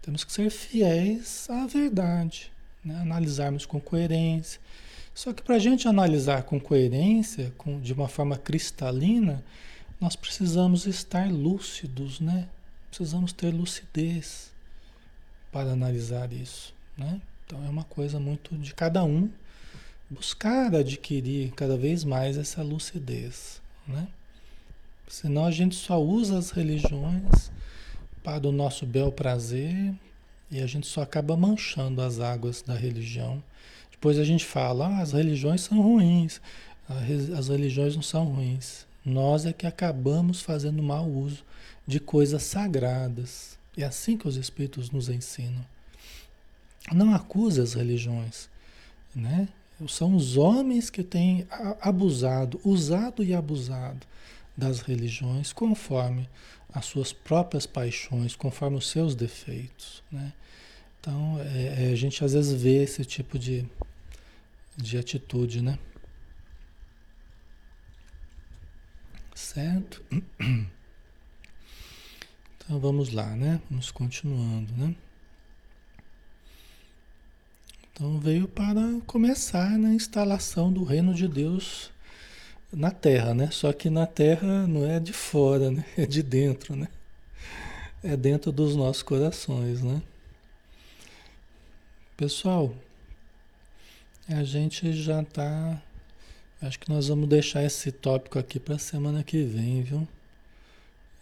Temos 0.00 0.24
que 0.24 0.32
ser 0.32 0.50
fiéis 0.50 1.48
à 1.50 1.66
verdade, 1.66 2.50
né? 2.82 2.96
analisarmos 3.02 3.66
com 3.66 3.78
coerência. 3.78 4.60
Só 5.14 5.32
que 5.32 5.42
para 5.42 5.56
a 5.56 5.58
gente 5.58 5.86
analisar 5.86 6.44
com 6.44 6.58
coerência, 6.58 7.52
com, 7.58 7.80
de 7.80 7.92
uma 7.92 8.08
forma 8.08 8.38
cristalina, 8.38 9.44
nós 10.00 10.14
precisamos 10.16 10.86
estar 10.86 11.30
lúcidos, 11.30 12.20
né? 12.20 12.48
Precisamos 12.88 13.32
ter 13.32 13.50
lucidez 13.50 14.52
para 15.50 15.72
analisar 15.72 16.32
isso, 16.32 16.72
né? 16.96 17.20
Então 17.48 17.64
é 17.64 17.68
uma 17.70 17.84
coisa 17.84 18.20
muito 18.20 18.54
de 18.58 18.74
cada 18.74 19.02
um 19.02 19.30
buscar 20.10 20.74
adquirir 20.74 21.50
cada 21.52 21.78
vez 21.78 22.04
mais 22.04 22.36
essa 22.36 22.62
lucidez, 22.62 23.62
né? 23.86 24.06
Senão 25.08 25.46
a 25.46 25.50
gente 25.50 25.74
só 25.74 25.98
usa 25.98 26.36
as 26.36 26.50
religiões 26.50 27.50
para 28.22 28.46
o 28.46 28.52
nosso 28.52 28.84
bel 28.84 29.10
prazer 29.10 29.94
e 30.50 30.60
a 30.60 30.66
gente 30.66 30.86
só 30.86 31.00
acaba 31.00 31.38
manchando 31.38 32.02
as 32.02 32.20
águas 32.20 32.60
da 32.60 32.74
religião. 32.74 33.42
Depois 33.90 34.18
a 34.18 34.24
gente 34.24 34.44
fala, 34.44 34.86
ah, 34.86 35.00
as 35.00 35.12
religiões 35.12 35.62
são 35.62 35.80
ruins. 35.80 36.42
As 37.34 37.48
religiões 37.48 37.96
não 37.96 38.02
são 38.02 38.26
ruins. 38.26 38.86
Nós 39.02 39.46
é 39.46 39.54
que 39.54 39.66
acabamos 39.66 40.42
fazendo 40.42 40.82
mau 40.82 41.08
uso 41.08 41.42
de 41.86 41.98
coisas 41.98 42.42
sagradas. 42.42 43.58
É 43.74 43.84
assim 43.84 44.18
que 44.18 44.28
os 44.28 44.36
espíritos 44.36 44.90
nos 44.90 45.08
ensinam. 45.08 45.64
Não 46.92 47.14
acuse 47.14 47.60
as 47.60 47.74
religiões, 47.74 48.48
né? 49.14 49.48
São 49.86 50.16
os 50.16 50.36
homens 50.36 50.90
que 50.90 51.04
têm 51.04 51.46
abusado, 51.80 52.60
usado 52.64 53.22
e 53.22 53.32
abusado 53.32 54.06
das 54.56 54.80
religiões 54.80 55.52
conforme 55.52 56.28
as 56.72 56.84
suas 56.86 57.12
próprias 57.12 57.64
paixões, 57.64 58.34
conforme 58.34 58.76
os 58.76 58.88
seus 58.88 59.14
defeitos, 59.14 60.02
né? 60.10 60.32
Então, 61.00 61.38
é, 61.40 61.84
é, 61.84 61.92
a 61.92 61.96
gente 61.96 62.24
às 62.24 62.32
vezes 62.32 62.60
vê 62.60 62.82
esse 62.82 63.04
tipo 63.04 63.38
de, 63.38 63.64
de 64.76 64.98
atitude, 64.98 65.62
né? 65.62 65.78
Certo? 69.34 70.02
Então 72.68 72.78
vamos 72.78 73.14
lá, 73.14 73.34
né? 73.34 73.62
Vamos 73.70 73.90
continuando, 73.90 74.70
né? 74.76 74.94
Então 77.98 78.16
veio 78.20 78.46
para 78.46 79.00
começar 79.08 79.76
na 79.76 79.92
instalação 79.92 80.72
do 80.72 80.84
reino 80.84 81.12
de 81.12 81.26
Deus 81.26 81.90
na 82.72 82.92
terra, 82.92 83.34
né? 83.34 83.50
Só 83.50 83.72
que 83.72 83.90
na 83.90 84.06
terra 84.06 84.68
não 84.68 84.88
é 84.88 85.00
de 85.00 85.12
fora, 85.12 85.68
né? 85.68 85.84
É 85.98 86.06
de 86.06 86.22
dentro, 86.22 86.76
né? 86.76 86.86
É 88.00 88.16
dentro 88.16 88.52
dos 88.52 88.76
nossos 88.76 89.02
corações, 89.02 89.82
né? 89.82 90.00
Pessoal, 92.16 92.72
a 94.28 94.44
gente 94.44 94.92
já 94.92 95.24
tá. 95.24 95.82
Acho 96.62 96.78
que 96.78 96.88
nós 96.88 97.08
vamos 97.08 97.28
deixar 97.28 97.64
esse 97.64 97.90
tópico 97.90 98.38
aqui 98.38 98.60
para 98.60 98.78
semana 98.78 99.24
que 99.24 99.42
vem, 99.42 99.82
viu? 99.82 100.06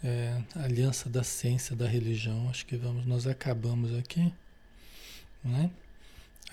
É, 0.04 0.42
aliança 0.54 1.08
da 1.08 1.22
ciência 1.22 1.74
da 1.74 1.88
religião. 1.88 2.50
Acho 2.50 2.66
que 2.66 2.76
vamos, 2.76 3.06
nós 3.06 3.26
acabamos 3.26 3.98
aqui, 3.98 4.30
né? 5.42 5.70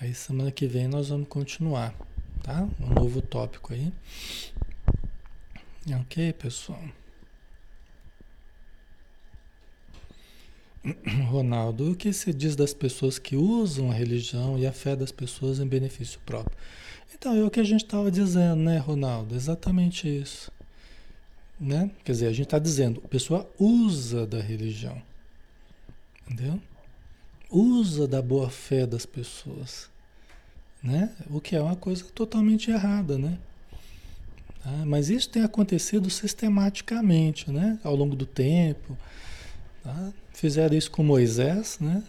Aí 0.00 0.12
semana 0.12 0.50
que 0.50 0.66
vem 0.66 0.88
nós 0.88 1.08
vamos 1.08 1.28
continuar, 1.28 1.94
tá? 2.42 2.68
Um 2.80 2.94
novo 2.94 3.22
tópico 3.22 3.72
aí. 3.72 3.92
Ok, 6.00 6.32
pessoal. 6.32 6.82
Ronaldo, 11.30 11.92
o 11.92 11.96
que 11.96 12.12
se 12.12 12.32
diz 12.32 12.56
das 12.56 12.74
pessoas 12.74 13.18
que 13.18 13.36
usam 13.36 13.90
a 13.90 13.94
religião 13.94 14.58
e 14.58 14.66
a 14.66 14.72
fé 14.72 14.96
das 14.96 15.12
pessoas 15.12 15.58
em 15.58 15.66
benefício 15.66 16.18
próprio? 16.26 16.56
Então, 17.14 17.34
é 17.34 17.44
o 17.44 17.50
que 17.50 17.60
a 17.60 17.64
gente 17.64 17.84
estava 17.84 18.10
dizendo, 18.10 18.56
né, 18.56 18.78
Ronaldo? 18.78 19.34
Exatamente 19.34 20.08
isso. 20.08 20.52
Né? 21.58 21.90
Quer 22.04 22.12
dizer, 22.12 22.26
a 22.26 22.32
gente 22.32 22.46
está 22.46 22.58
dizendo, 22.58 23.00
a 23.04 23.08
pessoa 23.08 23.48
usa 23.58 24.26
da 24.26 24.40
religião. 24.40 25.00
Entendeu? 26.28 26.60
Usa 27.56 28.08
da 28.08 28.20
boa 28.20 28.50
fé 28.50 28.84
das 28.84 29.06
pessoas. 29.06 29.88
Né? 30.82 31.14
O 31.30 31.40
que 31.40 31.54
é 31.54 31.62
uma 31.62 31.76
coisa 31.76 32.04
totalmente 32.06 32.68
errada, 32.68 33.16
né? 33.16 33.38
Tá? 34.60 34.84
Mas 34.84 35.08
isso 35.08 35.28
tem 35.28 35.44
acontecido 35.44 36.10
sistematicamente, 36.10 37.52
né? 37.52 37.78
Ao 37.84 37.94
longo 37.94 38.16
do 38.16 38.26
tempo. 38.26 38.98
Tá? 39.84 40.12
Fizeram 40.32 40.76
isso 40.76 40.90
com 40.90 41.04
Moisés, 41.04 41.78
né? 41.78 42.02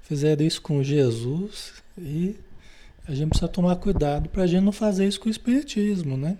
Fizeram 0.00 0.42
isso 0.42 0.62
com 0.62 0.82
Jesus 0.82 1.74
e 1.98 2.34
a 3.06 3.14
gente 3.14 3.28
precisa 3.28 3.48
tomar 3.48 3.76
cuidado 3.76 4.30
para 4.30 4.44
a 4.44 4.46
gente 4.46 4.64
não 4.64 4.72
fazer 4.72 5.06
isso 5.06 5.20
com 5.20 5.28
o 5.28 5.30
Espiritismo, 5.30 6.16
né? 6.16 6.38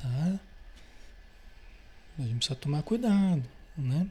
Tá? 0.00 0.40
A 2.16 2.22
gente 2.22 2.36
precisa 2.36 2.54
tomar 2.54 2.84
cuidado, 2.84 3.42
né? 3.76 4.06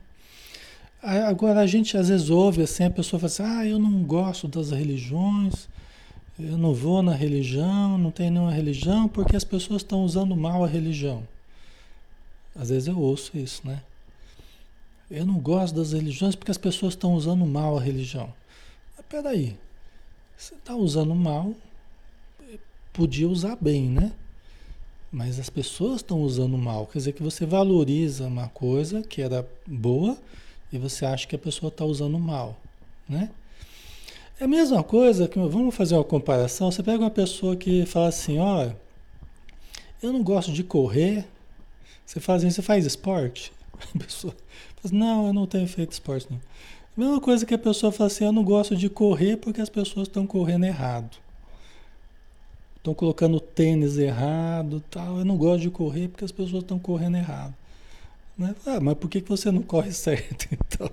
Agora 1.02 1.62
a 1.62 1.68
gente 1.68 1.95
às 1.95 2.10
vezes 2.10 2.30
ouve 2.30 2.62
assim, 2.62 2.84
a 2.84 2.91
pessoa 2.91 3.20
fala 3.20 3.32
assim, 3.32 3.43
ah, 3.43 3.66
eu 3.66 3.80
não 3.80 4.04
gosto 4.04 4.50
das 4.50 4.72
religiões, 4.72 5.70
eu 6.38 6.58
não 6.58 6.74
vou 6.74 7.02
na 7.02 7.14
religião, 7.14 7.97
não 7.97 8.12
tenho 8.12 8.32
nenhuma 8.32 8.52
religião, 8.52 9.08
porque 9.08 9.36
as 9.36 9.45
pessoas 9.45 9.82
estão 9.82 10.04
usando 10.04 10.36
mal 10.36 10.64
a 10.64 10.68
religião. 10.68 11.26
Às 12.54 12.70
vezes 12.70 12.89
eu 12.89 13.00
ouço 13.00 13.38
isso, 13.38 13.66
né? 13.66 13.82
Eu 15.10 15.26
não 15.26 15.39
gosto 15.39 15.76
das 15.76 15.93
religiões 15.93 16.36
porque 16.36 16.52
as 16.52 16.58
pessoas 16.58 16.93
estão 16.93 17.14
usando 17.14 17.45
mal 17.45 17.78
a 17.78 17.82
religião. 17.82 18.34
Mas 18.97 19.06
peraí, 19.08 19.58
você 20.38 20.56
está 20.56 20.76
usando 20.76 21.16
mal, 21.16 21.54
podia 22.91 23.28
usar 23.28 23.58
bem, 23.60 23.89
né? 23.89 24.12
Mas 25.12 25.39
as 25.39 25.50
pessoas 25.50 25.97
estão 25.97 26.22
usando 26.22 26.58
mal. 26.58 26.86
Quer 26.86 27.00
dizer 27.00 27.14
que 27.14 27.24
você 27.24 27.45
valoriza 27.45 28.28
uma 28.28 28.50
coisa 28.50 29.02
que 29.02 29.22
era 29.22 29.47
boa 29.66 30.18
e 30.72 30.78
você 30.78 31.05
acha 31.05 31.28
que 31.28 31.36
a 31.36 31.39
pessoa 31.39 31.70
está 31.70 31.86
usando 31.86 32.17
mal, 32.20 32.57
né? 33.07 33.30
É 34.39 34.45
a 34.45 34.47
mesma 34.47 34.84
coisa 34.84 35.28
que, 35.28 35.38
vamos 35.38 35.76
fazer 35.76 35.95
uma 35.95 36.03
comparação, 36.03 36.72
você 36.72 36.82
pega 36.82 37.03
uma 37.03 37.11
pessoa 37.11 37.55
que 37.55 37.86
fala 37.86 38.07
assim, 38.07 38.39
ó, 38.39 38.70
eu 40.01 40.13
não 40.13 40.24
gosto 40.24 40.51
de 40.51 40.63
correr, 40.63 41.26
você 42.05 42.20
faz 42.20 42.43
assim, 42.43 42.51
você 42.51 42.61
faz 42.61 42.86
esporte? 42.86 43.51
A 43.93 43.99
pessoa 43.99 44.34
fala 44.78 44.93
não, 44.93 45.28
eu 45.28 45.34
não 45.34 45.45
tenho 45.45 45.67
feito 45.67 45.91
esporte 45.91 46.28
não. 46.30 46.39
A 46.97 46.99
mesma 46.99 47.22
coisa 47.22 47.45
que 47.45 47.53
a 47.53 47.57
pessoa 47.57 47.91
fala 47.91 48.07
assim, 48.07 48.26
eu 48.26 48.32
não 48.32 48.43
gosto 48.43 48.76
de 48.76 48.89
correr 48.89 49.38
porque 49.38 49.61
as 49.61 49.70
pessoas 49.70 50.07
estão 50.07 50.28
correndo 50.28 50.65
errado. 50.65 51.17
Estão 52.76 52.93
colocando 52.93 53.39
tênis 53.39 53.97
errado 53.97 54.84
tal. 54.89 55.20
Eu 55.20 55.26
não 55.26 55.38
gosto 55.38 55.61
de 55.61 55.70
correr 55.70 56.09
porque 56.09 56.26
as 56.26 56.32
pessoas 56.32 56.63
estão 56.63 56.80
correndo 56.80 57.15
errado. 57.15 57.53
Né? 58.39 58.55
Ah, 58.65 58.79
mas 58.79 58.97
por 58.97 59.09
que, 59.09 59.19
você 59.19 59.51
não 59.51 59.61
corre 59.61 59.91
certo 59.91 60.47
então? 60.55 60.89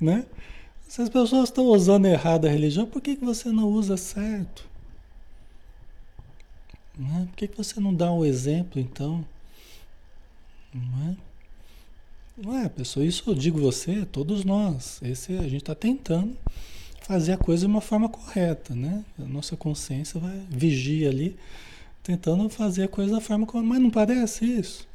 né? 0.00 0.24
Se 0.88 1.02
as 1.02 1.10
pessoas 1.10 1.50
estão 1.50 1.66
usando 1.66 2.06
errado 2.06 2.46
a 2.46 2.50
religião, 2.50 2.86
por 2.86 3.02
que, 3.02 3.16
você 3.16 3.50
não 3.50 3.68
usa 3.68 3.98
certo? 3.98 4.66
Né? 6.96 7.26
Por 7.28 7.36
que, 7.36 7.50
você 7.54 7.78
não 7.78 7.94
dá 7.94 8.10
o 8.10 8.20
um 8.20 8.24
exemplo, 8.24 8.80
então? 8.80 9.24
Não 10.72 11.10
é? 11.10 11.16
Não 12.36 12.58
é, 12.58 12.68
pessoal, 12.68 13.04
isso 13.04 13.22
eu 13.26 13.34
digo 13.34 13.60
você, 13.60 14.06
todos 14.06 14.42
nós. 14.42 15.00
Esse 15.02 15.36
a 15.36 15.42
gente 15.42 15.58
está 15.58 15.74
tentando 15.74 16.34
fazer 17.02 17.32
a 17.32 17.36
coisa 17.36 17.66
de 17.66 17.70
uma 17.70 17.82
forma 17.82 18.08
correta, 18.08 18.74
né? 18.74 19.04
A 19.18 19.24
nossa 19.24 19.54
consciência 19.56 20.18
vai 20.18 20.40
vigia 20.48 21.10
ali, 21.10 21.36
tentando 22.02 22.48
fazer 22.48 22.84
a 22.84 22.88
coisa 22.88 23.12
da 23.12 23.20
forma 23.20 23.46
correta, 23.46 23.68
mas 23.68 23.82
não 23.82 23.90
parece 23.90 24.46
isso. 24.46 24.88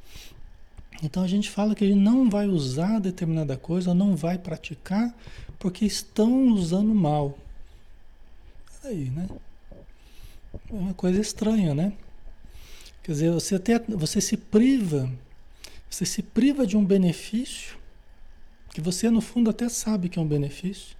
Então 1.02 1.24
a 1.24 1.28
gente 1.28 1.50
fala 1.50 1.74
que 1.74 1.86
gente 1.88 2.00
não 2.00 2.30
vai 2.30 2.48
usar 2.48 3.00
determinada 3.00 3.56
coisa, 3.56 3.94
não 3.94 4.16
vai 4.16 4.38
praticar, 4.38 5.16
porque 5.58 5.86
estão 5.86 6.50
usando 6.50 6.94
mal. 6.94 7.38
Aí, 8.84 9.10
né? 9.10 9.28
É 10.70 10.74
uma 10.74 10.94
coisa 10.94 11.22
estranha, 11.22 11.74
né? 11.74 11.94
Quer 13.04 13.12
dizer, 13.14 13.32
você, 13.32 13.56
até, 13.56 13.80
você 13.80 14.20
se 14.20 14.36
priva, 14.36 15.10
você 15.90 16.06
se 16.06 16.22
priva 16.22 16.68
de 16.68 16.76
um 16.76 16.84
benefício, 16.84 17.78
que 18.74 18.82
você 18.82 19.10
no 19.10 19.22
fundo 19.22 19.50
até 19.50 19.70
sabe 19.70 20.10
que 20.10 20.20
é 20.20 20.22
um 20.22 20.28
benefício, 20.28 20.98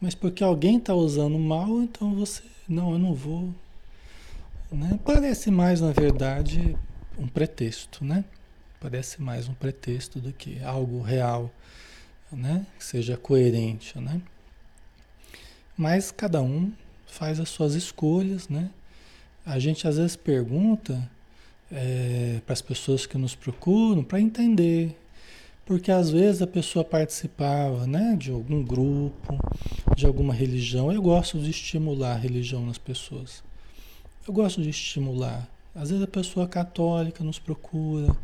mas 0.00 0.14
porque 0.14 0.44
alguém 0.44 0.76
está 0.76 0.94
usando 0.94 1.38
mal, 1.38 1.82
então 1.82 2.14
você, 2.14 2.42
não, 2.68 2.92
eu 2.92 2.98
não 2.98 3.14
vou. 3.14 3.54
Né? 4.70 4.98
Parece 5.04 5.50
mais, 5.50 5.80
na 5.80 5.92
verdade, 5.92 6.76
um 7.18 7.26
pretexto, 7.26 8.04
né? 8.04 8.24
Parece 8.80 9.20
mais 9.20 9.46
um 9.46 9.52
pretexto 9.52 10.18
do 10.18 10.32
que 10.32 10.58
algo 10.64 11.02
real, 11.02 11.52
né? 12.32 12.66
Que 12.78 12.82
seja 12.82 13.14
coerente, 13.14 13.98
né? 13.98 14.22
Mas 15.76 16.10
cada 16.10 16.40
um 16.40 16.72
faz 17.06 17.38
as 17.38 17.50
suas 17.50 17.74
escolhas, 17.74 18.48
né? 18.48 18.70
A 19.44 19.58
gente 19.58 19.86
às 19.86 19.98
vezes 19.98 20.16
pergunta 20.16 21.10
é, 21.70 22.40
para 22.46 22.54
as 22.54 22.62
pessoas 22.62 23.04
que 23.04 23.18
nos 23.18 23.34
procuram 23.34 24.02
para 24.02 24.18
entender, 24.18 24.98
porque 25.66 25.92
às 25.92 26.08
vezes 26.08 26.40
a 26.40 26.46
pessoa 26.46 26.82
participava, 26.82 27.86
né, 27.86 28.16
de 28.18 28.30
algum 28.30 28.64
grupo, 28.64 29.38
de 29.94 30.06
alguma 30.06 30.32
religião. 30.32 30.90
Eu 30.90 31.02
gosto 31.02 31.38
de 31.38 31.50
estimular 31.50 32.12
a 32.12 32.18
religião 32.18 32.64
nas 32.64 32.78
pessoas. 32.78 33.44
Eu 34.26 34.32
gosto 34.32 34.62
de 34.62 34.70
estimular. 34.70 35.46
Às 35.74 35.90
vezes 35.90 36.02
a 36.02 36.08
pessoa 36.08 36.48
católica 36.48 37.22
nos 37.22 37.38
procura 37.38 38.16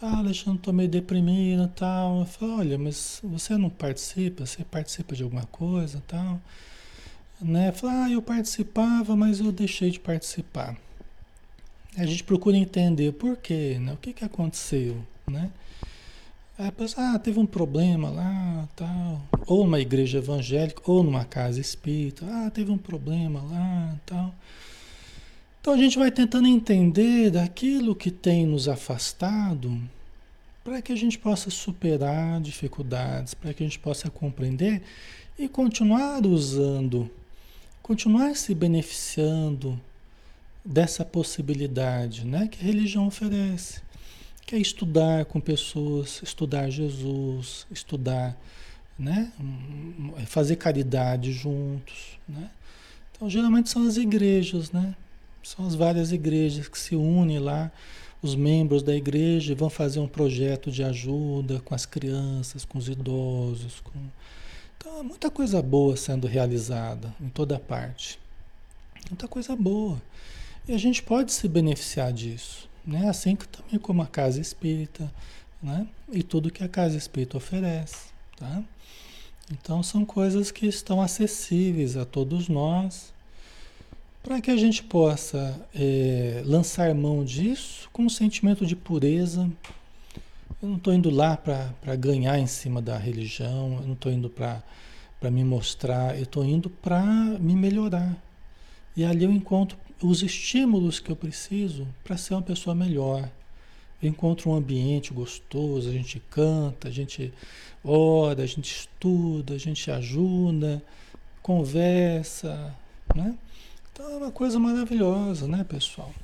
ah, 0.00 0.18
Alexandre, 0.18 0.58
estou 0.58 0.72
meio 0.72 0.88
deprimido 0.88 1.64
e 1.64 1.68
tal. 1.68 2.20
Eu 2.20 2.26
falo, 2.26 2.58
olha, 2.58 2.78
mas 2.78 3.20
você 3.22 3.56
não 3.56 3.68
participa? 3.68 4.46
Você 4.46 4.64
participa 4.64 5.14
de 5.14 5.22
alguma 5.22 5.44
coisa 5.46 6.02
tal? 6.06 6.40
Né? 7.40 7.72
Fala, 7.72 8.04
ah, 8.04 8.10
eu 8.10 8.22
participava, 8.22 9.16
mas 9.16 9.40
eu 9.40 9.50
deixei 9.50 9.90
de 9.90 10.00
participar. 10.00 10.76
A 11.96 12.06
gente 12.06 12.22
procura 12.22 12.56
entender 12.56 13.12
por 13.12 13.36
quê, 13.36 13.78
né? 13.80 13.92
O 13.92 13.96
que, 13.96 14.12
que 14.12 14.24
aconteceu, 14.24 14.96
né? 15.26 15.50
Aí 16.56 16.68
a 16.68 16.72
pessoa, 16.72 17.14
ah, 17.14 17.18
teve 17.18 17.38
um 17.38 17.46
problema 17.46 18.10
lá, 18.10 18.68
tal. 18.76 19.20
Ou 19.46 19.64
numa 19.64 19.80
igreja 19.80 20.18
evangélica, 20.18 20.82
ou 20.86 21.02
numa 21.02 21.24
casa 21.24 21.60
espírita. 21.60 22.24
Ah, 22.28 22.50
teve 22.50 22.70
um 22.70 22.78
problema 22.78 23.42
lá, 23.42 23.96
tal. 24.06 24.34
Então 25.68 25.76
a 25.76 25.82
gente 25.82 25.98
vai 25.98 26.10
tentando 26.10 26.48
entender 26.48 27.30
daquilo 27.30 27.94
que 27.94 28.10
tem 28.10 28.46
nos 28.46 28.68
afastado 28.68 29.78
para 30.64 30.80
que 30.80 30.90
a 30.90 30.96
gente 30.96 31.18
possa 31.18 31.50
superar 31.50 32.40
dificuldades, 32.40 33.34
para 33.34 33.52
que 33.52 33.62
a 33.62 33.66
gente 33.66 33.78
possa 33.78 34.08
compreender 34.08 34.80
e 35.38 35.46
continuar 35.46 36.24
usando, 36.24 37.10
continuar 37.82 38.34
se 38.34 38.54
beneficiando 38.54 39.78
dessa 40.64 41.04
possibilidade 41.04 42.24
né, 42.24 42.48
que 42.48 42.58
a 42.62 42.64
religião 42.64 43.06
oferece, 43.06 43.82
que 44.46 44.54
é 44.54 44.58
estudar 44.58 45.26
com 45.26 45.38
pessoas, 45.38 46.22
estudar 46.22 46.70
Jesus, 46.70 47.66
estudar, 47.70 48.34
né, 48.98 49.30
fazer 50.28 50.56
caridade 50.56 51.30
juntos. 51.30 52.18
Né? 52.26 52.48
Então 53.12 53.28
geralmente 53.28 53.68
são 53.68 53.86
as 53.86 53.98
igrejas, 53.98 54.72
né? 54.72 54.94
São 55.42 55.66
as 55.66 55.74
várias 55.74 56.12
igrejas 56.12 56.68
que 56.68 56.78
se 56.78 56.94
unem 56.94 57.38
lá, 57.38 57.70
os 58.20 58.34
membros 58.34 58.82
da 58.82 58.94
igreja 58.94 59.54
vão 59.54 59.70
fazer 59.70 60.00
um 60.00 60.08
projeto 60.08 60.70
de 60.70 60.82
ajuda 60.82 61.60
com 61.60 61.74
as 61.74 61.86
crianças, 61.86 62.64
com 62.64 62.78
os 62.78 62.88
idosos. 62.88 63.80
Com... 63.80 63.92
Então, 64.76 65.04
muita 65.04 65.30
coisa 65.30 65.62
boa 65.62 65.96
sendo 65.96 66.26
realizada 66.26 67.14
em 67.20 67.28
toda 67.28 67.58
parte. 67.58 68.18
Muita 69.08 69.28
coisa 69.28 69.54
boa. 69.54 70.00
E 70.66 70.72
a 70.72 70.78
gente 70.78 71.02
pode 71.02 71.32
se 71.32 71.48
beneficiar 71.48 72.12
disso. 72.12 72.68
Né? 72.84 73.08
Assim 73.08 73.36
que 73.36 73.46
também 73.46 73.78
como 73.78 74.02
a 74.02 74.06
casa 74.06 74.40
espírita, 74.40 75.12
né? 75.62 75.86
E 76.10 76.22
tudo 76.22 76.50
que 76.50 76.64
a 76.64 76.68
casa 76.68 76.96
espírita 76.96 77.36
oferece. 77.36 78.08
Tá? 78.36 78.62
Então 79.52 79.82
são 79.82 80.04
coisas 80.04 80.50
que 80.50 80.66
estão 80.66 81.00
acessíveis 81.00 81.96
a 81.96 82.04
todos 82.04 82.48
nós 82.48 83.12
para 84.28 84.42
que 84.42 84.50
a 84.50 84.56
gente 84.58 84.82
possa 84.82 85.58
é, 85.74 86.42
lançar 86.44 86.94
mão 86.94 87.24
disso 87.24 87.88
com 87.90 88.02
um 88.02 88.10
sentimento 88.10 88.66
de 88.66 88.76
pureza. 88.76 89.50
Eu 90.60 90.68
não 90.68 90.76
estou 90.76 90.92
indo 90.92 91.08
lá 91.08 91.34
para 91.34 91.96
ganhar 91.96 92.38
em 92.38 92.46
cima 92.46 92.82
da 92.82 92.98
religião, 92.98 93.78
eu 93.80 93.86
não 93.86 93.94
estou 93.94 94.12
indo 94.12 94.28
para 94.28 95.30
me 95.30 95.42
mostrar, 95.42 96.14
eu 96.14 96.24
estou 96.24 96.44
indo 96.44 96.68
para 96.68 97.02
me 97.40 97.56
melhorar. 97.56 98.22
E 98.94 99.02
ali 99.02 99.24
eu 99.24 99.32
encontro 99.32 99.78
os 100.02 100.22
estímulos 100.22 101.00
que 101.00 101.10
eu 101.10 101.16
preciso 101.16 101.88
para 102.04 102.18
ser 102.18 102.34
uma 102.34 102.42
pessoa 102.42 102.74
melhor. 102.74 103.30
Eu 104.02 104.10
encontro 104.10 104.50
um 104.50 104.54
ambiente 104.54 105.10
gostoso, 105.10 105.88
a 105.88 105.92
gente 105.92 106.20
canta, 106.28 106.88
a 106.88 106.90
gente 106.90 107.32
ora, 107.82 108.42
a 108.42 108.46
gente 108.46 108.70
estuda, 108.70 109.54
a 109.54 109.58
gente 109.58 109.90
ajuda, 109.90 110.82
conversa, 111.42 112.76
né? 113.14 113.34
Então 113.98 114.12
é 114.12 114.16
uma 114.16 114.30
coisa 114.30 114.60
maravilhosa, 114.60 115.48
né, 115.48 115.64
pessoal? 115.64 116.14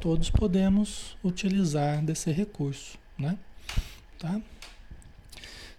Todos 0.00 0.28
podemos 0.28 1.16
utilizar 1.22 2.04
desse 2.04 2.32
recurso, 2.32 2.98
né? 3.16 3.38
Tá? 4.18 4.40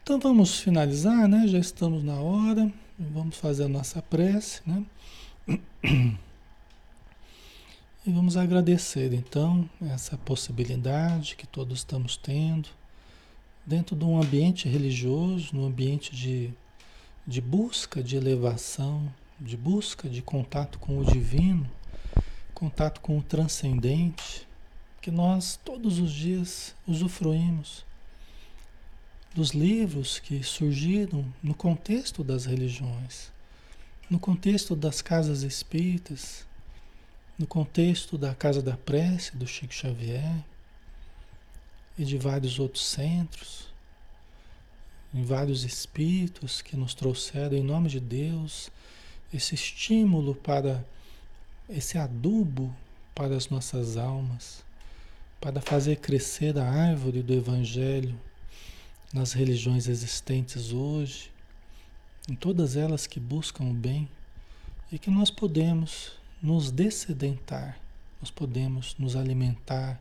Então 0.02 0.18
vamos 0.18 0.62
finalizar, 0.62 1.28
né? 1.28 1.45
Já 1.47 1.60
estamos 1.60 2.06
na 2.06 2.16
hora. 2.16 2.72
Vamos 2.97 3.36
fazer 3.36 3.66
a 3.66 3.68
nossa 3.68 4.02
prece, 4.02 4.62
né? 4.66 4.86
E 8.04 8.12
vamos 8.12 8.38
agradecer 8.38 9.14
então 9.14 9.70
essa 9.82 10.18
possibilidade 10.18 11.36
que 11.36 11.45
todos 11.45 11.80
estamos 11.80 12.16
tendo 12.16 12.70
dentro 13.66 13.93
de 13.93 14.06
um 14.06 14.22
ambiente 14.22 14.70
religioso, 14.70 15.49
num 15.54 15.66
ambiente 15.66 16.16
de, 16.16 16.54
de 17.28 17.41
busca 17.41 18.02
de 18.02 18.16
elevação, 18.16 19.14
de 19.42 19.58
busca 19.58 20.08
de 20.08 20.22
contato 20.22 20.78
com 20.78 21.00
o 21.00 21.04
divino, 21.04 21.68
contato 22.54 23.02
com 23.02 23.18
o 23.18 23.24
transcendente, 23.24 24.48
que 25.02 25.10
nós 25.10 25.60
todos 25.66 25.98
os 25.98 26.14
dias 26.14 26.76
usufruímos 26.88 27.84
dos 29.34 29.50
livros 29.50 30.20
que 30.20 30.44
surgiram 30.44 31.26
no 31.42 31.56
contexto 31.56 32.24
das 32.24 32.46
religiões, 32.46 33.32
no 34.08 34.20
contexto 34.20 34.76
das 34.76 35.02
casas 35.02 35.42
espíritas, 35.42 36.46
no 37.39 37.48
contexto 37.48 38.20
da 38.20 38.36
Casa 38.36 38.62
da 38.62 38.78
Prece 38.78 39.36
do 39.36 39.48
Chico 39.48 39.74
Xavier 39.74 40.36
e 41.98 42.06
de 42.06 42.16
vários 42.16 42.60
outros 42.60 42.86
centros, 42.86 43.74
em 45.12 45.24
vários 45.24 45.64
espíritos 45.64 46.62
que 46.62 46.78
nos 46.78 46.94
trouxeram 46.94 47.58
em 47.58 47.64
nome 47.64 47.89
de 47.89 48.00
Deus 48.00 48.70
esse 49.34 49.55
estímulo 49.55 50.36
para 50.36 50.84
esse 51.69 51.97
adubo 51.97 52.73
para 53.15 53.36
as 53.36 53.49
nossas 53.49 53.97
almas, 53.97 54.63
para 55.39 55.61
fazer 55.61 55.97
crescer 55.97 56.57
a 56.57 56.69
árvore 56.69 57.21
do 57.21 57.34
Evangelho 57.34 58.17
nas 59.13 59.34
religiões 59.34 59.88
existentes 59.88 60.71
hoje, 60.71 61.32
em 62.29 62.36
todas 62.36 62.75
elas 62.75 63.07
que 63.07 63.19
buscam 63.19 63.65
o 63.65 63.73
bem, 63.73 64.07
e 64.91 64.99
que 64.99 65.09
nós 65.09 65.29
podemos 65.29 66.13
nos 66.41 66.71
descedentar, 66.71 67.79
nós 68.19 68.29
podemos 68.29 68.95
nos 68.97 69.15
alimentar 69.15 69.99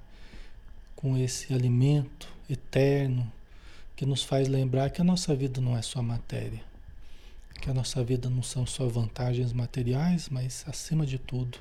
com 0.97 1.17
esse 1.17 1.55
alimento 1.55 2.29
eterno 2.49 3.31
que 3.95 4.05
nos 4.05 4.23
faz 4.23 4.49
lembrar 4.49 4.91
que 4.91 5.01
a 5.01 5.05
nossa 5.05 5.35
vida 5.35 5.61
não 5.61 5.77
é 5.77 5.83
só 5.83 6.03
matéria 6.03 6.70
que 7.61 7.71
a 7.71 7.75
nossa 7.75 8.03
vida 8.03 8.31
não 8.31 8.43
são 8.43 8.67
só 8.67 8.87
vantagens 8.89 9.53
materiais, 9.53 10.29
mas 10.29 10.65
acima 10.67 11.05
de 11.05 11.19
tudo, 11.19 11.59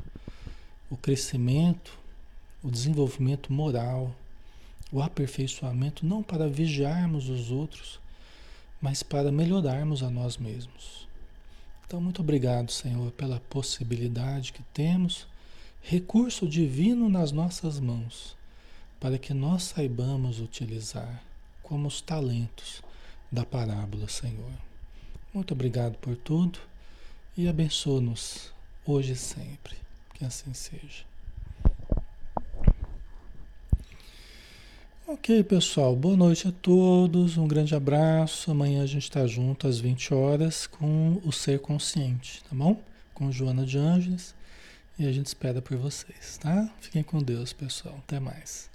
o 0.90 0.96
crescimento, 0.96 2.00
o 2.64 2.72
desenvolvimento 2.72 3.52
moral, 3.52 4.16
o 4.92 5.02
aperfeiçoamento, 5.02 6.06
não 6.06 6.24
para 6.24 6.50
vigiarmos 6.50 7.30
os 7.30 7.52
outros, 7.52 8.00
mas 8.82 9.04
para 9.04 9.32
melhorarmos 9.32 10.02
a 10.02 10.10
nós 10.10 10.38
mesmos. 10.38 11.08
Então, 11.86 12.00
muito 12.00 12.22
obrigado, 12.22 12.72
Senhor, 12.72 13.12
pela 13.12 13.40
possibilidade 13.42 14.54
que 14.54 14.64
temos, 14.74 15.28
recurso 15.82 16.48
divino 16.48 17.10
nas 17.10 17.32
nossas 17.32 17.80
mãos, 17.80 18.38
para 19.00 19.18
que 19.18 19.34
nós 19.34 19.64
saibamos 19.64 20.40
utilizar 20.40 21.24
como 21.62 21.88
os 21.88 22.02
talentos 22.02 22.82
da 23.32 23.46
parábola, 23.46 24.08
Senhor. 24.08 24.69
Muito 25.34 25.54
obrigado 25.54 25.96
por 26.00 26.16
tudo 26.16 26.58
e 27.38 27.48
abençoa-nos 27.48 28.52
hoje 28.86 29.14
e 29.14 29.16
sempre. 29.16 29.76
Que 30.16 30.26
assim 30.26 30.54
seja. 30.54 31.08
Ok, 35.08 35.44
pessoal. 35.44 35.96
Boa 35.96 36.18
noite 36.18 36.48
a 36.48 36.52
todos. 36.52 37.38
Um 37.38 37.48
grande 37.48 37.76
abraço. 37.76 38.50
Amanhã 38.50 38.84
a 38.84 38.88
gente 38.88 39.04
está 39.04 39.26
junto 39.28 39.68
às 39.68 39.80
20 39.80 40.14
horas 40.14 40.66
com 40.66 41.22
o 41.24 41.32
Ser 41.32 41.60
Consciente, 41.60 42.44
tá 42.44 42.56
bom? 42.56 42.82
Com 43.14 43.32
Joana 43.32 43.66
de 43.66 43.78
Ângeles. 43.78 44.34
E 44.98 45.08
a 45.08 45.12
gente 45.12 45.28
espera 45.28 45.62
por 45.62 45.78
vocês, 45.78 46.38
tá? 46.38 46.70
Fiquem 46.82 47.04
com 47.04 47.22
Deus, 47.22 47.54
pessoal. 47.54 47.96
Até 48.00 48.20
mais. 48.20 48.70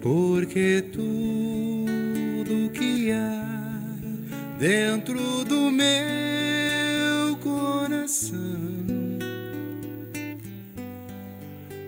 Porque 0.00 0.84
tudo 0.92 2.70
que 2.72 3.10
há 3.10 3.44
dentro 4.58 5.44
do 5.44 5.70
meu 5.70 7.36
coração 7.42 8.38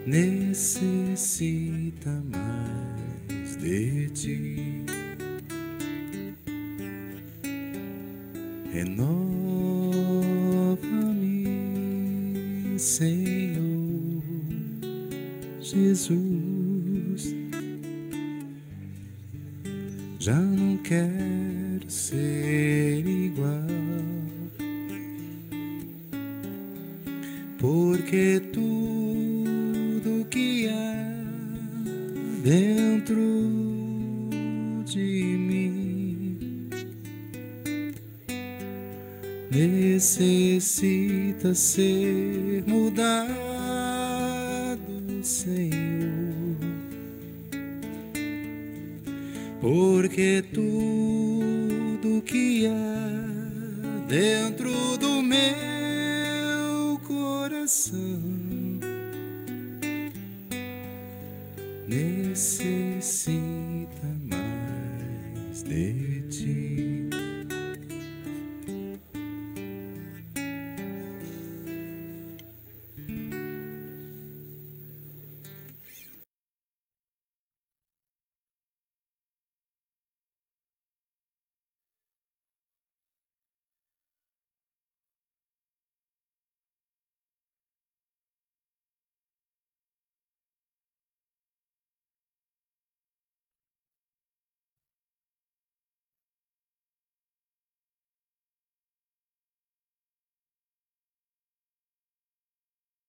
necessita 0.06 2.10
mais 2.30 2.39